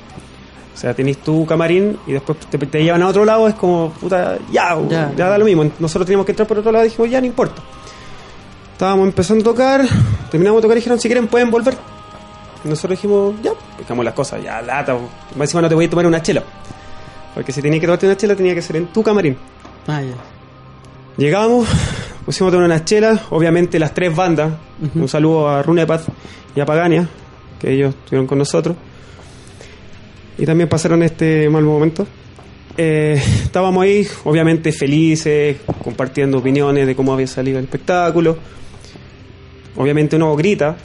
O 0.73 0.77
sea, 0.77 0.93
tenés 0.93 1.17
tu 1.17 1.45
camarín 1.45 1.97
y 2.07 2.13
después 2.13 2.37
te, 2.49 2.57
te 2.57 2.83
llevan 2.83 3.01
a 3.03 3.07
otro 3.07 3.25
lado, 3.25 3.47
es 3.47 3.55
como, 3.55 3.91
puta, 3.99 4.37
ya, 4.51 4.77
Ya. 4.89 5.11
ya, 5.15 5.27
da 5.29 5.37
lo 5.37 5.45
mismo. 5.45 5.69
Nosotros 5.79 6.05
teníamos 6.05 6.25
que 6.25 6.31
entrar 6.31 6.47
por 6.47 6.57
otro 6.59 6.71
lado 6.71 6.85
y 6.85 6.89
dijimos, 6.89 7.11
ya, 7.11 7.19
no 7.19 7.27
importa. 7.27 7.61
Estábamos 8.73 9.07
empezando 9.07 9.41
a 9.41 9.53
tocar, 9.53 9.85
terminamos 10.31 10.59
de 10.59 10.61
tocar 10.61 10.77
y 10.77 10.79
dijeron, 10.79 10.99
si 10.99 11.09
quieren 11.09 11.27
pueden 11.27 11.51
volver. 11.51 11.75
Y 12.63 12.69
nosotros 12.69 12.91
dijimos, 12.97 13.35
ya, 13.43 13.51
dejamos 13.77 14.05
las 14.05 14.13
cosas, 14.13 14.41
ya, 14.41 14.61
lata. 14.61 14.93
Más 14.93 15.41
encima 15.49 15.61
no 15.61 15.69
te 15.69 15.75
voy 15.75 15.85
a 15.85 15.89
tomar 15.89 16.05
una 16.07 16.21
chela. 16.21 16.43
Porque 17.33 17.51
si 17.51 17.61
tenías 17.61 17.81
que 17.81 17.87
tomarte 17.87 18.05
una 18.05 18.15
chela 18.17 18.35
tenía 18.35 18.55
que 18.55 18.61
ser 18.61 18.77
en 18.77 18.87
tu 18.87 19.03
camarín. 19.03 19.37
Ah, 19.87 20.01
ya. 20.01 20.13
Llegamos, 21.17 21.67
pusimos 22.25 22.51
a 22.51 22.55
tomar 22.55 22.65
unas 22.67 22.85
chelas, 22.85 23.19
obviamente 23.31 23.77
las 23.79 23.93
tres 23.93 24.15
bandas. 24.15 24.53
Un 24.95 25.07
saludo 25.09 25.49
a 25.49 25.61
Runepath 25.61 26.03
y 26.55 26.61
a 26.61 26.65
Pagania, 26.65 27.07
que 27.59 27.73
ellos 27.73 27.93
estuvieron 27.95 28.27
con 28.27 28.37
nosotros. 28.37 28.75
Y 30.39 30.45
también 30.45 30.69
pasaron 30.69 31.03
este 31.03 31.49
mal 31.49 31.63
momento. 31.63 32.07
Eh, 32.77 33.21
estábamos 33.43 33.83
ahí, 33.83 34.07
obviamente 34.23 34.71
felices, 34.71 35.57
compartiendo 35.83 36.37
opiniones 36.37 36.87
de 36.87 36.95
cómo 36.95 37.13
había 37.13 37.27
salido 37.27 37.59
el 37.59 37.65
espectáculo. 37.65 38.37
Obviamente 39.75 40.15
uno 40.15 40.35
grita. 40.35 40.77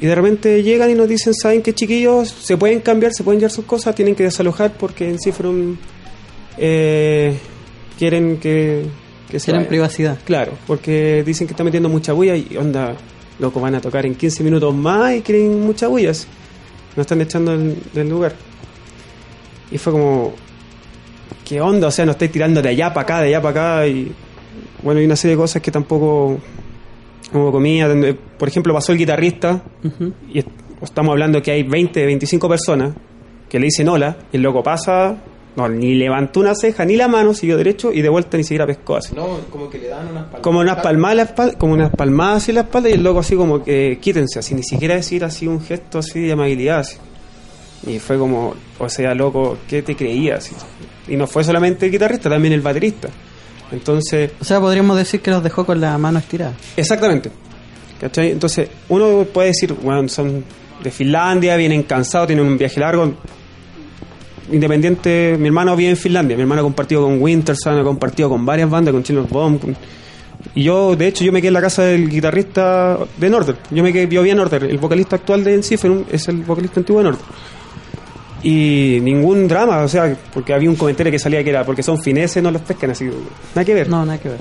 Y 0.00 0.06
de 0.06 0.14
repente 0.14 0.62
llegan 0.62 0.90
y 0.90 0.94
nos 0.94 1.08
dicen, 1.08 1.32
¿saben 1.34 1.62
qué 1.62 1.74
chiquillos? 1.74 2.28
Se 2.28 2.56
pueden 2.56 2.80
cambiar, 2.80 3.12
se 3.12 3.22
pueden 3.24 3.40
llevar 3.40 3.50
sus 3.50 3.64
cosas, 3.64 3.94
tienen 3.94 4.14
que 4.14 4.24
desalojar 4.24 4.72
porque 4.76 5.08
en 5.08 5.18
fueron... 5.32 5.78
eh, 6.58 7.34
quieren 7.98 8.36
que, 8.36 8.84
que 9.30 9.40
se 9.40 9.46
Quieren 9.46 9.60
vayan. 9.60 9.68
privacidad. 9.68 10.18
Claro, 10.24 10.52
porque 10.66 11.22
dicen 11.24 11.46
que 11.46 11.54
está 11.54 11.64
metiendo 11.64 11.88
mucha 11.88 12.12
bulla 12.12 12.36
y 12.36 12.56
onda, 12.58 12.94
loco, 13.38 13.58
van 13.60 13.74
a 13.74 13.80
tocar 13.80 14.04
en 14.04 14.14
15 14.14 14.44
minutos 14.44 14.74
más 14.74 15.14
y 15.16 15.22
quieren 15.22 15.60
mucha 15.60 15.88
bulla. 15.88 16.10
Nos 16.10 17.04
están 17.04 17.20
echando 17.22 17.52
del, 17.56 17.76
del 17.94 18.08
lugar. 18.08 18.34
Y 19.70 19.78
fue 19.78 19.92
como, 19.92 20.32
¿qué 21.44 21.60
onda? 21.60 21.88
O 21.88 21.90
sea, 21.90 22.04
nos 22.06 22.14
estáis 22.14 22.32
tirando 22.32 22.62
de 22.62 22.68
allá 22.68 22.92
para 22.92 23.02
acá, 23.02 23.20
de 23.20 23.28
allá 23.28 23.42
para 23.42 23.76
acá. 23.80 23.86
Y 23.88 24.12
bueno, 24.82 25.00
hay 25.00 25.06
una 25.06 25.16
serie 25.16 25.36
de 25.36 25.40
cosas 25.42 25.62
que 25.62 25.70
tampoco 25.70 26.38
como 27.32 27.50
comía. 27.52 27.88
donde, 27.88 28.14
Por 28.14 28.48
ejemplo, 28.48 28.72
pasó 28.74 28.92
el 28.92 28.98
guitarrista 28.98 29.62
Ujú. 29.84 30.12
y 30.32 30.38
est- 30.40 30.48
estamos 30.82 31.10
hablando 31.12 31.42
que 31.42 31.50
hay 31.50 31.62
20, 31.62 32.04
25 32.06 32.48
personas 32.48 32.94
que 33.48 33.58
le 33.58 33.66
dicen 33.66 33.88
hola 33.88 34.16
y 34.32 34.36
el 34.36 34.42
loco 34.42 34.62
pasa, 34.62 35.16
no, 35.56 35.68
ni 35.68 35.94
levantó 35.94 36.40
una 36.40 36.54
ceja 36.54 36.84
ni 36.84 36.96
la 36.96 37.08
mano, 37.08 37.32
siguió 37.32 37.56
derecho 37.56 37.92
y 37.92 38.02
de 38.02 38.08
vuelta 38.08 38.36
ni 38.36 38.42
siquiera 38.44 38.66
pescó 38.66 38.96
así. 38.96 39.14
No, 39.14 39.38
como 39.50 39.70
que 39.70 39.78
le 39.78 39.88
dan 39.88 40.02
unas 40.08 40.24
palmadas. 40.24 40.40
Como 40.42 40.60
unas 40.60 40.76
palmadas 40.82 41.12
en 41.12 41.16
la 41.16 41.22
espalda, 41.24 41.58
como 41.58 41.72
unas 41.74 41.90
palmadas 41.90 42.48
la 42.48 42.60
espalda 42.60 42.88
y 42.90 42.92
el 42.92 43.02
loco 43.02 43.20
así 43.20 43.34
como 43.36 43.64
que 43.64 43.98
quítense, 44.00 44.38
así 44.38 44.54
ni 44.54 44.62
siquiera 44.62 44.94
decir 44.96 45.24
así 45.24 45.46
un 45.46 45.60
gesto 45.60 45.98
así 45.98 46.20
de 46.20 46.32
amabilidad 46.32 46.80
así. 46.80 46.98
Y 47.86 47.98
fue 47.98 48.18
como, 48.18 48.54
o 48.78 48.88
sea, 48.88 49.14
loco, 49.14 49.58
¿qué 49.68 49.82
te 49.82 49.96
creías? 49.96 50.50
Y 51.08 51.16
no 51.16 51.26
fue 51.26 51.42
solamente 51.44 51.86
el 51.86 51.92
guitarrista, 51.92 52.28
también 52.30 52.54
el 52.54 52.60
baterista. 52.60 53.08
Entonces, 53.72 54.30
O 54.40 54.44
sea, 54.44 54.60
podríamos 54.60 54.96
decir 54.96 55.20
que 55.20 55.30
los 55.30 55.42
dejó 55.42 55.66
con 55.66 55.80
la 55.80 55.96
mano 55.98 56.18
estirada. 56.18 56.54
Exactamente. 56.76 57.30
¿Cachai? 58.00 58.30
Entonces, 58.32 58.68
uno 58.88 59.24
puede 59.32 59.48
decir, 59.48 59.72
bueno, 59.72 60.08
son 60.08 60.44
de 60.82 60.90
Finlandia, 60.90 61.56
vienen 61.56 61.82
cansados, 61.84 62.26
tienen 62.28 62.46
un 62.46 62.58
viaje 62.58 62.78
largo. 62.80 63.14
Independiente, 64.52 65.36
mi 65.38 65.48
hermano 65.48 65.74
vive 65.74 65.90
en 65.90 65.96
Finlandia, 65.96 66.36
mi 66.36 66.42
hermano 66.42 66.60
ha 66.60 66.64
compartido 66.64 67.02
con 67.02 67.20
Winterson, 67.20 67.78
ha 67.80 67.82
compartido 67.82 68.28
con 68.28 68.46
varias 68.46 68.70
bandas, 68.70 68.92
con 68.92 69.02
Children's 69.02 69.30
Bomb. 69.30 69.60
con- 69.60 69.76
Y 70.54 70.62
yo, 70.62 70.94
de 70.94 71.08
hecho, 71.08 71.24
yo 71.24 71.32
me 71.32 71.40
quedé 71.40 71.48
en 71.48 71.54
la 71.54 71.60
casa 71.60 71.82
del 71.82 72.08
guitarrista 72.08 72.98
de 73.16 73.28
Northern. 73.30 73.58
Yo 73.72 73.82
me 73.82 73.92
quedé, 73.92 74.06
yo 74.08 74.22
vi 74.22 74.30
a 74.30 74.34
Northern, 74.36 74.66
el 74.70 74.78
vocalista 74.78 75.16
actual 75.16 75.42
de 75.42 75.54
Enciferum 75.54 76.04
es 76.12 76.28
el 76.28 76.36
vocalista 76.44 76.78
antiguo 76.78 77.00
de 77.02 77.08
Northern. 77.08 77.28
Y 78.48 79.00
ningún 79.02 79.48
drama, 79.48 79.82
o 79.82 79.88
sea, 79.88 80.16
porque 80.32 80.54
había 80.54 80.70
un 80.70 80.76
comentario 80.76 81.10
que 81.10 81.18
salía 81.18 81.42
que 81.42 81.50
era 81.50 81.64
porque 81.64 81.82
son 81.82 82.00
fineses, 82.00 82.40
no 82.40 82.52
los 82.52 82.62
pescan, 82.62 82.90
así. 82.92 83.04
Nada 83.54 83.64
que 83.64 83.74
ver. 83.74 83.88
No, 83.88 84.04
nada 84.06 84.18
que 84.18 84.28
ver. 84.28 84.38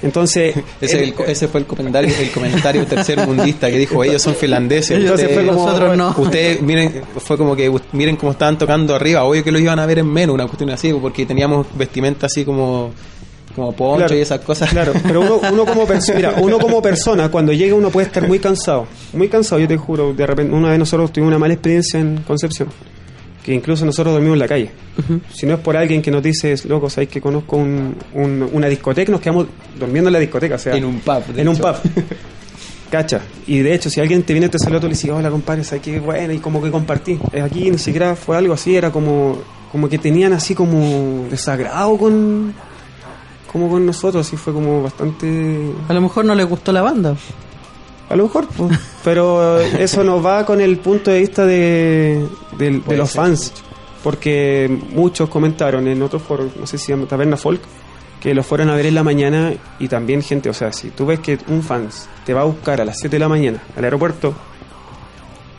Entonces, 0.00 0.54
Ese, 0.80 1.02
el- 1.02 1.14
ese 1.26 1.48
fue 1.48 1.58
el 1.60 1.66
comentario, 1.66 2.14
el 2.20 2.30
comentario 2.30 2.86
tercer 2.86 3.18
mundista 3.26 3.68
que 3.68 3.78
dijo, 3.78 4.04
ellos 4.04 4.22
son 4.22 4.36
finlandeses. 4.36 4.92
Entonces 4.98 5.26
ustedes- 5.28 5.34
fue 5.44 5.52
como- 5.52 5.66
Nosotros 5.66 5.96
no. 5.96 6.14
Ustedes, 6.18 6.62
miren, 6.62 7.02
fue 7.16 7.36
como 7.36 7.56
que, 7.56 7.68
miren 7.92 8.14
cómo 8.14 8.30
estaban 8.30 8.56
tocando 8.56 8.94
arriba, 8.94 9.24
obvio 9.24 9.42
que 9.42 9.50
lo 9.50 9.58
iban 9.58 9.80
a 9.80 9.86
ver 9.86 9.98
en 9.98 10.06
menos, 10.12 10.34
una 10.34 10.44
cuestión 10.46 10.70
así, 10.70 10.92
porque 10.92 11.26
teníamos 11.26 11.66
vestimenta 11.76 12.26
así 12.26 12.44
como, 12.44 12.92
como 13.56 13.72
poncho 13.72 13.96
Claro. 14.06 14.14
y 14.16 14.20
esas 14.20 14.38
cosas. 14.42 14.70
Claro, 14.70 14.92
pero 15.02 15.20
uno, 15.20 15.40
uno 15.52 15.64
como 15.66 15.84
persona, 15.84 16.16
mira, 16.16 16.34
uno 16.40 16.60
como 16.60 16.80
persona, 16.80 17.28
cuando 17.28 17.52
llega 17.52 17.74
uno 17.74 17.90
puede 17.90 18.06
estar 18.06 18.24
muy 18.24 18.38
cansado, 18.38 18.86
muy 19.14 19.28
cansado, 19.28 19.60
yo 19.60 19.66
te 19.66 19.76
juro, 19.76 20.12
de 20.14 20.24
repente, 20.28 20.54
una 20.54 20.70
vez 20.70 20.78
nosotros 20.78 21.12
tuvimos 21.12 21.30
una 21.30 21.40
mala 21.40 21.54
experiencia 21.54 21.98
en 21.98 22.18
Concepción, 22.18 22.68
que 23.48 23.54
incluso 23.54 23.86
nosotros 23.86 24.12
dormimos 24.12 24.34
en 24.34 24.40
la 24.40 24.46
calle. 24.48 24.70
Si 25.32 25.46
no 25.46 25.54
es 25.54 25.60
por 25.60 25.74
alguien 25.74 26.02
que 26.02 26.10
nos 26.10 26.22
dice, 26.22 26.54
loco, 26.68 26.90
sabes 26.90 27.08
que 27.08 27.18
conozco 27.18 27.56
un- 27.56 27.96
un- 28.12 28.46
una 28.52 28.66
discoteca, 28.68 29.10
nos 29.10 29.22
quedamos 29.22 29.46
durmiendo 29.78 30.08
en 30.10 30.12
la 30.12 30.18
discoteca, 30.18 30.56
o 30.56 30.58
sea, 30.58 30.76
En 30.76 30.84
un 30.84 31.00
pub, 31.00 31.22
En 31.34 31.48
un 31.48 31.56
pub. 31.56 31.74
Cacha. 32.90 33.20
Y 33.46 33.60
de 33.60 33.74
hecho, 33.74 33.88
si 33.88 34.00
alguien 34.00 34.22
te 34.22 34.32
viene 34.34 34.48
te 34.50 34.58
saluda, 34.58 34.80
tú 34.80 34.86
le 34.86 34.92
dices, 34.92 35.10
hola 35.10 35.30
compadre, 35.30 35.64
sabes 35.64 35.82
que 35.82 35.98
bueno, 35.98 36.32
y 36.32 36.38
como 36.38 36.62
que 36.62 36.70
compartí. 36.70 37.18
Aquí 37.42 37.70
ni 37.70 37.78
siquiera 37.78 38.14
fue 38.16 38.36
algo 38.36 38.52
así, 38.54 38.76
era 38.76 38.90
como, 38.90 39.38
como 39.72 39.88
que 39.88 39.96
tenían 39.98 40.32
así 40.34 40.54
como 40.54 41.26
desagrado 41.30 41.96
con, 41.96 42.52
como 43.50 43.70
con 43.70 43.86
nosotros, 43.86 44.26
así 44.26 44.36
fue 44.36 44.52
como 44.52 44.82
bastante 44.82 45.70
A 45.88 45.92
lo 45.94 46.00
mejor 46.02 46.24
no 46.26 46.34
le 46.34 46.44
gustó 46.44 46.70
la 46.72 46.82
banda. 46.82 47.16
A 48.08 48.16
lo 48.16 48.24
mejor, 48.24 48.46
pues. 48.56 48.78
pero 49.04 49.58
eso 49.60 50.02
nos 50.04 50.24
va 50.24 50.44
con 50.46 50.60
el 50.60 50.78
punto 50.78 51.10
de 51.10 51.20
vista 51.20 51.44
de, 51.46 52.26
de 52.58 52.80
Puede 52.80 52.98
los 52.98 53.12
fans. 53.12 53.52
Porque 54.02 54.70
muchos 54.90 55.28
comentaron 55.28 55.88
en 55.88 56.00
otros 56.02 56.22
foros, 56.22 56.56
no 56.56 56.66
sé 56.66 56.78
si 56.78 56.86
se 56.86 56.92
llama 56.92 57.06
Taberna 57.06 57.36
Folk, 57.36 57.60
que 58.20 58.32
lo 58.32 58.42
fueron 58.42 58.70
a 58.70 58.76
ver 58.76 58.86
en 58.86 58.94
la 58.94 59.02
mañana 59.02 59.52
y 59.78 59.88
también 59.88 60.22
gente, 60.22 60.48
o 60.48 60.54
sea, 60.54 60.72
si 60.72 60.90
tú 60.90 61.04
ves 61.06 61.18
que 61.20 61.38
un 61.48 61.62
fans 61.62 62.08
te 62.24 62.32
va 62.32 62.42
a 62.42 62.44
buscar 62.44 62.80
a 62.80 62.84
las 62.84 62.98
7 63.00 63.16
de 63.16 63.20
la 63.20 63.28
mañana 63.28 63.60
al 63.76 63.84
aeropuerto, 63.84 64.34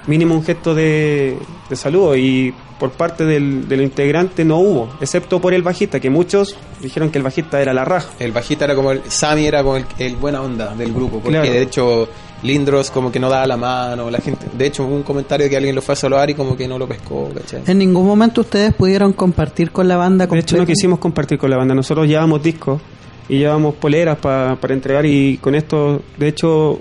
mínimo 0.07 0.35
un 0.35 0.43
gesto 0.43 0.73
de, 0.73 1.37
de 1.69 1.75
saludo 1.75 2.15
y 2.15 2.53
por 2.79 2.91
parte 2.91 3.25
del, 3.25 3.67
del 3.67 3.81
integrante 3.81 4.45
no 4.45 4.57
hubo, 4.59 4.89
excepto 5.01 5.39
por 5.41 5.53
el 5.53 5.61
bajista, 5.61 5.99
que 5.99 6.09
muchos 6.09 6.55
dijeron 6.81 7.09
que 7.11 7.17
el 7.17 7.23
bajista 7.23 7.61
era 7.61 7.73
la 7.73 7.83
raja. 7.83 8.09
El 8.19 8.31
bajista 8.31 8.65
era 8.65 8.75
como 8.75 8.91
el, 8.91 9.01
Sammy 9.09 9.45
era 9.45 9.63
como 9.63 9.75
el, 9.75 9.85
el 9.99 10.15
buena 10.15 10.41
onda 10.41 10.73
del 10.75 10.93
grupo, 10.93 11.19
porque 11.19 11.39
Claro. 11.39 11.51
de 11.51 11.61
hecho 11.61 12.07
Lindros 12.43 12.89
como 12.91 13.11
que 13.11 13.19
no 13.19 13.29
daba 13.29 13.45
la 13.45 13.57
mano, 13.57 14.09
la 14.09 14.19
gente, 14.19 14.45
de 14.57 14.65
hecho 14.67 14.85
hubo 14.85 14.95
un 14.95 15.03
comentario 15.03 15.43
de 15.45 15.49
que 15.49 15.57
alguien 15.57 15.75
lo 15.75 15.81
fue 15.81 15.93
a 15.93 15.95
saludar 15.97 16.29
y 16.29 16.33
como 16.35 16.55
que 16.55 16.67
no 16.67 16.79
lo 16.79 16.87
pescó, 16.87 17.29
¿cachai? 17.35 17.63
En 17.67 17.77
ningún 17.77 18.05
momento 18.07 18.41
ustedes 18.41 18.73
pudieron 18.73 19.11
compartir 19.13 19.71
con 19.71 19.87
la 19.87 19.97
banda. 19.97 20.25
De 20.25 20.39
hecho, 20.39 20.55
no 20.57 20.65
quisimos 20.65 20.99
compartir 20.99 21.37
con 21.37 21.49
la 21.49 21.57
banda. 21.57 21.75
Nosotros 21.75 22.07
llevábamos 22.07 22.41
discos 22.41 22.81
y 23.27 23.39
llevábamos 23.39 23.75
poleras 23.75 24.17
pa- 24.19 24.55
para 24.59 24.73
entregar 24.73 25.05
y 25.05 25.37
con 25.37 25.53
esto, 25.53 26.01
de 26.17 26.27
hecho, 26.29 26.79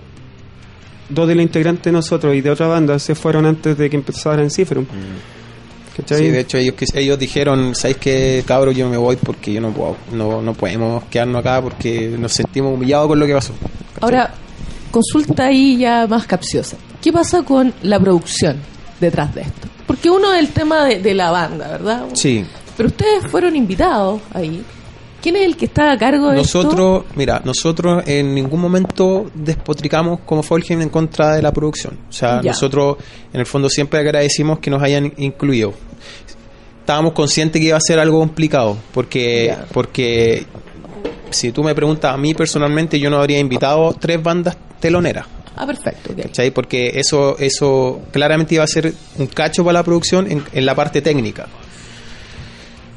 dos 1.09 1.27
de 1.27 1.35
los 1.35 1.43
integrantes 1.43 1.85
de 1.85 1.93
nosotros 1.93 2.35
y 2.37 2.41
de 2.41 2.51
otra 2.51 2.67
banda 2.69 2.99
se 3.01 3.15
fueron 3.17 3.45
antes 3.47 3.77
de 3.77 3.91
que 3.91 3.97
empezara 3.97 4.43
en 4.43 4.51
Cifrum. 4.51 4.85
¿Cachai? 5.97 6.19
Sí, 6.19 6.29
de 6.29 6.41
hecho 6.41 6.59
ellos, 6.59 6.75
ellos 6.95 7.19
dijeron, 7.19 7.75
¿sabéis 7.75 7.97
qué, 7.97 8.45
cabros? 8.47 8.77
Yo 8.77 8.89
me 8.89 8.97
voy 8.97 9.17
porque 9.17 9.53
yo 9.53 9.61
no 9.61 9.71
puedo, 9.73 9.97
no, 10.13 10.41
no 10.41 10.55
podemos 10.55 11.03
quedarnos 11.11 11.41
acá 11.41 11.61
porque 11.61 12.15
nos 12.17 12.33
sentimos 12.33 12.73
humillados 12.75 13.09
con 13.09 13.19
lo 13.19 13.27
que 13.27 13.35
pasó. 13.35 13.53
Ahora, 14.01 14.33
consulta 14.91 15.47
ahí 15.47 15.79
ya 15.79 16.07
más 16.07 16.27
capciosa. 16.27 16.77
¿Qué 17.01 17.13
pasa 17.13 17.43
con 17.43 17.73
la 17.83 17.99
producción 18.01 18.57
detrás 19.01 19.35
de 19.35 19.43
esto? 19.43 19.69
Porque 19.87 20.11
uno 20.11 20.33
es 20.35 20.41
el 20.41 20.49
tema 20.49 20.85
de, 20.85 21.01
de 21.01 21.15
la 21.15 21.31
banda, 21.31 21.69
¿verdad? 21.69 22.05
Sí, 22.15 22.45
Pero 22.77 22.89
ustedes 22.89 23.27
fueron 23.31 23.57
invitados 23.57 24.21
ahí. 24.35 24.63
¿Quién 25.23 25.35
es 25.37 25.43
el 25.47 25.57
que 25.57 25.65
está 25.65 25.91
a 25.93 25.99
cargo 25.99 26.31
de 26.31 26.41
esto? 26.41 26.59
nosotros, 26.63 27.05
mira, 27.17 27.43
nosotros 27.45 28.05
en 28.07 28.35
ningún 28.35 28.61
momento 28.61 29.31
despotricamos 29.35 30.21
como 30.25 30.43
Folgen 30.45 30.81
en 30.83 30.89
contra 30.91 31.35
de 31.35 31.43
la 31.43 31.53
producción. 31.53 31.99
O 32.09 32.13
sea, 32.13 32.41
Ya. 32.41 32.51
nosotros 32.53 32.99
en 33.33 33.41
el 33.41 33.47
fondo 33.47 33.69
siempre 33.69 33.99
agradecimos 33.99 34.61
que 34.61 34.71
nos 34.71 34.81
hayan 34.83 35.13
incluido. 35.17 35.73
Estábamos 36.81 37.13
conscientes 37.13 37.61
que 37.61 37.69
iba 37.69 37.77
a 37.77 37.81
ser 37.81 37.99
algo 37.99 38.21
complicado, 38.21 38.77
porque, 38.95 39.47
Ya. 39.49 39.67
porque 39.73 40.47
si 41.31 41.53
tú 41.53 41.63
me 41.63 41.75
preguntas 41.75 42.13
a 42.13 42.17
mí 42.17 42.35
personalmente, 42.35 42.99
yo 42.99 43.11
no 43.11 43.19
habría 43.19 43.39
invitado 43.39 43.95
tres 43.99 44.23
bandas 44.23 44.57
teloneras. 44.81 45.27
Ah, 45.57 45.67
perfecto. 45.67 46.13
ok. 46.13 46.23
¿Cachai? 46.23 46.51
Porque 46.53 46.93
eso, 46.95 47.37
eso 47.39 48.01
claramente 48.13 48.55
iba 48.55 48.65
a 48.65 48.69
ser 48.69 48.93
un 49.19 49.27
cacho 49.27 49.65
para 49.65 49.75
la 49.81 49.83
producción 49.83 50.31
en, 50.31 50.45
en 50.53 50.65
la 50.67 50.75
parte 50.75 51.03
técnica. 51.03 51.47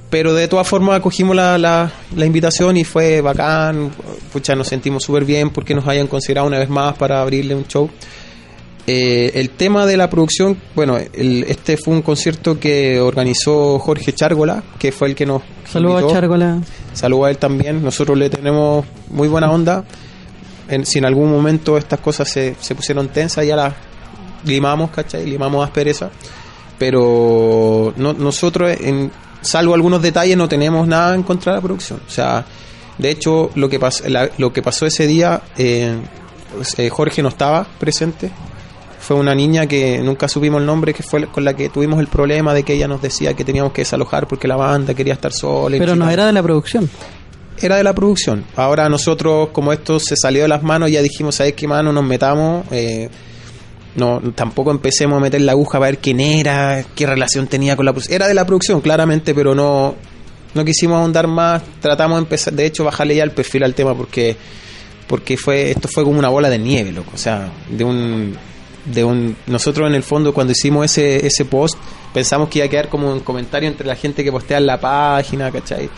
Pero 0.09 0.34
de 0.34 0.47
todas 0.49 0.67
formas 0.67 0.97
acogimos 0.99 1.36
la, 1.36 1.57
la, 1.57 1.89
la 2.17 2.25
invitación 2.25 2.75
y 2.77 2.84
fue 2.84 3.21
bacán. 3.21 3.91
Pucha, 4.34 4.55
nos 4.55 4.67
sentimos 4.67 5.03
súper 5.03 5.23
bien 5.23 5.51
porque 5.51 5.73
nos 5.73 5.88
hayan 5.88 6.07
considerado 6.07 6.47
una 6.47 6.59
vez 6.59 6.69
más 6.69 6.97
para 6.97 7.21
abrirle 7.21 7.55
un 7.55 7.65
show. 7.65 7.89
Eh, 8.88 9.32
el 9.36 9.51
tema 9.51 9.86
de 9.86 9.95
la 9.95 10.09
producción, 10.09 10.57
bueno, 10.75 10.97
el- 10.97 11.45
este 11.47 11.77
fue 11.77 11.93
un 11.93 12.01
concierto 12.01 12.59
que 12.59 12.99
organizó 12.99 13.79
Jorge 13.79 14.11
Chárgola, 14.11 14.63
que 14.77 14.91
fue 14.91 15.07
el 15.09 15.15
que 15.15 15.25
nos 15.25 15.43
Saludos 15.74 15.95
a 15.97 15.99
invitó. 16.01 16.13
Chárgola. 16.15 16.59
Saludos 16.93 17.26
a 17.28 17.30
él 17.32 17.38
también. 17.38 17.84
Nosotros 17.84 18.17
le 18.17 18.30
tenemos 18.30 18.86
muy 19.09 19.28
buena 19.28 19.49
onda. 19.51 19.84
En- 20.67 20.86
si 20.86 20.99
en 20.99 21.05
algún 21.05 21.30
momento 21.32 21.78
estas 21.78 21.99
cosas 21.99 22.30
se, 22.30 22.55
se 22.59 22.76
pusieron 22.76 23.09
tensas, 23.09 23.45
ya 23.45 23.55
las 23.55 23.74
limamos, 24.45 24.91
¿cachai? 24.91 25.26
Limamos 25.26 25.63
aspereza. 25.65 26.09
Pero 26.80 27.93
no- 27.97 28.13
nosotros, 28.13 28.72
en, 28.80 29.11
salvo 29.41 29.74
algunos 29.74 30.01
detalles, 30.01 30.36
no 30.38 30.47
tenemos 30.49 30.88
nada 30.88 31.13
en 31.15 31.24
contra 31.24 31.51
de 31.53 31.57
la 31.57 31.61
producción. 31.61 31.99
O 32.07 32.09
sea, 32.09 32.43
de 32.97 33.09
hecho, 33.09 33.51
lo 33.55 33.69
que, 33.69 33.80
pas- 33.80 34.03
la- 34.07 34.30
lo 34.38 34.51
que 34.51 34.61
pasó 34.61 34.86
ese 34.86 35.07
día, 35.07 35.41
eh, 35.57 35.95
pues, 36.55 36.78
eh, 36.80 36.89
Jorge 36.89 37.22
no 37.22 37.30
estaba 37.30 37.65
presente. 37.80 38.32
Fue 39.02 39.16
una 39.16 39.34
niña 39.34 39.66
que 39.66 39.99
nunca 39.99 40.28
supimos 40.28 40.62
el 40.62 40.68
nombre, 40.68 40.93
que 40.93 41.02
fue 41.02 41.26
con 41.28 41.43
la 41.43 41.56
que 41.56 41.70
tuvimos 41.70 41.99
el 41.99 42.08
problema 42.08 42.54
de 42.54 42.64
que 42.64 42.74
ella 42.74 42.88
nos 42.88 43.02
decía 43.02 43.34
que 43.34 43.43
teníamos 43.43 43.74
que 43.74 43.82
desalojar 43.82 44.28
porque 44.28 44.47
la 44.47 44.56
banda 44.56 44.93
quería 44.93 45.14
estar 45.14 45.34
sola. 45.34 45.76
Pero 45.80 45.95
no 45.95 46.10
era 46.10 46.28
de 46.28 46.34
la 46.34 46.43
producción. 46.43 46.88
era 47.60 47.78
de 47.78 47.84
la 47.84 47.93
producción. 47.93 48.45
Ahora 48.56 48.88
nosotros, 48.89 49.49
como 49.52 49.74
esto 49.74 49.99
se 49.99 50.16
salió 50.16 50.43
de 50.43 50.47
las 50.47 50.62
manos, 50.62 50.91
ya 50.91 51.02
dijimos, 51.02 51.36
¿sabes 51.36 51.54
qué 51.54 51.68
mano? 51.68 51.91
Nos 51.91 52.04
metamos. 52.04 52.66
eh, 52.72 53.10
no, 53.95 54.22
tampoco 54.34 54.72
empecemos 54.72 55.18
a 55.18 55.20
meter 55.20 55.41
la 55.41 55.52
aguja 55.52 55.78
para 55.78 55.91
ver 55.91 55.97
quién 55.97 56.20
era, 56.22 56.86
qué 56.95 57.06
relación 57.06 57.47
tenía 57.47 57.76
con 57.76 57.86
la 57.86 57.91
producción. 57.91 58.16
Era 58.16 58.28
de 58.28 58.34
la 58.34 58.45
producción, 58.45 58.80
claramente, 58.82 59.34
pero 59.34 59.54
no, 59.54 59.95
no 60.54 60.64
quisimos 60.66 60.97
ahondar 60.97 61.28
más. 61.28 61.62
Tratamos 61.82 62.18
de 62.18 62.24
empezar, 62.24 62.54
de 62.54 62.66
hecho, 62.66 62.84
bajarle 62.84 63.16
ya 63.16 63.24
el 63.24 63.32
perfil 63.32 63.64
al 63.64 63.74
tema 63.74 63.95
porque 63.95 64.38
porque 65.08 65.36
fue 65.36 65.72
esto 65.72 65.89
fue 65.89 66.06
como 66.06 66.20
una 66.20 66.30
bola 66.30 66.49
de 66.49 66.58
nieve, 66.58 66.93
loco. 66.93 67.12
O 67.14 67.18
sea, 67.18 67.52
de 67.70 67.84
un 67.84 68.34
de 68.86 69.03
un 69.03 69.36
nosotros 69.47 69.88
en 69.88 69.95
el 69.95 70.03
fondo 70.03 70.34
cuando 70.34 70.51
hicimos 70.53 70.86
ese 70.86 71.25
ese 71.25 71.45
post 71.45 71.77
pensamos 72.13 72.49
que 72.49 72.59
iba 72.59 72.65
a 72.65 72.69
quedar 72.69 72.89
como 72.89 73.11
un 73.11 73.19
comentario 73.21 73.69
entre 73.69 73.88
la 73.88 73.95
gente 73.95 74.23
que 74.23 74.32
postea 74.32 74.57
en 74.57 74.65
la 74.65 74.79
página, 74.79 75.51
¿cachai? 75.51 75.89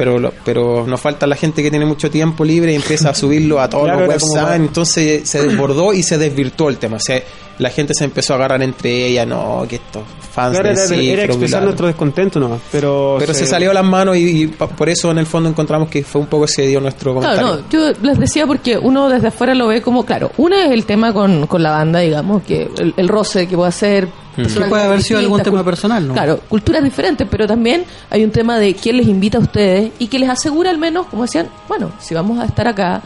Pero 0.00 0.18
lo- 0.18 0.32
pero 0.44 0.86
nos 0.86 1.00
falta 1.00 1.26
la 1.26 1.36
gente 1.36 1.62
que 1.62 1.70
tiene 1.70 1.84
mucho 1.84 2.10
tiempo 2.10 2.44
libre 2.44 2.72
y 2.72 2.76
empieza 2.76 3.10
a 3.10 3.14
subirlo 3.14 3.60
a 3.60 3.68
todos 3.68 3.84
Claro, 3.90 4.00
los 4.00 4.08
websites, 4.08 4.54
entonces 4.56 5.28
se 5.28 5.46
desbordó 5.46 5.92
y 5.92 6.02
se 6.02 6.16
desvirtuó 6.16 6.68
el 6.70 6.78
tema. 6.78 6.96
O 6.96 7.00
sea, 7.00 7.20
la 7.58 7.68
gente 7.70 7.92
se 7.94 8.04
empezó 8.04 8.32
a 8.32 8.36
agarrar 8.36 8.62
entre 8.62 9.06
ellas, 9.08 9.26
no, 9.26 9.66
que 9.68 9.76
estos 9.76 10.02
fans 10.32 10.58
Claro, 10.58 10.74
de 10.74 11.12
era, 11.12 11.22
era 11.22 11.24
expresar 11.24 11.62
nuestro 11.62 11.86
descontento 11.88 12.40
nomás, 12.40 12.60
pero... 12.72 13.16
Pero 13.18 13.34
se 13.34 13.44
salió 13.46 13.68
de 13.68 13.74
las 13.74 13.84
manos 13.84 14.16
y, 14.16 14.46
por 14.46 14.88
eso 14.88 15.10
en 15.10 15.18
el 15.18 15.26
fondo 15.26 15.48
encontramos 15.50 15.90
que 15.90 16.02
fue 16.02 16.20
un 16.22 16.28
poco 16.28 16.46
ese 16.46 16.62
dio 16.66 16.80
nuestro 16.80 17.12
comentario. 17.12 17.46
Claro, 17.48 17.62
no, 17.62 17.68
yo 17.70 17.92
les 18.02 18.18
decía 18.18 18.46
porque 18.46 18.78
uno 18.78 19.08
desde 19.10 19.28
afuera 19.28 19.54
lo 19.54 19.66
ve 19.66 19.82
como, 19.82 20.06
claro, 20.06 20.30
uno 20.38 20.56
es 20.56 20.70
el 20.70 20.86
tema 20.86 21.12
con, 21.12 21.46
con 21.46 21.62
la 21.62 21.72
banda, 21.72 21.98
digamos, 21.98 22.42
que 22.44 22.70
el, 22.78 22.94
el 22.96 23.08
roce 23.08 23.46
que 23.46 23.56
puede 23.56 23.68
hacer. 23.68 24.08
Que 24.36 24.42
puede 24.68 24.82
haber 24.84 25.02
sido 25.02 25.18
algún 25.20 25.42
tema 25.42 25.64
personal, 25.64 26.06
¿no? 26.06 26.14
Claro, 26.14 26.40
culturas 26.48 26.82
diferentes, 26.84 27.26
pero 27.30 27.46
también 27.46 27.84
hay 28.10 28.24
un 28.24 28.30
tema 28.30 28.58
de 28.58 28.74
quién 28.74 28.96
les 28.96 29.06
invita 29.08 29.38
a 29.38 29.40
ustedes 29.40 29.90
y 29.98 30.06
que 30.08 30.18
les 30.18 30.28
asegura 30.30 30.70
al 30.70 30.78
menos, 30.78 31.06
como 31.06 31.22
decían, 31.22 31.48
bueno, 31.68 31.90
si 31.98 32.14
vamos 32.14 32.38
a 32.38 32.44
estar 32.44 32.66
acá, 32.68 33.02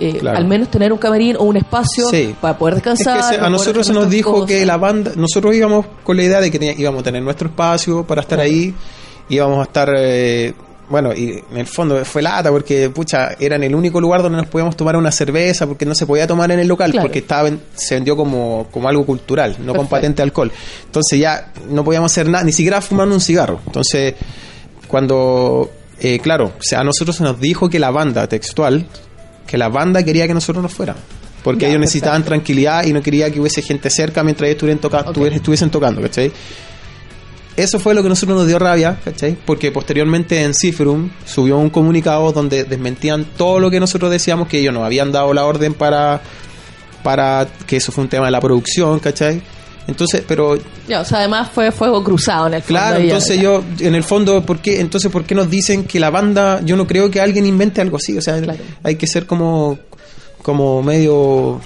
eh, 0.00 0.16
Claro. 0.20 0.38
al 0.38 0.46
menos 0.46 0.68
tener 0.70 0.92
un 0.92 0.98
camarín 0.98 1.36
o 1.36 1.42
un 1.44 1.56
espacio 1.56 2.08
Sí. 2.10 2.34
para 2.40 2.56
poder 2.58 2.76
Es 2.76 2.82
que 2.82 2.90
descansar. 2.90 3.34
se- 3.34 3.40
a 3.40 3.48
nosotros 3.50 3.86
se 3.86 3.92
nos 3.92 4.08
dijo 4.10 4.46
que 4.46 4.64
la 4.66 4.76
banda, 4.76 5.12
nosotros 5.16 5.54
íbamos 5.54 5.86
con 6.04 6.16
la 6.16 6.22
idea 6.24 6.40
de 6.40 6.50
que 6.50 6.58
tenía- 6.58 6.74
íbamos 6.78 7.00
a 7.00 7.04
tener 7.04 7.22
nuestro 7.22 7.48
espacio 7.48 8.04
para 8.04 8.20
estar 8.20 8.38
ahí, 8.40 8.74
íbamos 9.28 9.58
a 9.60 9.62
estar, 9.62 9.88
eh, 9.96 10.54
bueno, 10.90 11.12
y 11.14 11.42
en 11.50 11.56
el 11.58 11.66
fondo 11.66 12.02
fue 12.04 12.22
lata 12.22 12.50
porque, 12.50 12.88
pucha, 12.90 13.36
era 13.38 13.56
en 13.56 13.64
el 13.64 13.74
único 13.74 14.00
lugar 14.00 14.22
donde 14.22 14.38
nos 14.38 14.46
podíamos 14.46 14.76
tomar 14.76 14.96
una 14.96 15.12
cerveza 15.12 15.66
porque 15.66 15.84
no 15.84 15.94
se 15.94 16.06
podía 16.06 16.26
tomar 16.26 16.50
en 16.50 16.60
el 16.60 16.66
local 16.68 16.90
Claro. 16.92 17.04
porque 17.06 17.18
estaba 17.18 17.50
se 17.74 17.94
vendió 17.96 18.16
como, 18.16 18.66
como 18.70 18.88
algo 18.88 19.04
cultural, 19.04 19.56
no 19.60 19.74
con 19.74 19.86
patente 19.86 20.16
de 20.16 20.22
alcohol. 20.24 20.50
Entonces 20.86 21.18
ya 21.18 21.52
no 21.68 21.84
podíamos 21.84 22.10
hacer 22.12 22.28
nada, 22.28 22.42
ni 22.44 22.52
siquiera 22.52 22.80
fumar 22.80 23.06
un 23.08 23.20
cigarro. 23.20 23.60
Entonces, 23.66 24.14
cuando, 24.86 25.70
eh, 26.00 26.18
claro, 26.20 26.52
o 26.58 26.62
sea, 26.62 26.80
a 26.80 26.84
nosotros 26.84 27.16
se 27.16 27.22
nos 27.24 27.38
dijo 27.40 27.68
que 27.68 27.78
la 27.78 27.90
banda 27.90 28.26
textual, 28.26 28.86
que 29.46 29.58
la 29.58 29.68
banda 29.68 30.02
quería 30.02 30.26
que 30.26 30.34
nosotros 30.34 30.62
nos 30.62 30.72
fuéramos. 30.72 31.02
Porque 31.42 31.62
Ya, 31.62 31.68
ellos 31.68 31.80
necesitaban 31.80 32.22
perfecto. 32.22 32.28
tranquilidad 32.44 32.84
y 32.84 32.92
no 32.92 33.00
quería 33.02 33.30
que 33.30 33.40
hubiese 33.40 33.62
gente 33.62 33.90
cerca 33.90 34.22
mientras 34.24 34.46
ellos 34.48 34.56
estuvieran, 34.56 34.80
toca- 34.80 35.00
Ok. 35.00 35.12
tuviesen- 35.14 35.34
estuviesen 35.36 35.70
tocando, 35.70 36.00
¿cachai? 36.02 36.32
Eso 37.58 37.78
fue 37.78 37.94
lo 37.94 38.02
que 38.02 38.08
nosotros 38.08 38.38
nos 38.38 38.46
dio 38.46 38.58
rabia, 38.58 38.98
¿cachai? 39.04 39.36
Porque 39.44 39.70
posteriormente 39.72 40.42
en 40.42 40.54
Cifrum 40.54 41.10
subió 41.26 41.58
un 41.58 41.70
comunicado 41.70 42.32
donde 42.32 42.64
desmentían 42.64 43.24
todo 43.36 43.60
lo 43.60 43.70
que 43.70 43.80
nosotros 43.80 44.10
decíamos, 44.10 44.48
que 44.48 44.60
ellos 44.60 44.72
nos 44.72 44.84
habían 44.84 45.12
dado 45.12 45.34
la 45.34 45.44
orden 45.44 45.74
para, 45.74 46.20
para 47.02 47.46
que 47.66 47.76
eso 47.76 47.92
fue 47.92 48.04
un 48.04 48.10
tema 48.10 48.26
de 48.26 48.30
la 48.32 48.40
producción, 48.40 48.98
¿cachai? 49.00 49.42
Entonces, 49.86 50.22
pero 50.28 50.58
Ya, 50.86 51.00
o 51.00 51.04
sea, 51.04 51.18
además 51.20 51.48
fue 51.52 51.72
fuego 51.72 52.04
cruzado 52.04 52.46
en 52.46 52.54
el 52.54 52.62
fondo. 52.62 52.78
Claro, 52.80 53.00
entonces 53.02 53.40
yo, 53.40 53.64
en 53.80 53.94
el 53.94 54.02
fondo, 54.04 54.44
¿por 54.44 54.58
qué, 54.58 54.80
entonces, 54.80 55.10
¿por 55.10 55.24
qué 55.24 55.34
nos 55.34 55.48
dicen 55.48 55.84
que 55.84 55.98
la 55.98 56.10
banda, 56.10 56.60
yo 56.62 56.76
no 56.76 56.86
creo 56.86 57.10
que 57.10 57.20
alguien 57.22 57.46
invente 57.46 57.80
algo 57.80 57.96
así? 57.96 58.16
O 58.16 58.20
sea, 58.20 58.38
Claro. 58.40 58.60
hay 58.82 58.96
que 58.96 59.06
ser 59.06 59.26
como, 59.26 59.78
como 60.42 60.82
medio, 60.82 61.58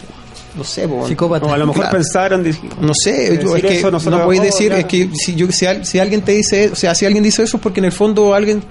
no 0.56 0.64
sé, 0.64 0.86
po, 0.88 1.06
Psicópata. 1.08 1.46
O 1.46 1.52
a 1.52 1.56
lo 1.58 1.66
mejor 1.66 1.82
Claro. 1.82 1.96
pensaron. 1.98 2.44
no 2.80 2.92
sé, 2.94 3.34
es 3.34 3.38
que 3.62 3.78
eso, 3.78 3.90
no 3.90 3.98
podéis 4.24 4.42
decir, 4.42 4.68
claro. 4.68 4.80
es 4.80 4.86
que 4.86 5.10
si, 5.14 5.34
yo, 5.34 5.50
si, 5.50 5.66
al- 5.66 5.84
si 5.86 5.98
alguien 5.98 6.22
te 6.22 6.32
dice, 6.32 6.70
o 6.72 6.76
sea, 6.76 6.94
si 6.94 7.06
alguien 7.06 7.22
dice 7.24 7.42
eso 7.42 7.56
es 7.56 7.62
porque 7.62 7.80
en 7.80 7.86
el 7.86 7.92
fondo 7.92 8.34
alguien 8.34 8.62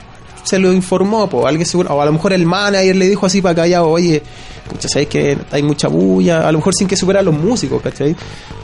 se 0.44 0.58
lo 0.60 0.74
informó, 0.74 1.30
po, 1.30 1.46
alguien 1.48 1.66
seguro, 1.66 1.94
o 1.96 2.02
a 2.02 2.06
lo 2.06 2.14
mejor 2.14 2.34
el 2.34 2.46
manager 2.46 2.96
le 2.96 3.08
dijo 3.10 3.26
así 3.26 3.42
para 3.42 3.54
callado, 3.56 3.90
oye, 3.90 4.24
pucha, 4.70 4.88
sabéis 4.90 5.10
que 5.10 5.38
hay 5.52 5.62
mucha 5.62 5.88
bulla, 5.88 6.48
a 6.48 6.52
lo 6.52 6.58
mejor 6.58 6.74
sin 6.74 6.88
que 6.88 6.96
supera 6.98 7.20
a 7.20 7.24
los 7.24 7.34
músicos, 7.36 7.80
¿cachai? 7.82 8.16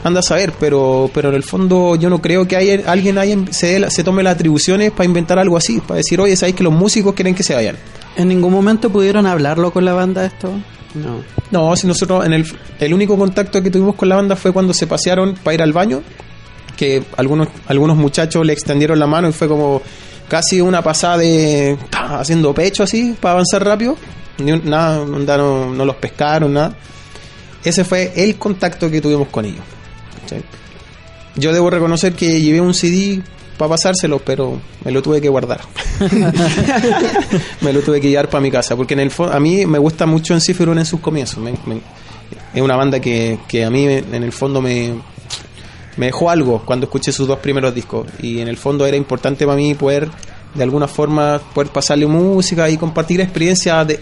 Anda 0.02 0.20
a 0.20 0.22
saber, 0.24 0.52
pero, 0.58 1.08
pero 1.14 1.28
en 1.28 1.36
el 1.36 1.42
fondo 1.44 1.94
yo 1.96 2.10
no 2.10 2.20
creo 2.20 2.48
que 2.48 2.56
haya, 2.56 2.80
alguien 2.90 3.16
haya, 3.18 3.36
se, 3.50 3.88
se 3.90 4.02
tome 4.04 4.22
las 4.24 4.34
atribuciones 4.34 4.90
para 4.90 5.04
inventar 5.04 5.38
algo 5.38 5.56
así, 5.56 5.80
para 5.80 5.98
decir, 5.98 6.20
oye, 6.20 6.34
sabéis 6.36 6.56
que 6.56 6.64
los 6.64 6.72
músicos 6.72 7.14
quieren 7.14 7.34
que 7.34 7.42
se 7.44 7.54
vayan. 7.54 7.76
¿En 8.16 8.26
ningún 8.28 8.52
momento 8.52 8.90
pudieron 8.90 9.26
hablarlo 9.26 9.70
con 9.72 9.84
la 9.84 9.92
banda 9.92 10.24
esto? 10.24 10.50
No. 10.94 11.22
No, 11.50 11.76
si 11.76 11.86
nosotros 11.86 12.24
en 12.26 12.32
el, 12.32 12.46
el 12.78 12.94
único 12.94 13.16
contacto 13.16 13.62
que 13.62 13.70
tuvimos 13.70 13.94
con 13.94 14.08
la 14.08 14.16
banda 14.16 14.36
fue 14.36 14.52
cuando 14.52 14.72
se 14.72 14.86
pasearon 14.86 15.34
para 15.34 15.54
ir 15.54 15.62
al 15.62 15.72
baño, 15.72 16.02
que 16.76 17.02
algunos 17.16 17.48
algunos 17.66 17.96
muchachos 17.96 18.46
le 18.46 18.52
extendieron 18.52 18.98
la 18.98 19.06
mano 19.06 19.28
y 19.28 19.32
fue 19.32 19.48
como 19.48 19.82
casi 20.28 20.60
una 20.60 20.82
pasada 20.82 21.18
de 21.18 21.76
haciendo 21.92 22.54
pecho 22.54 22.82
así 22.82 23.16
para 23.20 23.32
avanzar 23.32 23.64
rápido. 23.64 23.96
Ni 24.38 24.52
nada, 24.52 25.04
no, 25.04 25.84
los 25.84 25.96
pescaron, 25.96 26.54
nada. 26.54 26.76
Ese 27.64 27.84
fue 27.84 28.12
el 28.14 28.36
contacto 28.36 28.90
que 28.90 29.00
tuvimos 29.00 29.28
con 29.28 29.44
ellos. 29.44 29.64
Yo 31.34 31.52
debo 31.52 31.70
reconocer 31.70 32.14
que 32.14 32.40
llevé 32.40 32.60
un 32.60 32.74
CD 32.74 33.20
para 33.58 33.70
pasárselo, 33.70 34.20
pero 34.20 34.58
me 34.84 34.90
lo 34.92 35.02
tuve 35.02 35.20
que 35.20 35.28
guardar. 35.28 35.60
me 37.60 37.72
lo 37.72 37.80
tuve 37.80 38.00
que 38.00 38.08
llevar 38.08 38.28
para 38.28 38.40
mi 38.40 38.50
casa, 38.50 38.76
porque 38.76 38.94
en 38.94 39.00
el 39.00 39.10
fondo 39.10 39.34
a 39.34 39.40
mí 39.40 39.66
me 39.66 39.78
gusta 39.78 40.06
mucho 40.06 40.34
en 40.34 40.40
Cifrun 40.40 40.78
en 40.78 40.86
sus 40.86 41.00
comienzos. 41.00 41.38
Me- 41.38 41.54
me- 41.66 41.80
es 42.54 42.62
una 42.62 42.76
banda 42.76 43.00
que, 43.00 43.38
que 43.48 43.64
a 43.64 43.70
mí 43.70 43.84
en 43.84 44.22
el 44.22 44.32
fondo 44.32 44.60
me, 44.60 44.94
me 45.96 46.06
dejó 46.06 46.30
algo 46.30 46.62
cuando 46.64 46.86
escuché 46.86 47.12
sus 47.12 47.26
dos 47.28 47.38
primeros 47.38 47.74
discos 47.74 48.06
y 48.20 48.40
en 48.40 48.48
el 48.48 48.56
fondo 48.56 48.86
era 48.86 48.96
importante 48.96 49.44
para 49.44 49.56
mí 49.56 49.74
poder 49.74 50.08
de 50.54 50.62
alguna 50.62 50.88
forma 50.88 51.40
poder 51.54 51.70
pasarle 51.70 52.06
música 52.06 52.68
y 52.70 52.76
compartir 52.78 53.20
experiencias 53.20 53.86
de, 53.86 54.00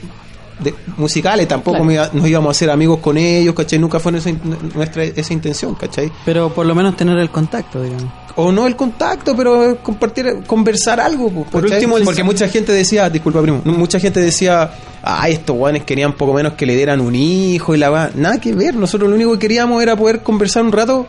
de- 0.58 0.74
musicales 0.96 1.46
tampoco 1.48 1.76
Claro. 1.78 1.84
me 1.84 1.94
iba- 1.94 2.10
nos 2.12 2.26
íbamos 2.28 2.48
a 2.48 2.50
hacer 2.52 2.70
amigos 2.70 2.98
con 3.00 3.16
ellos 3.18 3.54
¿cachai? 3.54 3.78
nunca 3.78 4.00
fue 4.00 4.12
nuestra, 4.12 4.32
nuestra 4.74 5.04
esa 5.04 5.32
intención 5.32 5.74
¿cachai? 5.74 6.10
Pero 6.24 6.48
por 6.52 6.64
lo 6.66 6.74
menos 6.74 6.96
tener 6.96 7.18
el 7.18 7.30
contacto, 7.30 7.82
digamos. 7.82 8.06
o 8.38 8.52
no 8.52 8.66
el 8.66 8.76
contacto, 8.76 9.34
pero 9.34 9.78
compartir, 9.82 10.42
conversar 10.46 11.00
algo. 11.00 11.30
po, 11.30 11.44
Por 11.44 11.64
último, 11.64 11.96
el- 11.96 12.04
porque 12.04 12.22
mucha 12.22 12.48
gente 12.48 12.70
decía, 12.72 13.08
disculpa 13.08 13.40
primo, 13.40 13.62
mucha 13.64 13.98
gente 13.98 14.20
decía, 14.20 14.72
ah, 15.02 15.26
estos 15.28 15.56
guanes 15.56 15.84
querían 15.84 16.12
poco 16.12 16.34
menos 16.34 16.52
que 16.52 16.66
le 16.66 16.76
dieran 16.76 17.00
un 17.00 17.14
hijo 17.14 17.74
y 17.74 17.78
la 17.78 17.88
va, 17.88 18.10
nada 18.14 18.38
que 18.38 18.54
ver, 18.54 18.74
nosotros 18.74 19.08
lo 19.08 19.16
único 19.16 19.32
que 19.32 19.38
queríamos 19.38 19.82
era 19.82 19.96
poder 19.96 20.22
conversar 20.22 20.64
un 20.64 20.72
rato, 20.72 21.06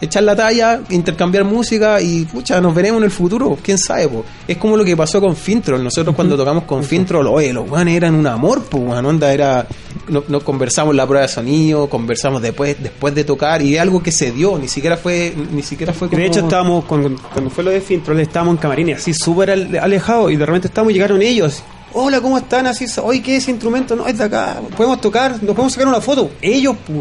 echar 0.00 0.22
la 0.22 0.36
talla, 0.36 0.80
intercambiar 0.90 1.44
música 1.44 2.00
y 2.00 2.24
pucha, 2.24 2.60
nos 2.60 2.74
veremos 2.74 2.98
en 2.98 3.04
el 3.04 3.10
futuro, 3.10 3.56
quién 3.62 3.78
sabe, 3.78 4.08
po. 4.08 4.24
es 4.46 4.56
como 4.58 4.76
lo 4.76 4.84
que 4.84 4.96
pasó 4.96 5.20
con 5.20 5.34
Fintrol, 5.36 5.82
nosotros 5.82 6.14
cuando 6.14 6.36
tocamos 6.36 6.64
con 6.64 6.84
Fintrol, 6.84 7.26
oye, 7.28 7.52
los 7.52 7.68
guanes 7.68 7.96
eran 7.96 8.14
un 8.14 8.26
amor, 8.26 8.62
pues, 8.64 8.84
onda 8.84 9.32
era, 9.32 9.66
no, 10.08 10.22
no 10.28 10.40
conversamos 10.40 10.94
la 10.94 11.06
prueba 11.06 11.22
de 11.22 11.28
sonido, 11.32 11.88
conversamos 11.88 12.42
después, 12.42 12.76
después 12.82 13.14
de 13.14 13.24
tocar 13.24 13.62
y 13.62 13.74
es 13.76 13.80
algo 13.80 14.02
que 14.02 14.12
se 14.12 14.32
dio, 14.32 14.58
ni 14.58 14.68
siquiera 14.68 14.96
fue, 14.96 15.34
ni 15.52 15.62
siquiera 15.62 15.92
fue 15.92 16.08
como... 16.08 16.20
De 16.20 16.26
hecho, 16.26 16.40
estábamos, 16.40 16.84
cuando, 16.84 17.10
cuando 17.32 17.50
fue 17.50 17.64
lo 17.64 17.70
de 17.70 17.80
Fintrol, 17.80 18.20
estábamos 18.20 18.52
en 18.56 18.58
camarines 18.58 18.98
así 18.98 19.14
súper 19.14 19.50
al- 19.50 19.78
alejados 19.78 20.30
y 20.32 20.36
de 20.36 20.44
repente 20.46 20.68
estábamos 20.68 20.90
y 20.90 20.94
llegaron 20.94 21.22
ellos. 21.22 21.62
Hola, 21.98 22.20
¿cómo 22.20 22.36
están? 22.36 22.66
Así, 22.66 22.84
oye, 23.02 23.22
¿qué 23.22 23.36
es 23.36 23.44
ese 23.44 23.52
instrumento? 23.52 23.96
No, 23.96 24.06
es 24.06 24.18
de 24.18 24.24
acá. 24.24 24.60
¿Podemos 24.76 25.00
tocar? 25.00 25.30
¿Nos 25.42 25.54
podemos 25.54 25.72
sacar 25.72 25.88
una 25.88 26.00
foto? 26.02 26.30
Ellos, 26.42 26.76
pues. 26.86 27.00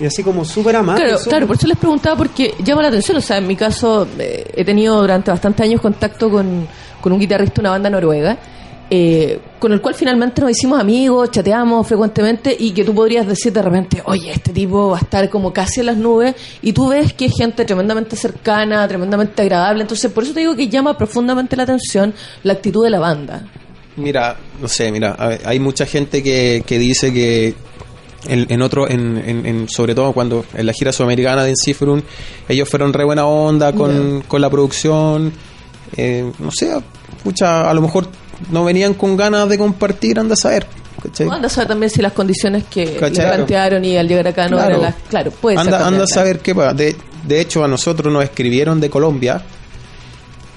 Y 0.00 0.06
así 0.06 0.22
como 0.22 0.44
súper 0.44 0.76
amables. 0.76 1.24
Claro, 1.24 1.46
por 1.46 1.56
eso 1.56 1.66
les 1.66 1.76
preguntaba 1.76 2.16
porque 2.16 2.54
llama 2.64 2.82
la 2.82 2.88
atención. 2.88 3.18
O 3.18 3.20
sea, 3.20 3.36
en 3.36 3.46
mi 3.46 3.54
caso 3.54 4.08
eh, 4.18 4.50
he 4.54 4.64
tenido 4.64 4.98
durante 4.98 5.30
bastantes 5.30 5.66
años 5.66 5.80
contacto 5.80 6.30
con, 6.30 6.66
con 7.00 7.12
un 7.12 7.20
guitarrista 7.20 7.56
de 7.56 7.60
una 7.60 7.70
banda 7.70 7.90
noruega, 7.90 8.38
eh, 8.88 9.38
con 9.58 9.72
el 9.72 9.80
cual 9.82 9.94
finalmente 9.94 10.40
nos 10.40 10.52
hicimos 10.52 10.80
amigos, 10.80 11.30
chateamos 11.30 11.86
frecuentemente 11.86 12.56
y 12.58 12.72
que 12.72 12.82
tú 12.82 12.94
podrías 12.94 13.26
decir 13.26 13.52
de 13.52 13.60
repente, 13.60 14.02
oye, 14.06 14.32
este 14.32 14.52
tipo 14.52 14.88
va 14.88 14.96
a 14.96 15.00
estar 15.00 15.28
como 15.28 15.52
casi 15.52 15.80
en 15.80 15.86
las 15.86 15.98
nubes 15.98 16.34
y 16.62 16.72
tú 16.72 16.88
ves 16.88 17.12
que 17.12 17.26
es 17.26 17.34
gente 17.36 17.66
tremendamente 17.66 18.16
cercana, 18.16 18.88
tremendamente 18.88 19.42
agradable. 19.42 19.82
Entonces, 19.82 20.10
por 20.10 20.24
eso 20.24 20.32
te 20.32 20.40
digo 20.40 20.56
que 20.56 20.68
llama 20.68 20.96
profundamente 20.96 21.56
la 21.56 21.64
atención 21.64 22.14
la 22.42 22.54
actitud 22.54 22.82
de 22.82 22.90
la 22.90 23.00
banda. 23.00 23.46
Mira, 23.96 24.36
no 24.60 24.66
sé, 24.66 24.90
mira, 24.90 25.14
hay 25.44 25.60
mucha 25.60 25.84
gente 25.84 26.22
que, 26.22 26.64
que 26.66 26.78
dice 26.78 27.12
que 27.12 27.54
en, 28.26 28.46
en 28.50 28.62
otro, 28.62 28.88
en, 28.88 29.16
en- 29.18 29.46
en- 29.46 29.68
sobre 29.68 29.94
todo 29.94 30.12
cuando 30.12 30.44
en 30.54 30.66
la 30.66 30.72
gira 30.72 30.92
sudamericana 30.92 31.42
de 31.44 31.50
Encifrun, 31.50 32.02
ellos 32.48 32.68
fueron 32.68 32.92
re 32.92 33.04
buena 33.04 33.26
onda 33.26 33.72
con, 33.72 34.22
con 34.28 34.40
la 34.40 34.50
producción, 34.50 35.32
eh, 35.96 36.30
no 36.38 36.50
sé, 36.50 36.70
pucha, 37.24 37.68
a 37.70 37.74
lo 37.74 37.80
mejor 37.82 38.06
no 38.50 38.64
venían 38.64 38.94
con 38.94 39.16
ganas 39.16 39.48
de 39.48 39.58
compartir, 39.58 40.18
anda 40.18 40.34
a 40.34 40.36
saber. 40.36 40.66
¿cachai? 41.02 41.28
Anda 41.30 41.46
a 41.46 41.50
saber 41.50 41.68
también 41.68 41.88
si 41.90 42.02
las 42.02 42.12
condiciones 42.12 42.64
que 42.70 42.84
le 42.86 42.92
plantearon 43.10 43.84
y 43.84 43.96
al 43.96 44.06
llegar 44.06 44.28
acá 44.28 44.48
no 44.48 44.56
Claro. 44.58 44.70
eran 44.70 44.82
las... 44.82 44.94
Claro, 45.08 45.30
puede 45.30 45.56
ser 45.56 45.66
anda, 45.74 45.86
anda 45.86 46.04
a 46.04 46.06
saber 46.06 46.40
qué 46.40 46.54
pasa. 46.54 46.74
De, 46.74 46.94
de 47.26 47.40
hecho, 47.40 47.64
a 47.64 47.68
nosotros 47.68 48.12
nos 48.12 48.22
escribieron 48.22 48.80
de 48.80 48.90
Colombia, 48.90 49.42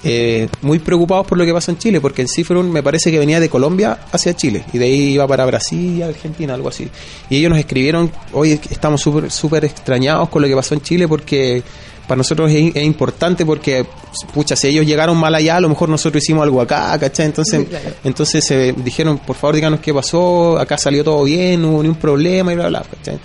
eh, 0.04 0.48
muy 0.62 0.78
preocupados 0.78 1.26
por 1.26 1.38
lo 1.38 1.44
que 1.44 1.52
pasa 1.52 1.72
en 1.72 1.78
Chile, 1.78 2.00
porque 2.00 2.22
el 2.22 2.28
Cifrun 2.28 2.70
me 2.70 2.82
parece 2.82 3.10
que 3.10 3.18
venía 3.18 3.40
de 3.40 3.48
Colombia 3.48 3.98
hacia 4.12 4.34
Chile, 4.34 4.64
y 4.72 4.78
de 4.78 4.84
ahí 4.84 5.12
iba 5.14 5.26
para 5.26 5.44
Brasil 5.46 6.02
Argentina, 6.02 6.54
algo 6.54 6.68
así. 6.68 6.88
Y 7.30 7.36
ellos 7.36 7.50
nos 7.50 7.58
escribieron, 7.58 8.10
hoy 8.32 8.60
estamos 8.70 9.00
súper 9.00 9.30
súper 9.30 9.64
extrañados 9.64 10.28
con 10.28 10.42
lo 10.42 10.48
que 10.48 10.54
pasó 10.54 10.74
en 10.74 10.82
Chile, 10.82 11.08
porque 11.08 11.62
para 12.06 12.18
nosotros 12.18 12.50
es, 12.50 12.76
es 12.76 12.84
importante, 12.84 13.46
porque, 13.46 13.86
pucha, 14.34 14.54
si 14.56 14.68
ellos 14.68 14.84
llegaron 14.84 15.16
mal 15.16 15.34
allá, 15.34 15.56
a 15.56 15.60
lo 15.60 15.70
mejor 15.70 15.88
nosotros 15.88 16.22
hicimos 16.22 16.42
algo 16.42 16.60
acá, 16.60 16.98
¿cachai? 16.98 17.24
Entonces, 17.26 17.60
Sí, 17.60 17.66
claro. 17.66 17.90
entonces 18.04 18.44
se 18.46 18.72
dijeron, 18.74 19.18
por 19.18 19.36
favor, 19.36 19.54
díganos 19.54 19.80
qué 19.80 19.94
pasó, 19.94 20.58
acá 20.58 20.76
salió 20.76 21.02
todo 21.02 21.24
bien, 21.24 21.62
no 21.62 21.70
hubo 21.70 21.82
ni 21.82 21.88
un 21.88 21.94
problema, 21.94 22.52
y 22.52 22.56
bla, 22.56 22.68
bla, 22.68 22.82
¿cachai? 22.82 23.18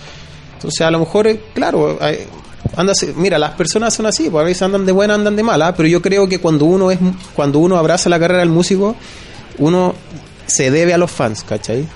Entonces, 0.54 0.80
a 0.80 0.90
lo 0.90 0.98
mejor, 1.00 1.26
eh, 1.26 1.40
claro, 1.52 1.98
eh, 2.06 2.26
anda, 2.76 2.92
mira, 3.16 3.38
las 3.38 3.52
personas 3.52 3.94
son 3.94 4.06
así, 4.06 4.30
pues 4.30 4.42
a 4.42 4.44
veces 4.44 4.62
andan 4.62 4.86
de 4.86 4.92
buena, 4.92 5.14
andan 5.14 5.36
de 5.36 5.42
mala, 5.42 5.74
pero 5.74 5.88
yo 5.88 6.00
creo 6.00 6.28
que 6.28 6.38
cuando 6.38 6.64
uno 6.64 6.90
es 6.90 6.98
cuando 7.34 7.58
uno 7.58 7.76
abraza 7.76 8.08
la 8.08 8.18
carrera 8.18 8.40
del 8.40 8.50
músico, 8.50 8.96
uno 9.58 9.94
se 10.46 10.70
debe 10.70 10.94
a 10.94 10.98
los 10.98 11.10
fans, 11.10 11.44
¿cachai? 11.44 11.86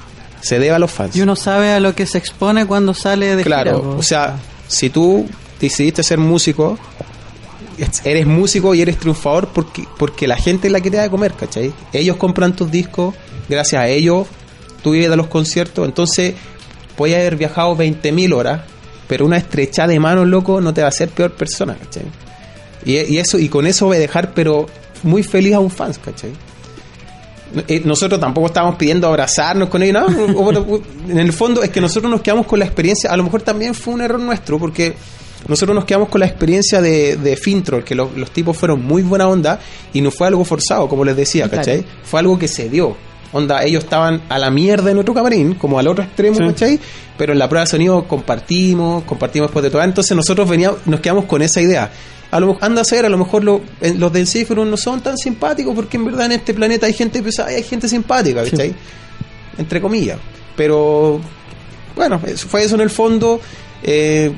Se 0.40 0.58
debe 0.58 0.74
a 0.74 0.78
los 0.78 0.90
fans. 0.90 1.16
Y 1.16 1.22
uno 1.22 1.36
sabe 1.36 1.72
a 1.72 1.80
lo 1.80 1.94
que 1.94 2.06
se 2.06 2.18
expone 2.18 2.66
cuando 2.66 2.94
sale 2.94 3.36
de 3.36 3.42
claro, 3.42 3.80
gira, 3.80 3.96
o 3.96 4.02
sea, 4.02 4.36
si 4.66 4.90
tú 4.90 5.26
decidiste 5.60 6.02
ser 6.02 6.18
músico, 6.18 6.78
eres 8.04 8.26
músico 8.26 8.74
y 8.74 8.82
eres 8.82 8.98
triunfador 8.98 9.48
porque, 9.48 9.84
porque 9.98 10.28
la 10.28 10.36
gente 10.36 10.68
es 10.68 10.72
la 10.72 10.80
que 10.80 10.90
te 10.90 10.98
da 10.98 11.04
de 11.04 11.10
comer, 11.10 11.32
¿cachai? 11.34 11.72
Ellos 11.92 12.16
compran 12.16 12.54
tus 12.54 12.70
discos, 12.70 13.14
gracias 13.48 13.82
a 13.82 13.88
ellos 13.88 14.26
tú 14.84 14.90
vives 14.90 15.08
de 15.08 15.16
los 15.16 15.28
conciertos, 15.28 15.86
entonces 15.86 16.34
puedes 16.94 17.16
haber 17.16 17.36
viajado 17.36 17.74
20.000 17.74 18.34
horas, 18.34 18.60
pero 19.08 19.24
una 19.26 19.36
estrecha 19.36 19.86
de 19.86 19.98
manos, 20.00 20.26
loco, 20.26 20.60
no 20.60 20.72
te 20.74 20.80
va 20.80 20.86
a 20.86 20.90
hacer 20.90 21.08
peor 21.10 21.32
persona, 21.32 21.76
¿cachai? 21.76 22.04
Y, 22.84 22.96
y 22.98 23.18
eso 23.18 23.38
y 23.38 23.48
con 23.48 23.66
eso 23.66 23.86
voy 23.86 23.96
a 23.96 24.00
dejar, 24.00 24.32
pero 24.34 24.66
muy 25.02 25.22
feliz 25.22 25.54
a 25.54 25.60
un 25.60 25.70
fans, 25.70 25.98
¿cachai? 25.98 26.30
Eh, 27.68 27.82
Nosotros 27.84 28.20
tampoco 28.20 28.48
estábamos 28.48 28.76
pidiendo 28.76 29.06
abrazarnos 29.06 29.68
con 29.68 29.82
ellos, 29.82 30.02
no, 30.12 30.80
en 31.08 31.18
el 31.18 31.32
fondo 31.32 31.62
es 31.62 31.70
que 31.70 31.80
nosotros 31.80 32.10
nos 32.10 32.20
quedamos 32.20 32.46
con 32.46 32.58
la 32.58 32.64
experiencia, 32.64 33.10
a 33.10 33.16
lo 33.16 33.22
mejor 33.22 33.42
también 33.42 33.74
fue 33.74 33.94
un 33.94 34.00
error 34.00 34.18
nuestro, 34.18 34.58
porque 34.58 34.94
nosotros 35.46 35.74
nos 35.74 35.84
quedamos 35.84 36.08
con 36.08 36.20
la 36.20 36.26
experiencia 36.26 36.80
de, 36.80 37.16
de 37.16 37.36
Fintrol, 37.36 37.84
que 37.84 37.94
los, 37.94 38.16
los 38.16 38.30
tipos 38.32 38.56
fueron 38.56 38.82
muy 38.84 39.02
buena 39.02 39.28
onda 39.28 39.60
y 39.92 40.00
no 40.00 40.10
fue 40.10 40.26
algo 40.26 40.44
forzado, 40.44 40.88
como 40.88 41.04
les 41.04 41.16
decía, 41.16 41.48
Claro. 41.48 41.58
¿cachai? 41.64 41.84
Fue 42.02 42.18
algo 42.20 42.38
que 42.38 42.48
se 42.48 42.68
dio. 42.68 42.96
Onda, 43.34 43.62
ellos 43.64 43.84
estaban 43.84 44.22
a 44.30 44.38
la 44.38 44.48
mierda 44.50 44.90
en 44.90 44.96
otro 44.98 45.12
camarín, 45.12 45.54
como 45.54 45.78
al 45.78 45.88
otro 45.88 46.04
extremo, 46.04 46.36
Sí. 46.38 46.44
¿cachai? 46.46 46.80
Pero 47.18 47.32
en 47.34 47.38
la 47.38 47.48
prueba 47.48 47.64
de 47.64 47.70
sonido 47.70 48.04
compartimos, 48.08 49.04
compartimos 49.04 49.48
después 49.48 49.62
de 49.64 49.70
todo. 49.70 49.82
Entonces 49.82 50.16
nosotros 50.16 50.48
veníamos, 50.48 50.78
nos 50.86 51.00
quedamos 51.00 51.24
con 51.26 51.42
esa 51.42 51.60
idea. 51.60 51.90
A 52.30 52.40
lo 52.40 52.46
mejor, 52.48 52.64
anda 52.64 52.80
a 52.82 52.84
saber, 52.84 53.06
a 53.06 53.08
lo 53.08 53.18
mejor 53.18 53.44
lo- 53.44 53.60
en- 53.80 54.00
los 54.00 54.12
del 54.12 54.26
no 54.54 54.76
son 54.76 55.00
tan 55.00 55.16
simpáticos 55.18 55.74
porque 55.74 55.96
en 55.96 56.04
verdad 56.06 56.26
en 56.26 56.32
este 56.32 56.54
planeta 56.54 56.86
hay 56.86 56.92
gente 56.92 57.22
pesada 57.22 57.52
y 57.52 57.56
hay 57.56 57.62
gente 57.64 57.88
simpática, 57.88 58.42
¿cachai? 58.44 58.74
Entre 59.58 59.80
comillas. 59.80 60.18
Pero, 60.56 61.20
bueno, 61.94 62.20
eso- 62.26 62.48
fue 62.48 62.64
eso 62.64 62.74
en 62.76 62.80
el 62.80 62.90
fondo. 62.90 63.40
Eh, 63.82 64.32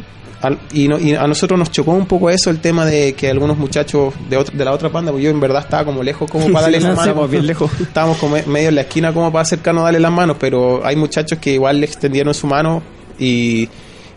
al- 0.46 0.58
y, 0.72 0.88
no- 0.88 0.98
y 0.98 1.14
a 1.14 1.26
nosotros 1.26 1.58
nos 1.58 1.70
chocó 1.70 1.92
un 1.92 2.06
poco 2.06 2.30
eso, 2.30 2.50
el 2.50 2.60
tema 2.60 2.84
de 2.86 3.12
que 3.14 3.30
algunos 3.30 3.56
muchachos 3.58 4.14
de, 4.30 4.36
otra- 4.36 4.56
de 4.56 4.64
la 4.64 4.72
otra 4.72 4.88
banda, 4.88 5.12
porque 5.12 5.24
yo 5.24 5.30
en 5.30 5.40
verdad 5.40 5.62
estaba 5.62 5.84
como 5.84 6.02
lejos 6.02 6.30
como 6.30 6.46
para 6.52 6.62
darle 6.62 6.80
Sí, 6.80 6.86
las 6.86 6.96
no, 7.06 7.14
manos. 7.14 7.30
bien 7.30 7.46
lejos. 7.46 7.70
Estábamos 7.80 8.16
como 8.18 8.36
medio 8.46 8.68
en 8.70 8.74
la 8.74 8.80
esquina 8.82 9.12
como 9.12 9.30
para 9.32 9.42
acercarnos 9.42 9.82
a 9.82 9.84
darle 9.86 10.00
las 10.00 10.12
manos, 10.12 10.36
pero 10.40 10.84
hay 10.84 10.96
muchachos 10.96 11.38
que 11.38 11.52
igual 11.54 11.80
le 11.80 11.86
extendieron 11.86 12.32
su 12.34 12.46
mano 12.46 12.82
y 13.18 13.68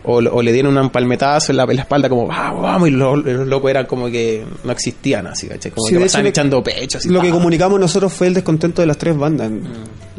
o, 0.02 0.14
o 0.14 0.40
le 0.42 0.50
dieron 0.52 0.78
un 0.78 0.88
palmetazo 0.88 1.52
en 1.52 1.58
la, 1.58 1.64
en 1.64 1.76
la 1.76 1.82
espalda 1.82 2.08
como 2.08 2.26
vamos, 2.26 2.62
vamos, 2.62 2.88
y 2.88 2.92
los, 2.92 3.22
los 3.22 3.46
locos 3.46 3.70
eran 3.70 3.84
como 3.84 4.06
que 4.06 4.42
no 4.64 4.72
existían 4.72 5.26
así, 5.26 5.46
¿cachai? 5.46 5.72
Como 5.72 5.86
Sí, 5.88 5.96
que 5.96 6.04
hecho, 6.04 6.18
echando 6.20 6.62
pecho 6.62 6.96
así. 6.96 7.10
Lo 7.10 7.20
que 7.20 7.28
¡pah! 7.28 7.34
comunicamos 7.34 7.78
nosotros 7.78 8.10
fue 8.10 8.28
el 8.28 8.34
descontento 8.34 8.80
de 8.80 8.86
las 8.86 8.96
tres 8.96 9.14
bandas. 9.16 9.50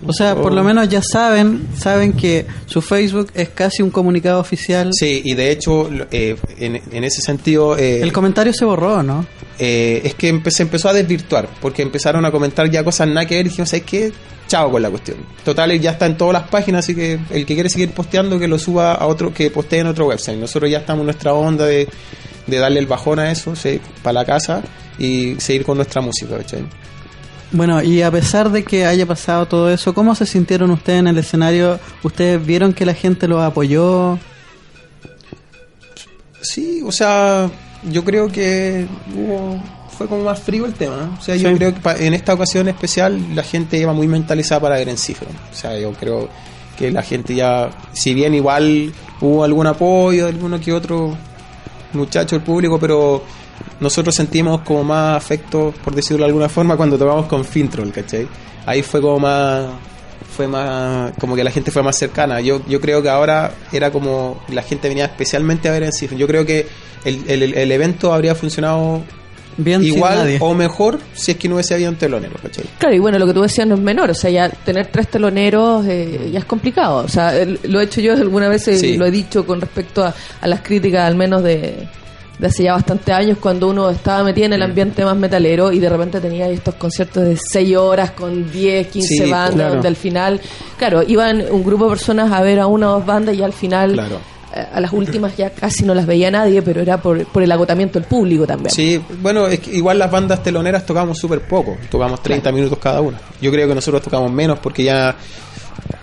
O 0.05 0.13
sea, 0.13 0.35
por 0.35 0.51
lo 0.53 0.63
menos 0.63 0.89
ya 0.89 1.01
saben, 1.01 1.67
saben 1.77 2.13
que 2.13 2.45
su 2.65 2.81
Facebook 2.81 3.29
es 3.33 3.49
casi 3.49 3.83
un 3.83 3.91
comunicado 3.91 4.39
oficial. 4.39 4.89
Sí, 4.93 5.21
y 5.23 5.35
de 5.35 5.51
hecho, 5.51 5.89
eh, 6.11 6.35
en, 6.57 6.81
en 6.91 7.03
ese 7.03 7.21
sentido, 7.21 7.77
eh, 7.77 8.01
El 8.01 8.11
comentario 8.11 8.53
se 8.53 8.65
borró, 8.65 9.03
¿no? 9.03 9.25
eh, 9.61 10.01
es 10.03 10.15
que 10.15 10.41
se 10.49 10.63
empezó 10.63 10.89
a 10.89 10.93
desvirtuar, 10.93 11.47
porque 11.61 11.83
empezaron 11.83 12.25
a 12.25 12.31
comentar 12.31 12.69
ya 12.71 12.83
cosas 12.83 13.07
nada 13.07 13.27
que 13.27 13.35
ver 13.35 13.45
y 13.45 13.49
dijimos, 13.49 13.69
¿sabes 13.69 13.85
qué? 13.85 14.11
Chao 14.47 14.71
con 14.71 14.81
la 14.81 14.89
cuestión. 14.89 15.17
Total, 15.45 15.79
ya 15.79 15.91
está 15.91 16.07
en 16.07 16.17
todas 16.17 16.33
las 16.33 16.49
páginas, 16.49 16.83
así 16.83 16.95
que 16.95 17.19
el 17.29 17.45
que 17.45 17.53
quiere 17.53 17.69
seguir 17.69 17.91
posteando, 17.91 18.39
que 18.39 18.47
lo 18.47 18.57
suba 18.57 18.95
a 18.95 19.05
otro, 19.05 19.31
que 19.31 19.51
postee 19.51 19.81
en 19.81 19.87
otro 19.87 20.07
website. 20.07 20.39
Nosotros 20.39 20.69
ya 20.69 20.79
estamos 20.79 21.01
en 21.01 21.05
nuestra 21.05 21.33
onda 21.33 21.67
de, 21.67 21.87
de 22.47 22.57
darle 22.57 22.79
el 22.79 22.87
bajón 22.87 23.19
a 23.19 23.31
eso, 23.31 23.53
para 24.01 24.13
la 24.13 24.25
casa 24.25 24.63
y 24.97 25.35
seguir 25.37 25.63
con 25.63 25.77
nuestra 25.77 26.01
música, 26.01 26.37
¿cachai? 26.37 26.65
Bueno, 27.53 27.83
y 27.83 28.01
a 28.01 28.09
pesar 28.11 28.49
de 28.49 28.63
que 28.63 28.85
haya 28.85 29.05
pasado 29.05 29.45
todo 29.45 29.69
eso, 29.69 29.93
¿cómo 29.93 30.15
se 30.15 30.25
sintieron 30.25 30.71
ustedes 30.71 30.99
en 30.99 31.07
el 31.07 31.17
escenario? 31.17 31.79
¿Ustedes 32.01 32.43
vieron 32.45 32.71
que 32.73 32.85
la 32.85 32.93
gente 32.93 33.27
los 33.27 33.41
apoyó? 33.41 34.17
Sí, 36.41 36.81
o 36.85 36.91
sea, 36.91 37.49
yo 37.89 38.03
creo 38.03 38.27
que 38.29 38.87
hubo- 39.15 39.61
fue 39.97 40.07
como 40.07 40.23
más 40.23 40.39
frío 40.39 40.65
el 40.65 40.73
tema. 40.73 41.15
O 41.19 41.21
sea, 41.21 41.35
yo 41.35 41.53
creo 41.55 41.73
que 41.75 42.05
en 42.07 42.13
esta 42.13 42.33
ocasión 42.33 42.67
especial 42.67 43.35
la 43.35 43.43
gente 43.43 43.77
iba 43.77 43.93
muy 43.93 44.07
mentalizada 44.07 44.61
para 44.61 44.75
ver 44.75 44.89
en 44.89 44.97
cifra. 44.97 45.27
O 45.51 45.55
sea, 45.55 45.77
yo 45.77 45.91
creo 45.93 46.29
que 46.77 46.89
la 46.89 47.03
gente 47.03 47.35
ya, 47.35 47.69
si 47.93 48.13
bien 48.13 48.33
igual 48.33 48.91
hubo 49.19 49.43
algún 49.43 49.67
apoyo 49.67 50.23
de 50.25 50.31
alguno 50.31 50.59
que 50.59 50.73
otro 50.73 51.15
muchacho 51.93 52.37
del 52.37 52.43
público, 52.45 52.79
pero 52.79 53.23
nosotros 53.79 54.15
sentimos 54.15 54.61
como 54.61 54.83
más 54.83 55.17
afecto, 55.17 55.73
por 55.83 55.93
decirlo 55.95 56.19
de 56.19 56.25
alguna 56.29 56.49
forma, 56.49 56.75
cuando 56.77 56.97
tocamos 56.97 57.25
con 57.27 57.43
Fintroll, 57.45 57.91
¿cachai? 57.91 58.27
Ahí 58.65 58.81
fue 58.83 59.01
como 59.01 59.19
más 59.19 59.65
fue 60.35 60.47
más 60.47 61.11
como 61.19 61.35
que 61.35 61.43
la 61.43 61.51
gente 61.51 61.71
fue 61.71 61.83
más 61.83 61.97
cercana 61.97 62.39
yo 62.39 62.61
yo 62.65 62.79
creo 62.79 63.01
que 63.03 63.09
ahora 63.09 63.51
era 63.73 63.91
como 63.91 64.41
la 64.47 64.61
gente 64.63 64.87
venía 64.87 65.03
especialmente 65.05 65.67
a 65.67 65.73
ver 65.73 65.83
en 65.83 65.91
cifra 65.91 66.15
yo 66.17 66.25
creo 66.25 66.45
que 66.45 66.67
el, 67.03 67.23
el, 67.27 67.53
el 67.53 67.71
evento 67.71 68.13
habría 68.13 68.33
funcionado 68.33 69.01
Bien 69.57 69.83
igual 69.83 70.37
o 70.39 70.53
mejor 70.53 70.99
si 71.13 71.31
es 71.31 71.37
que 71.37 71.49
no 71.49 71.55
hubiese 71.55 71.73
habido 71.73 71.89
un 71.91 71.97
telonero 71.97 72.35
¿cachai? 72.41 72.63
Claro, 72.79 72.95
y 72.95 72.99
bueno, 72.99 73.19
lo 73.19 73.27
que 73.27 73.33
tú 73.33 73.41
decías 73.41 73.67
no 73.67 73.75
es 73.75 73.81
menor, 73.81 74.09
o 74.09 74.13
sea, 74.13 74.29
ya 74.29 74.47
tener 74.49 74.87
tres 74.87 75.09
teloneros 75.09 75.85
eh, 75.85 76.29
ya 76.31 76.39
es 76.39 76.45
complicado. 76.45 77.03
O 77.03 77.09
sea, 77.09 77.35
el- 77.37 77.59
lo 77.63 77.81
he 77.81 77.83
hecho 77.83 77.99
yo 77.99 78.13
alguna 78.13 78.47
vez, 78.47 78.65
eh, 78.69 78.77
Sí. 78.77 78.95
lo 78.95 79.05
he 79.05 79.11
dicho 79.11 79.45
con 79.45 79.59
respecto 79.59 80.05
a, 80.05 80.15
a 80.39 80.47
las 80.47 80.61
críticas, 80.61 81.01
al 81.05 81.15
menos 81.17 81.43
de, 81.43 81.89
de 82.41 82.47
hace 82.47 82.63
ya 82.63 82.73
bastantes 82.73 83.13
años, 83.13 83.37
cuando 83.39 83.69
uno 83.69 83.89
estaba 83.91 84.23
metido 84.23 84.47
en 84.47 84.53
el 84.53 84.63
ambiente 84.63 85.05
más 85.05 85.15
metalero 85.15 85.71
y 85.71 85.79
de 85.79 85.87
repente 85.87 86.19
tenía 86.19 86.49
estos 86.49 86.73
conciertos 86.75 87.23
de 87.23 87.37
seis 87.37 87.77
horas 87.77 88.11
con 88.11 88.51
10, 88.51 88.87
15 88.87 89.07
Sí, 89.07 89.29
bandas, 89.29 89.53
claro. 89.53 89.73
donde 89.75 89.87
al 89.87 89.95
final, 89.95 90.41
claro, 90.77 91.03
iban 91.07 91.43
un 91.51 91.63
grupo 91.63 91.83
de 91.85 91.91
personas 91.91 92.31
a 92.31 92.41
ver 92.41 92.59
a 92.59 92.65
una 92.67 92.89
o 92.89 92.93
dos 92.95 93.05
bandas 93.05 93.35
y 93.35 93.43
al 93.43 93.53
final. 93.53 93.93
Claro. 93.93 94.19
eh, 94.55 94.65
A 94.73 94.81
las 94.81 94.91
últimas 94.91 95.37
ya 95.37 95.51
casi 95.51 95.83
no 95.85 95.93
las 95.93 96.07
veía 96.07 96.31
nadie, 96.31 96.63
pero 96.63 96.81
era 96.81 96.97
por, 96.99 97.23
por 97.27 97.43
el 97.43 97.51
agotamiento 97.51 97.99
del 97.99 98.07
público 98.09 98.47
también. 98.47 98.71
Sí, 98.73 98.99
bueno, 99.21 99.45
es 99.47 99.59
que 99.59 99.75
igual 99.77 99.99
las 99.99 100.09
bandas 100.09 100.41
teloneras 100.41 100.83
tocamos 100.83 101.19
súper 101.19 101.41
poco, 101.41 101.77
tocamos 101.91 102.23
30 102.23 102.51
minutos 102.51 102.79
cada 102.79 103.01
una. 103.01 103.19
Yo 103.39 103.51
creo 103.51 103.67
que 103.67 103.75
nosotros 103.75 104.01
tocamos 104.01 104.31
menos 104.31 104.57
porque 104.59 104.83
ya, 104.83 105.15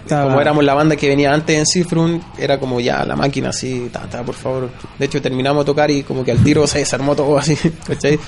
como 0.09 0.41
éramos 0.41 0.65
la 0.65 0.75
banda 0.75 0.97
que 0.97 1.09
venía 1.09 1.33
antes 1.33 1.57
en 1.57 1.65
Cifrun, 1.67 2.23
era 2.39 2.59
como 2.59 2.81
ya 2.81 3.05
la 3.05 3.17
máquina 3.17 3.51
así, 3.51 3.89
ta, 3.93 4.01
ta, 4.09 4.23
por 4.23 4.35
favor. 4.35 4.71
De 4.99 5.07
hecho, 5.07 5.21
terminamos 5.21 5.65
de 5.65 5.67
tocar 5.67 5.91
y 5.91 6.03
como 6.03 6.25
que 6.25 6.33
al 6.33 6.43
tiro 6.43 6.67
se 6.67 6.79
desarmó 6.79 7.15
todo 7.15 7.39
así, 7.39 7.57
¿cachai? 7.87 8.19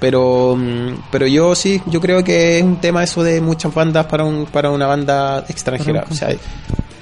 Pero, 0.00 0.56
mm, 0.56 1.04
pero 1.10 1.26
yo 1.26 1.54
sí, 1.54 1.80
yo 1.86 2.00
creo 2.00 2.22
que 2.22 2.58
es 2.58 2.64
un 2.64 2.80
tema 2.80 3.02
eso 3.02 3.22
de 3.22 3.40
muchas 3.40 3.74
bandas 3.74 4.06
para, 4.06 4.24
un, 4.24 4.46
para 4.46 4.70
una 4.70 4.86
banda 4.86 5.44
extranjera. 5.48 6.04
O 6.10 6.14
sea, 6.14 6.34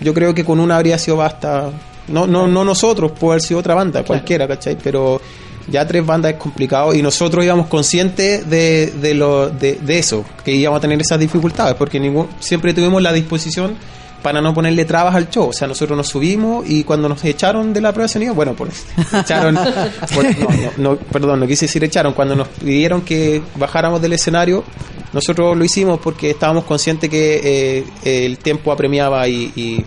yo 0.01 0.14
creo 0.14 0.35
que 0.35 0.45
con 0.45 0.61
una 0.61 0.77
habría 0.77 0.99
sido 0.99 1.18
basta. 1.18 1.70
No, 2.09 2.27
no, 2.27 2.47
no 2.47 2.64
nosotros, 2.64 3.12
puede 3.12 3.35
haber 3.35 3.43
sido 3.43 3.61
otra 3.61 3.74
banda, 3.74 4.05
cualquiera, 4.05 4.47
¿cachai? 4.47 4.77
Pero 4.83 5.20
ya 5.68 5.87
tres 5.87 6.07
bandas 6.07 6.35
es 6.35 6.39
complicado 6.39 6.95
y 6.95 7.03
nosotros 7.03 7.45
íbamos 7.45 7.66
conscientes 7.66 8.49
de, 8.49 8.93
de, 8.93 9.14
lo, 9.14 9.51
de, 9.51 9.74
de 9.74 9.99
eso, 9.99 10.24
que 10.45 10.53
íbamos 10.53 10.79
a 10.79 10.81
tener 10.81 11.01
esas 11.01 11.18
dificultades, 11.18 11.74
porque 11.74 11.99
ningún, 11.99 12.29
siempre 12.39 12.72
tuvimos 12.72 13.03
la 13.03 13.12
disposición 13.12 13.74
para 14.27 14.41
no 14.41 14.53
ponerle 14.53 14.85
trabas 14.85 15.14
al 15.14 15.31
show. 15.31 15.51
O 15.51 15.53
sea, 15.53 15.68
nosotros 15.68 15.97
nos 15.97 16.09
subimos 16.09 16.68
y 16.68 16.83
cuando 16.83 17.09
nos 17.09 17.24
echaron 17.24 17.72
de 17.72 17.81
la 17.81 17.93
prueba 17.93 18.07
de 18.09 18.12
sonido, 18.12 18.35
bueno, 18.35 18.55
pues 18.55 18.85
echaron, 19.12 19.55
no, 19.55 19.64
no, 19.64 20.72
no, 20.79 20.97
perdón, 20.97 21.39
no 21.39 21.47
quise 21.47 21.66
decir 21.66 21.85
echaron, 21.85 22.12
cuando 22.12 22.35
nos 22.35 22.49
pidieron 22.49 23.03
que 23.03 23.41
bajáramos 23.55 24.03
del 24.03 24.14
escenario, 24.14 24.64
nosotros 25.12 25.57
lo 25.57 25.64
hicimos 25.64 26.01
porque 26.03 26.31
estábamos 26.31 26.64
conscientes 26.64 27.09
que 27.09 27.85
eh, 28.05 28.24
el 28.27 28.39
tiempo 28.39 28.72
apremiaba 28.72 29.29
y, 29.29 29.53
y- 29.55 29.85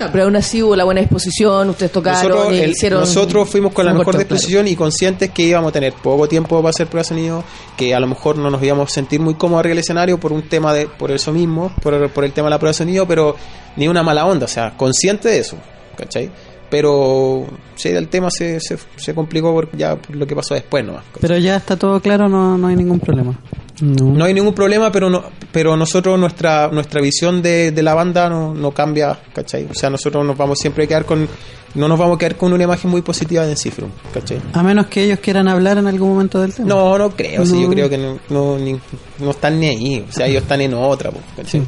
Claro, 0.00 0.12
pero 0.12 0.24
aún 0.24 0.36
así 0.36 0.62
hubo 0.62 0.74
la 0.74 0.84
buena 0.84 1.02
disposición, 1.02 1.68
ustedes 1.68 1.92
tocaron 1.92 2.30
nosotros, 2.30 2.52
el- 2.58 2.70
hicieron... 2.70 3.00
nosotros 3.00 3.50
fuimos 3.50 3.74
con 3.74 3.84
la 3.84 3.92
mejor 3.92 4.06
corto, 4.06 4.18
claro. 4.20 4.34
disposición 4.34 4.66
y 4.66 4.74
conscientes 4.74 5.28
que 5.30 5.42
íbamos 5.42 5.68
a 5.68 5.72
tener 5.72 5.92
poco 5.92 6.26
tiempo 6.26 6.56
para 6.56 6.70
hacer 6.70 6.86
prueba 6.86 7.02
de 7.02 7.08
sonido, 7.08 7.44
que 7.76 7.94
a 7.94 8.00
lo 8.00 8.06
mejor 8.06 8.38
no 8.38 8.48
nos 8.48 8.62
íbamos 8.62 8.90
a 8.90 8.94
sentir 8.94 9.20
muy 9.20 9.34
cómodos 9.34 9.60
arriba 9.60 9.72
del 9.72 9.80
escenario 9.80 10.18
por 10.18 10.32
un 10.32 10.48
tema 10.48 10.72
de, 10.72 10.86
por 10.86 11.10
eso 11.10 11.32
mismo, 11.32 11.70
por, 11.82 12.10
por 12.12 12.24
el 12.24 12.32
tema 12.32 12.46
de 12.46 12.50
la 12.52 12.58
prueba 12.58 12.70
de 12.70 12.78
sonido, 12.78 13.06
pero 13.06 13.36
ni 13.76 13.88
una 13.88 14.02
mala 14.02 14.24
onda, 14.24 14.46
o 14.46 14.48
sea, 14.48 14.72
consciente 14.74 15.28
de 15.28 15.38
eso, 15.40 15.56
¿cachai? 15.98 16.30
Pero 16.70 17.46
sí, 17.74 17.88
el 17.88 18.08
tema 18.08 18.30
se, 18.30 18.60
se, 18.60 18.78
se 18.96 19.14
complicó 19.14 19.52
por, 19.52 19.76
ya 19.76 19.96
por 19.96 20.14
lo 20.16 20.26
que 20.26 20.36
pasó 20.36 20.54
después 20.54 20.84
nomás. 20.84 21.04
Pero 21.20 21.36
ya 21.38 21.56
está 21.56 21.76
todo 21.76 22.00
claro, 22.00 22.28
no, 22.28 22.56
no 22.56 22.68
hay 22.68 22.76
ningún 22.76 23.00
problema. 23.00 23.38
No 23.82 24.24
hay 24.26 24.34
ningún 24.34 24.52
problema, 24.54 24.92
pero 24.92 25.08
no, 25.08 25.24
pero 25.52 25.74
nosotros 25.74 26.18
nuestra 26.18 26.68
nuestra 26.68 27.00
visión 27.00 27.40
de, 27.40 27.72
de 27.72 27.82
la 27.82 27.94
banda 27.94 28.28
no, 28.28 28.54
no 28.54 28.72
cambia, 28.72 29.18
¿cachai? 29.34 29.66
O 29.70 29.74
sea, 29.74 29.88
nosotros 29.88 30.24
nos 30.24 30.36
vamos 30.36 30.58
siempre 30.58 30.84
a 30.84 30.86
quedar 30.86 31.04
con 31.06 31.26
no 31.74 31.88
nos 31.88 31.98
vamos 31.98 32.16
a 32.16 32.18
quedar 32.18 32.36
con 32.36 32.52
una 32.52 32.64
imagen 32.64 32.90
muy 32.90 33.00
positiva 33.00 33.44
de 33.44 33.52
Encifrum, 33.52 33.88
¿cachai? 34.12 34.38
A 34.52 34.62
menos 34.62 34.86
que 34.88 35.04
ellos 35.04 35.18
quieran 35.20 35.48
hablar 35.48 35.78
en 35.78 35.86
algún 35.86 36.10
momento 36.10 36.40
del 36.40 36.52
tema. 36.52 36.68
No, 36.68 36.98
no 36.98 37.10
creo, 37.10 37.46
sí, 37.46 37.54
yo 37.62 37.68
No. 37.68 37.72
creo 37.72 37.88
que 37.88 37.96
no, 37.96 38.18
no, 38.28 38.58
ni- 38.58 38.78
no 39.18 39.30
están 39.30 39.58
ni 39.58 39.68
ahí, 39.68 40.04
o 40.06 40.12
sea, 40.12 40.26
ellos 40.26 40.42
están 40.42 40.60
en 40.60 40.74
otra, 40.74 41.10
¿cachai? 41.36 41.62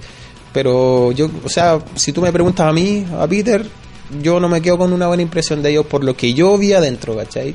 Pero 0.53 1.13
yo, 1.13 1.31
o 1.45 1.49
sea, 1.49 1.79
si 1.95 2.13
tú 2.13 2.21
me 2.21 2.31
preguntas 2.33 2.67
a 2.69 2.73
mí, 2.73 3.07
a 3.19 3.27
Peter, 3.27 3.65
yo 4.21 4.41
no 4.41 4.49
me 4.49 4.61
quedo 4.61 4.79
con 4.79 4.93
una 4.93 5.07
buena 5.09 5.23
impresión 5.23 5.63
de 5.63 5.71
ellos 5.71 5.87
por 5.87 6.05
lo 6.05 6.17
que 6.17 6.35
yo 6.35 6.59
vi 6.59 6.73
adentro, 6.73 7.17
¿cachai? 7.17 7.55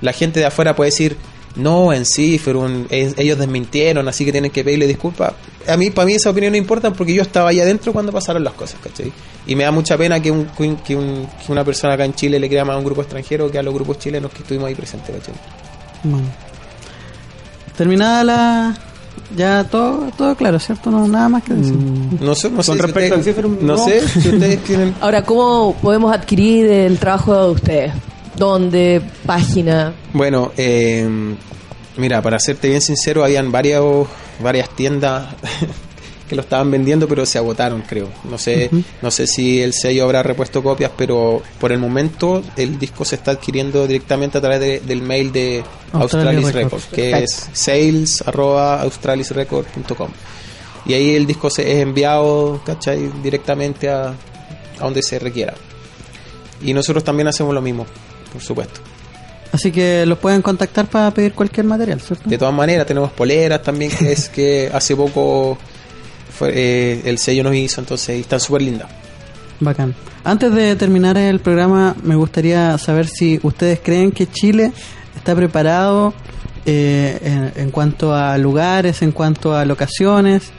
La 0.00 0.12
gente 0.12 0.40
de 0.40 0.46
afuera 0.46 0.74
puede 0.74 0.90
decir, 0.90 1.16
no, 1.56 1.92
en 1.92 2.06
sí, 2.06 2.38
fueron, 2.38 2.86
ellos 2.90 3.38
desmintieron, 3.38 4.06
así 4.08 4.24
que 4.24 4.32
tienen 4.32 4.50
que 4.50 4.62
pedirle 4.64 4.86
disculpas. 4.86 5.32
A 5.68 5.76
mí, 5.76 5.90
para 5.90 6.06
mí 6.06 6.14
esa 6.14 6.30
opinión 6.30 6.52
no 6.52 6.56
importa 6.56 6.92
porque 6.92 7.12
yo 7.12 7.22
estaba 7.22 7.50
ahí 7.50 7.60
adentro 7.60 7.92
cuando 7.92 8.12
pasaron 8.12 8.42
las 8.44 8.54
cosas, 8.54 8.78
¿cachai? 8.82 9.12
Y 9.46 9.54
me 9.56 9.64
da 9.64 9.70
mucha 9.72 9.98
pena 9.98 10.20
que, 10.22 10.30
un, 10.30 10.46
que, 10.46 10.94
un- 10.96 11.26
que 11.44 11.52
una 11.52 11.64
persona 11.64 11.94
acá 11.94 12.04
en 12.04 12.14
Chile 12.14 12.38
le 12.40 12.48
crea 12.48 12.64
más 12.64 12.76
a 12.76 12.78
un 12.78 12.84
grupo 12.84 13.02
extranjero 13.02 13.50
que 13.50 13.58
a 13.58 13.62
los 13.62 13.74
grupos 13.74 13.98
chilenos 13.98 14.30
que 14.32 14.38
estuvimos 14.38 14.68
ahí 14.68 14.74
presentes, 14.74 15.14
¿cachai? 15.16 15.34
Bueno. 16.04 16.28
Terminada 17.76 18.24
la... 18.24 18.78
Ya 19.36 19.62
todo, 19.64 20.10
todo 20.16 20.34
claro, 20.34 20.58
¿cierto? 20.58 20.90
No, 20.90 21.06
nada 21.06 21.28
más 21.28 21.42
que 21.44 21.54
decir. 21.54 21.74
No 22.20 22.34
sé, 22.34 22.50
no 22.50 22.62
sé. 22.62 22.70
Con 22.72 22.76
si 22.78 22.82
respecto 22.82 23.16
ustedes- 23.18 23.38
al 23.44 23.50
no, 23.66 23.76
no. 23.76 23.84
sé 23.84 24.08
si 24.08 24.28
ustedes 24.28 24.58
tienen. 24.64 24.94
Ahora, 25.00 25.22
¿cómo 25.24 25.74
podemos 25.80 26.12
adquirir 26.12 26.66
el 26.66 26.98
trabajo 26.98 27.46
de 27.46 27.50
ustedes? 27.52 27.92
¿Dónde? 28.36 29.00
¿Página? 29.26 29.92
Bueno, 30.12 30.50
eh, 30.56 31.08
mira, 31.96 32.20
para 32.22 32.38
serte 32.40 32.68
bien 32.68 32.80
sincero, 32.80 33.22
habían 33.24 33.52
varios, 33.52 34.08
varias 34.42 34.68
tiendas 34.70 35.28
que 36.30 36.36
lo 36.36 36.42
estaban 36.42 36.70
vendiendo, 36.70 37.08
pero 37.08 37.26
se 37.26 37.36
agotaron, 37.38 37.82
creo. 37.82 38.08
No 38.30 38.38
sé, 38.38 38.70
no 39.02 39.10
sé 39.10 39.26
si 39.26 39.60
el 39.60 39.72
sello 39.74 40.04
habrá 40.04 40.22
repuesto 40.22 40.62
copias, 40.62 40.92
pero 40.96 41.42
por 41.58 41.72
el 41.72 41.78
momento 41.80 42.40
el 42.56 42.78
disco 42.78 43.04
se 43.04 43.16
está 43.16 43.32
adquiriendo 43.32 43.84
directamente 43.88 44.38
a 44.38 44.40
través 44.40 44.60
de- 44.60 44.78
del 44.80 45.02
mail 45.02 45.32
de 45.32 45.64
Australis 45.92 46.44
Australis 46.44 46.54
Records. 46.54 46.84
Records, 46.90 46.94
que 46.94 47.24
es 47.24 47.48
sales@australisrecord.com. 47.52 50.08
Y 50.86 50.94
ahí 50.94 51.14
el 51.16 51.26
disco 51.26 51.50
se 51.50 51.70
es 51.72 51.78
enviado, 51.82 52.60
¿cachai? 52.64 53.10
Directamente 53.22 53.88
a, 53.90 54.08
a 54.10 54.14
donde 54.84 55.02
se 55.02 55.18
requiera. 55.18 55.52
Y 56.62 56.72
nosotros 56.72 57.02
también 57.04 57.28
hacemos 57.28 57.52
lo 57.54 57.60
mismo, 57.60 57.84
por 58.32 58.40
supuesto. 58.42 58.80
Así 59.52 59.70
que 59.72 60.06
los 60.06 60.18
pueden 60.18 60.42
contactar 60.42 60.86
para 60.86 61.10
pedir 61.10 61.32
cualquier 61.34 61.66
material, 61.66 62.00
¿cierto? 62.00 62.28
De 62.30 62.38
todas 62.38 62.54
maneras, 62.54 62.86
tenemos 62.86 63.10
poleras 63.10 63.60
también, 63.62 63.90
que 63.90 64.12
es 64.12 64.28
que 64.28 64.70
hace 64.72 64.94
poco 64.94 65.58
eh, 66.40 67.02
el 67.04 67.18
sello 67.18 67.44
nos 67.44 67.54
hizo, 67.54 67.80
entonces 67.80 68.16
y 68.16 68.20
están 68.20 68.40
súper 68.40 68.62
lindas. 68.62 68.88
Bacán. 69.60 69.94
Antes 70.24 70.52
de 70.54 70.76
terminar 70.76 71.16
el 71.16 71.40
programa, 71.40 71.94
me 72.02 72.14
gustaría 72.14 72.76
saber 72.78 73.06
si 73.06 73.40
ustedes 73.42 73.80
creen 73.82 74.12
que 74.12 74.26
Chile 74.26 74.72
está 75.16 75.34
preparado 75.34 76.14
eh, 76.66 77.52
en, 77.56 77.70
cuanto 77.70 78.14
a 78.14 78.36
lugares, 78.36 79.00
en 79.00 79.12
cuanto 79.12 79.56
a 79.56 79.64
locaciones 79.64 80.50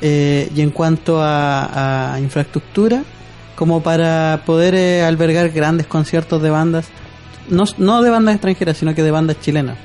eh, 0.00 0.50
y 0.54 0.60
en 0.60 0.70
cuanto 0.70 1.20
a, 1.20 2.16
infraestructura, 2.20 3.02
como 3.54 3.82
para 3.82 4.42
poder 4.44 4.74
eh, 4.74 5.04
albergar 5.04 5.50
grandes 5.50 5.86
conciertos 5.86 6.42
de 6.42 6.50
bandas, 6.50 6.88
no 7.48 8.02
de 8.02 8.10
bandas 8.10 8.34
extranjeras, 8.34 8.76
sino 8.76 8.94
que 8.94 9.02
de 9.02 9.10
bandas 9.12 9.40
chilenas. 9.40 9.78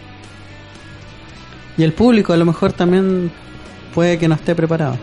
Y 1.77 1.83
el 1.83 1.93
público 1.93 2.33
a 2.33 2.37
lo 2.37 2.45
mejor 2.45 2.73
también 2.73 3.31
puede 3.93 4.17
que 4.17 4.27
no 4.27 4.35
esté 4.35 4.55
preparado. 4.55 4.97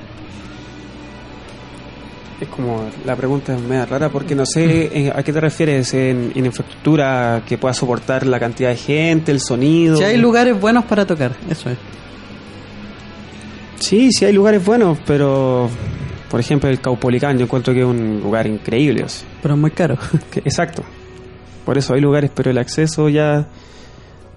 Es 2.41 2.49
como 2.49 2.85
la 3.07 3.17
pregunta 3.17 3.55
es 3.55 3.63
media 3.63 3.87
rara 3.87 4.11
porque 4.11 4.35
no 4.35 4.45
sé 4.45 4.91
en- 4.93 5.13
a 5.19 5.23
qué 5.23 5.33
te 5.33 5.41
refieres 5.41 5.95
en, 5.95 6.33
en 6.35 6.45
infraestructura 6.47 7.43
que 7.49 7.57
pueda 7.57 7.73
soportar 7.73 8.27
la 8.27 8.39
cantidad 8.39 8.69
de 8.71 8.77
gente, 8.77 9.33
el 9.33 9.41
sonido. 9.41 9.97
Si 9.97 10.05
hay 10.05 10.19
lugares 10.19 10.59
buenos 10.61 10.85
para 10.85 11.07
tocar, 11.07 11.33
eso 11.49 11.71
es. 11.71 11.79
Sí, 13.79 14.11
sí 14.13 14.25
hay 14.25 14.33
lugares 14.33 14.65
buenos, 14.65 14.99
pero 15.07 15.69
por 16.31 16.41
ejemplo 16.41 16.69
el 16.69 16.81
Caupolicán 16.81 17.39
yo 17.39 17.45
encuentro 17.45 17.73
que 17.73 17.81
es 17.81 17.87
un 17.87 18.21
lugar 18.23 18.47
increíble. 18.47 19.05
Pero 19.43 19.55
es 19.55 19.61
muy 19.61 19.71
caro. 19.71 19.97
que- 20.31 20.41
exacto. 20.41 20.83
Por 21.65 21.77
eso 21.79 21.95
hay 21.95 22.01
lugares, 22.01 22.31
pero 22.35 22.51
el 22.51 22.59
acceso 22.59 23.09
ya, 23.09 23.47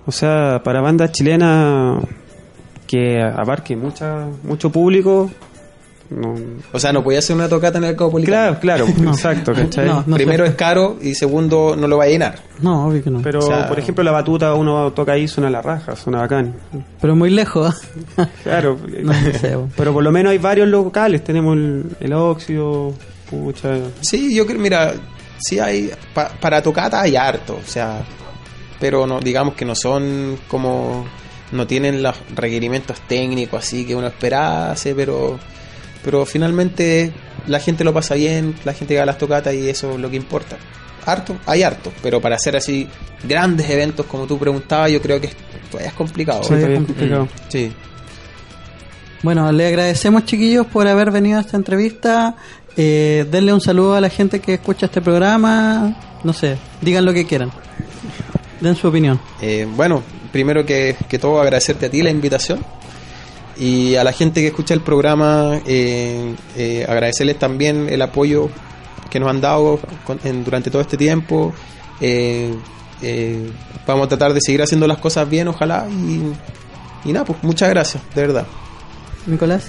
o 0.05 0.11
sea, 0.11 0.61
para 0.63 0.81
bandas 0.81 1.11
chilenas 1.11 2.03
que 2.87 3.21
abarque 3.21 3.75
mucha 3.75 4.25
mucho 4.43 4.71
público, 4.71 5.29
no, 6.09 6.35
O 6.73 6.79
sea, 6.79 6.91
no 6.91 7.03
podía 7.03 7.19
hacer 7.19 7.35
una 7.35 7.47
tocata 7.47 7.77
en 7.77 7.83
el 7.83 7.95
Caupolicán. 7.95 8.55
claro, 8.55 8.85
claro, 8.85 8.87
No. 9.03 9.11
exacto, 9.11 9.53
¿cachai? 9.53 9.85
No, 9.87 10.03
no 10.07 10.15
Primero 10.15 10.43
es 10.45 10.55
caro 10.55 10.97
y 11.01 11.13
segundo 11.15 11.75
no 11.77 11.87
lo 11.87 11.97
va 11.97 12.05
a 12.05 12.07
llenar. 12.07 12.39
No, 12.61 12.87
obvio 12.87 13.03
que 13.03 13.09
no. 13.09 13.21
Pero, 13.21 13.39
Pero, 13.39 13.53
O 13.53 13.57
sea- 13.57 13.67
por 13.67 13.79
ejemplo, 13.79 14.03
la 14.03 14.11
batuta 14.11 14.53
uno 14.53 14.91
toca 14.93 15.11
ahí, 15.13 15.27
suena 15.27 15.49
la 15.49 15.61
raja, 15.61 15.95
suena 15.95 16.19
bacán. 16.19 16.53
muy 17.03 17.29
lejos. 17.29 17.75
Claro, 18.43 18.77
no 19.03 19.13
sé. 19.13 19.57
pero 19.77 19.93
por 19.93 20.03
lo 20.03 20.11
menos 20.11 20.31
hay 20.31 20.37
varios 20.39 20.67
locales. 20.67 21.23
Tenemos 21.23 21.55
el, 21.55 21.85
el 21.99 22.13
óxido, 22.13 22.93
pucha. 23.29 23.75
Sí, 24.01 24.33
yo 24.35 24.45
creo, 24.47 24.59
mira, 24.59 24.93
sí 25.39 25.59
hay, 25.59 25.91
pa- 26.13 26.29
para 26.41 26.61
tocata 26.61 27.01
hay 27.01 27.15
harto, 27.15 27.55
o 27.63 27.67
sea, 27.67 28.01
pero 28.79 29.05
no 29.05 29.19
digamos 29.19 29.53
que 29.55 29.63
no 29.65 29.75
son 29.75 30.37
como, 30.47 31.05
no 31.51 31.67
tienen 31.67 32.01
los 32.03 32.15
requerimientos 32.35 32.99
técnicos 33.07 33.59
así 33.63 33.85
que 33.85 33.95
uno 33.95 34.07
esperase, 34.07 34.93
pero, 34.95 35.37
pero 36.03 36.25
finalmente 36.25 37.11
la 37.47 37.59
gente 37.59 37.83
lo 37.83 37.93
pasa 37.93 38.15
bien, 38.15 38.55
la 38.65 38.73
gente 38.73 38.95
va 38.97 39.03
a 39.03 39.05
las 39.05 39.17
tocatas 39.17 39.53
y 39.53 39.69
eso 39.69 39.93
es 39.93 39.99
lo 39.99 40.09
que 40.09 40.15
importa. 40.17 40.57
Harto, 41.05 41.37
hay 41.45 41.63
harto, 41.63 41.91
pero 42.03 42.21
para 42.21 42.35
hacer 42.35 42.55
así 42.55 42.87
grandes 43.23 43.69
eventos 43.69 44.05
como 44.05 44.25
tú 44.27 44.37
preguntabas, 44.37 44.91
yo 44.91 45.01
creo 45.01 45.19
que 45.19 45.29
todavía 45.71 45.89
es 45.89 45.95
complicado. 45.95 46.43
Sí, 46.43 46.49
todavía 46.49 46.75
es 46.75 46.81
Mm. 46.81 46.85
complicado. 46.85 47.27
Sí. 47.47 47.71
Bueno, 49.23 49.51
le 49.51 49.67
agradecemos 49.67 50.25
chiquillos 50.25 50.65
por 50.67 50.87
haber 50.87 51.11
venido 51.11 51.37
a 51.37 51.41
esta 51.41 51.57
entrevista. 51.57 52.35
Eh, 52.77 53.25
denle 53.29 53.51
un 53.53 53.59
saludo 53.61 53.95
a 53.95 54.01
la 54.01 54.09
gente 54.09 54.39
que 54.39 54.53
escucha 54.55 54.85
este 54.85 55.01
programa. 55.01 55.95
No 56.23 56.31
sé, 56.33 56.57
digan 56.81 57.03
lo 57.05 57.13
que 57.13 57.25
quieran. 57.25 57.51
Den 58.61 58.75
su 58.75 58.87
opinión. 58.87 59.19
Eh, 59.41 59.67
bueno, 59.75 60.03
primero 60.31 60.65
que, 60.65 60.95
que 61.09 61.19
todo 61.19 61.41
agradecerte 61.41 61.87
a 61.87 61.89
ti 61.89 62.01
la 62.01 62.11
invitación 62.11 62.63
y 63.59 63.95
a 63.95 64.03
la 64.03 64.11
gente 64.13 64.41
que 64.41 64.47
escucha 64.47 64.73
el 64.73 64.81
programa 64.81 65.59
eh, 65.67 66.33
eh, 66.57 66.85
agradecerles 66.87 67.37
también 67.37 67.87
el 67.89 68.01
apoyo 68.01 68.49
que 69.09 69.19
nos 69.19 69.29
han 69.29 69.41
dado 69.41 69.79
con- 70.05 70.19
en- 70.23 70.43
durante 70.43 70.69
todo 70.71 70.81
este 70.81 70.95
tiempo. 70.97 71.53
Eh, 72.01 72.53
eh, 73.01 73.49
vamos 73.87 74.05
a 74.05 74.09
tratar 74.09 74.33
de 74.33 74.39
seguir 74.41 74.61
haciendo 74.61 74.87
las 74.87 74.97
cosas 74.99 75.29
bien, 75.29 75.47
ojalá. 75.49 75.87
Y, 75.89 76.31
y 77.09 77.13
nada, 77.13 77.25
pues 77.25 77.39
muchas 77.43 77.69
gracias, 77.69 78.01
de 78.15 78.21
verdad. 78.21 78.45
Nicolás. 79.25 79.67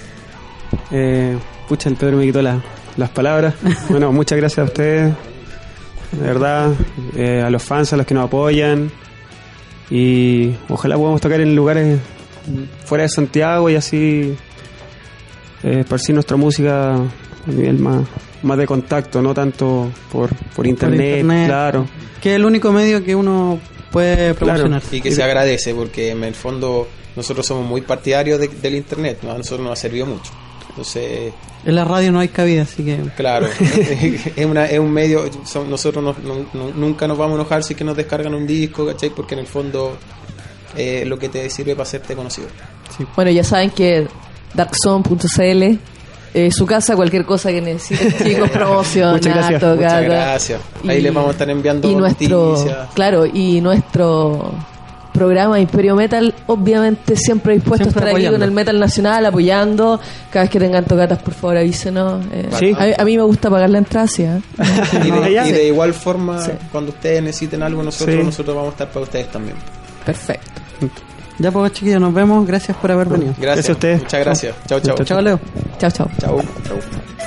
Eh, 0.93 1.37
pucha, 1.69 1.89
el 1.89 1.97
Pedro 1.97 2.17
me 2.19 2.25
quitó 2.27 2.43
la- 2.43 2.63
las 2.97 3.11
palabras. 3.11 3.55
Bueno, 3.89 4.13
muchas 4.13 4.39
gracias 4.39 4.59
a 4.59 4.65
ustedes. 4.65 5.15
De 6.13 6.27
verdad, 6.27 6.73
eh, 7.17 7.43
a 7.45 7.51
los 7.51 7.63
fans, 7.63 7.93
a 7.93 7.97
los 7.97 8.07
que 8.07 8.15
nos 8.15 8.27
apoyan. 8.27 8.91
Y 9.91 10.55
ojalá 10.69 10.97
podamos 10.97 11.21
tocar 11.21 11.41
en 11.41 11.55
lugares 11.57 11.99
fuera 12.85 13.03
de 13.03 13.09
Santiago 13.09 13.69
y 13.71 13.77
así 13.77 14.35
eh, 15.63 15.81
esparcir 15.81 16.15
nuestra 16.15 16.37
música 16.37 16.95
a 16.95 17.01
nivel 17.47 17.79
más, 17.79 18.07
más 18.43 18.59
de 18.59 18.67
contacto, 18.67 19.21
no 19.23 19.35
tanto 19.35 19.91
por, 20.13 20.31
por, 20.55 20.67
internet, 20.67 21.21
internet. 21.21 21.47
claro. 21.47 21.87
Que 22.21 22.31
es 22.31 22.37
el 22.37 22.45
único 22.45 22.73
medio 22.73 23.03
que 23.05 23.15
uno 23.15 23.59
puede 23.91 24.35
promocionar. 24.35 24.83
Y 24.93 25.01
que 25.01 25.11
se 25.13 25.23
agradece 25.23 25.75
porque 25.75 26.11
en 26.11 26.25
el 26.25 26.35
fondo 26.35 26.87
nosotros 27.17 27.47
somos 27.47 27.67
muy 27.67 27.81
partidarios 27.83 28.39
de- 28.39 28.49
del 28.49 28.75
Internet, 28.77 29.19
¿no? 29.23 29.33
a 29.33 29.39
nosotros 29.39 29.61
nos 29.61 29.73
ha 29.73 29.77
servido 29.83 30.07
mucho. 30.07 30.31
Entonces, 30.69 31.33
En 31.67 31.75
la 31.75 31.85
radio 31.85 32.13
no 32.13 32.21
hay 32.21 32.29
cabida, 32.29 32.63
así 32.63 32.85
que 32.85 32.99
Claro, 33.17 33.47
es, 34.37 34.47
una, 34.47 34.67
es 34.67 34.79
un 34.79 34.93
medio, 34.93 35.29
son- 35.45 35.69
nosotros 35.69 36.03
no- 36.05 36.15
no- 36.23 36.47
no- 36.55 36.71
nunca 36.75 37.09
nos 37.09 37.19
vamos 37.19 37.33
a 37.39 37.41
enojar 37.41 37.63
si 37.65 37.73
es 37.73 37.79
que 37.79 37.85
nos 37.85 37.97
descargan 37.97 38.35
un 38.35 38.47
disco, 38.47 38.87
¿cachai? 38.87 39.11
Porque 39.11 39.35
en 39.35 39.41
el 39.41 39.47
fondo 39.47 39.97
eh, 40.77 41.05
lo 41.07 41.19
que 41.19 41.29
te 41.29 41.49
sirve 41.51 41.73
para 41.75 41.83
hacerte 41.85 42.15
conocido. 42.15 42.49
Bueno, 43.17 43.31
ya 43.31 43.45
saben 43.45 43.71
que 43.71 44.07
darkzone.cl 44.55 45.79
eh, 46.33 46.53
su 46.53 46.65
casa, 46.65 46.95
cualquier 46.95 47.25
cosa 47.25 47.51
que 47.51 47.61
necesiten, 47.61 48.15
chicos, 48.25 48.51
promocionar, 48.51 49.15
Muchas 49.15 49.35
gracias. 49.35 49.61
tocar. 49.61 49.77
Muchas 49.77 50.03
gracias. 50.05 50.61
Ahí 50.89 50.99
Y- 50.99 51.03
les 51.03 51.13
vamos 51.15 51.29
a 51.31 51.33
estar 51.33 51.51
enviando 51.51 51.91
y 51.91 51.95
nuestro, 51.97 52.51
noticias. 52.53 52.89
claro, 52.95 53.27
y 53.27 53.61
nuestro 53.61 54.53
programa 55.13 55.59
Imperio 55.59 55.97
Metal, 55.97 56.33
obviamente 56.47 57.17
siempre 57.17 57.55
dispuesto 57.55 57.87
Siempre 57.87 57.99
a 57.99 58.07
estar 58.07 58.09
ahí 58.09 58.13
apoyando. 58.27 58.39
con 58.39 58.43
el 58.45 58.53
metal 58.55 58.79
nacional, 58.79 59.27
apoyando. 59.27 60.01
Cada 60.31 60.45
vez 60.45 60.51
que 60.53 60.61
tengan 60.61 60.85
tocatas, 60.85 61.19
por 61.21 61.35
favor, 61.35 61.57
avísenos. 61.57 62.25
Eh, 62.33 62.49
Sí. 62.57 62.77
a, 62.79 63.03
a 63.03 63.05
mí 63.05 63.17
me 63.17 63.25
gusta 63.25 63.51
pagar 63.51 63.69
la 63.71 63.79
entrada, 63.79 64.07
sí, 64.07 64.23
¿eh? 64.23 64.41
Y 65.05 65.11
de, 65.11 65.33
Ya. 65.33 65.49
y 65.49 65.53
de 65.53 65.67
igual 65.67 65.93
forma, 65.95 66.41
Sí. 66.45 66.53
cuando 66.71 66.93
ustedes 66.93 67.21
necesiten 67.25 67.61
algo 67.65 67.83
nosotros, 67.83 68.17
Sí. 68.19 68.23
nosotros 68.23 68.55
vamos 68.55 68.69
a 68.69 68.73
estar 68.75 68.89
para 68.91 69.03
ustedes 69.03 69.33
también. 69.33 69.57
Perfecto. 70.07 70.60
Ya 71.39 71.51
pues 71.51 71.73
chiquillos, 71.73 72.01
nos 72.01 72.13
vemos. 72.13 72.47
Gracias 72.47 72.77
por 72.77 72.91
haber 72.93 73.09
venido. 73.09 73.35
Gracias, 73.39 73.47
Gracias 73.47 73.69
a 73.69 73.73
ustedes. 73.73 74.03
Muchas 74.03 74.21
gracias. 74.21 74.55
Chao, 74.67 74.81
chao. 74.81 74.97
Chao, 75.05 75.21
Leo. 75.21 75.41
Chao, 75.79 75.91
chao. 75.91 76.11
Chao. 76.19 76.41
Chao. 76.67 77.20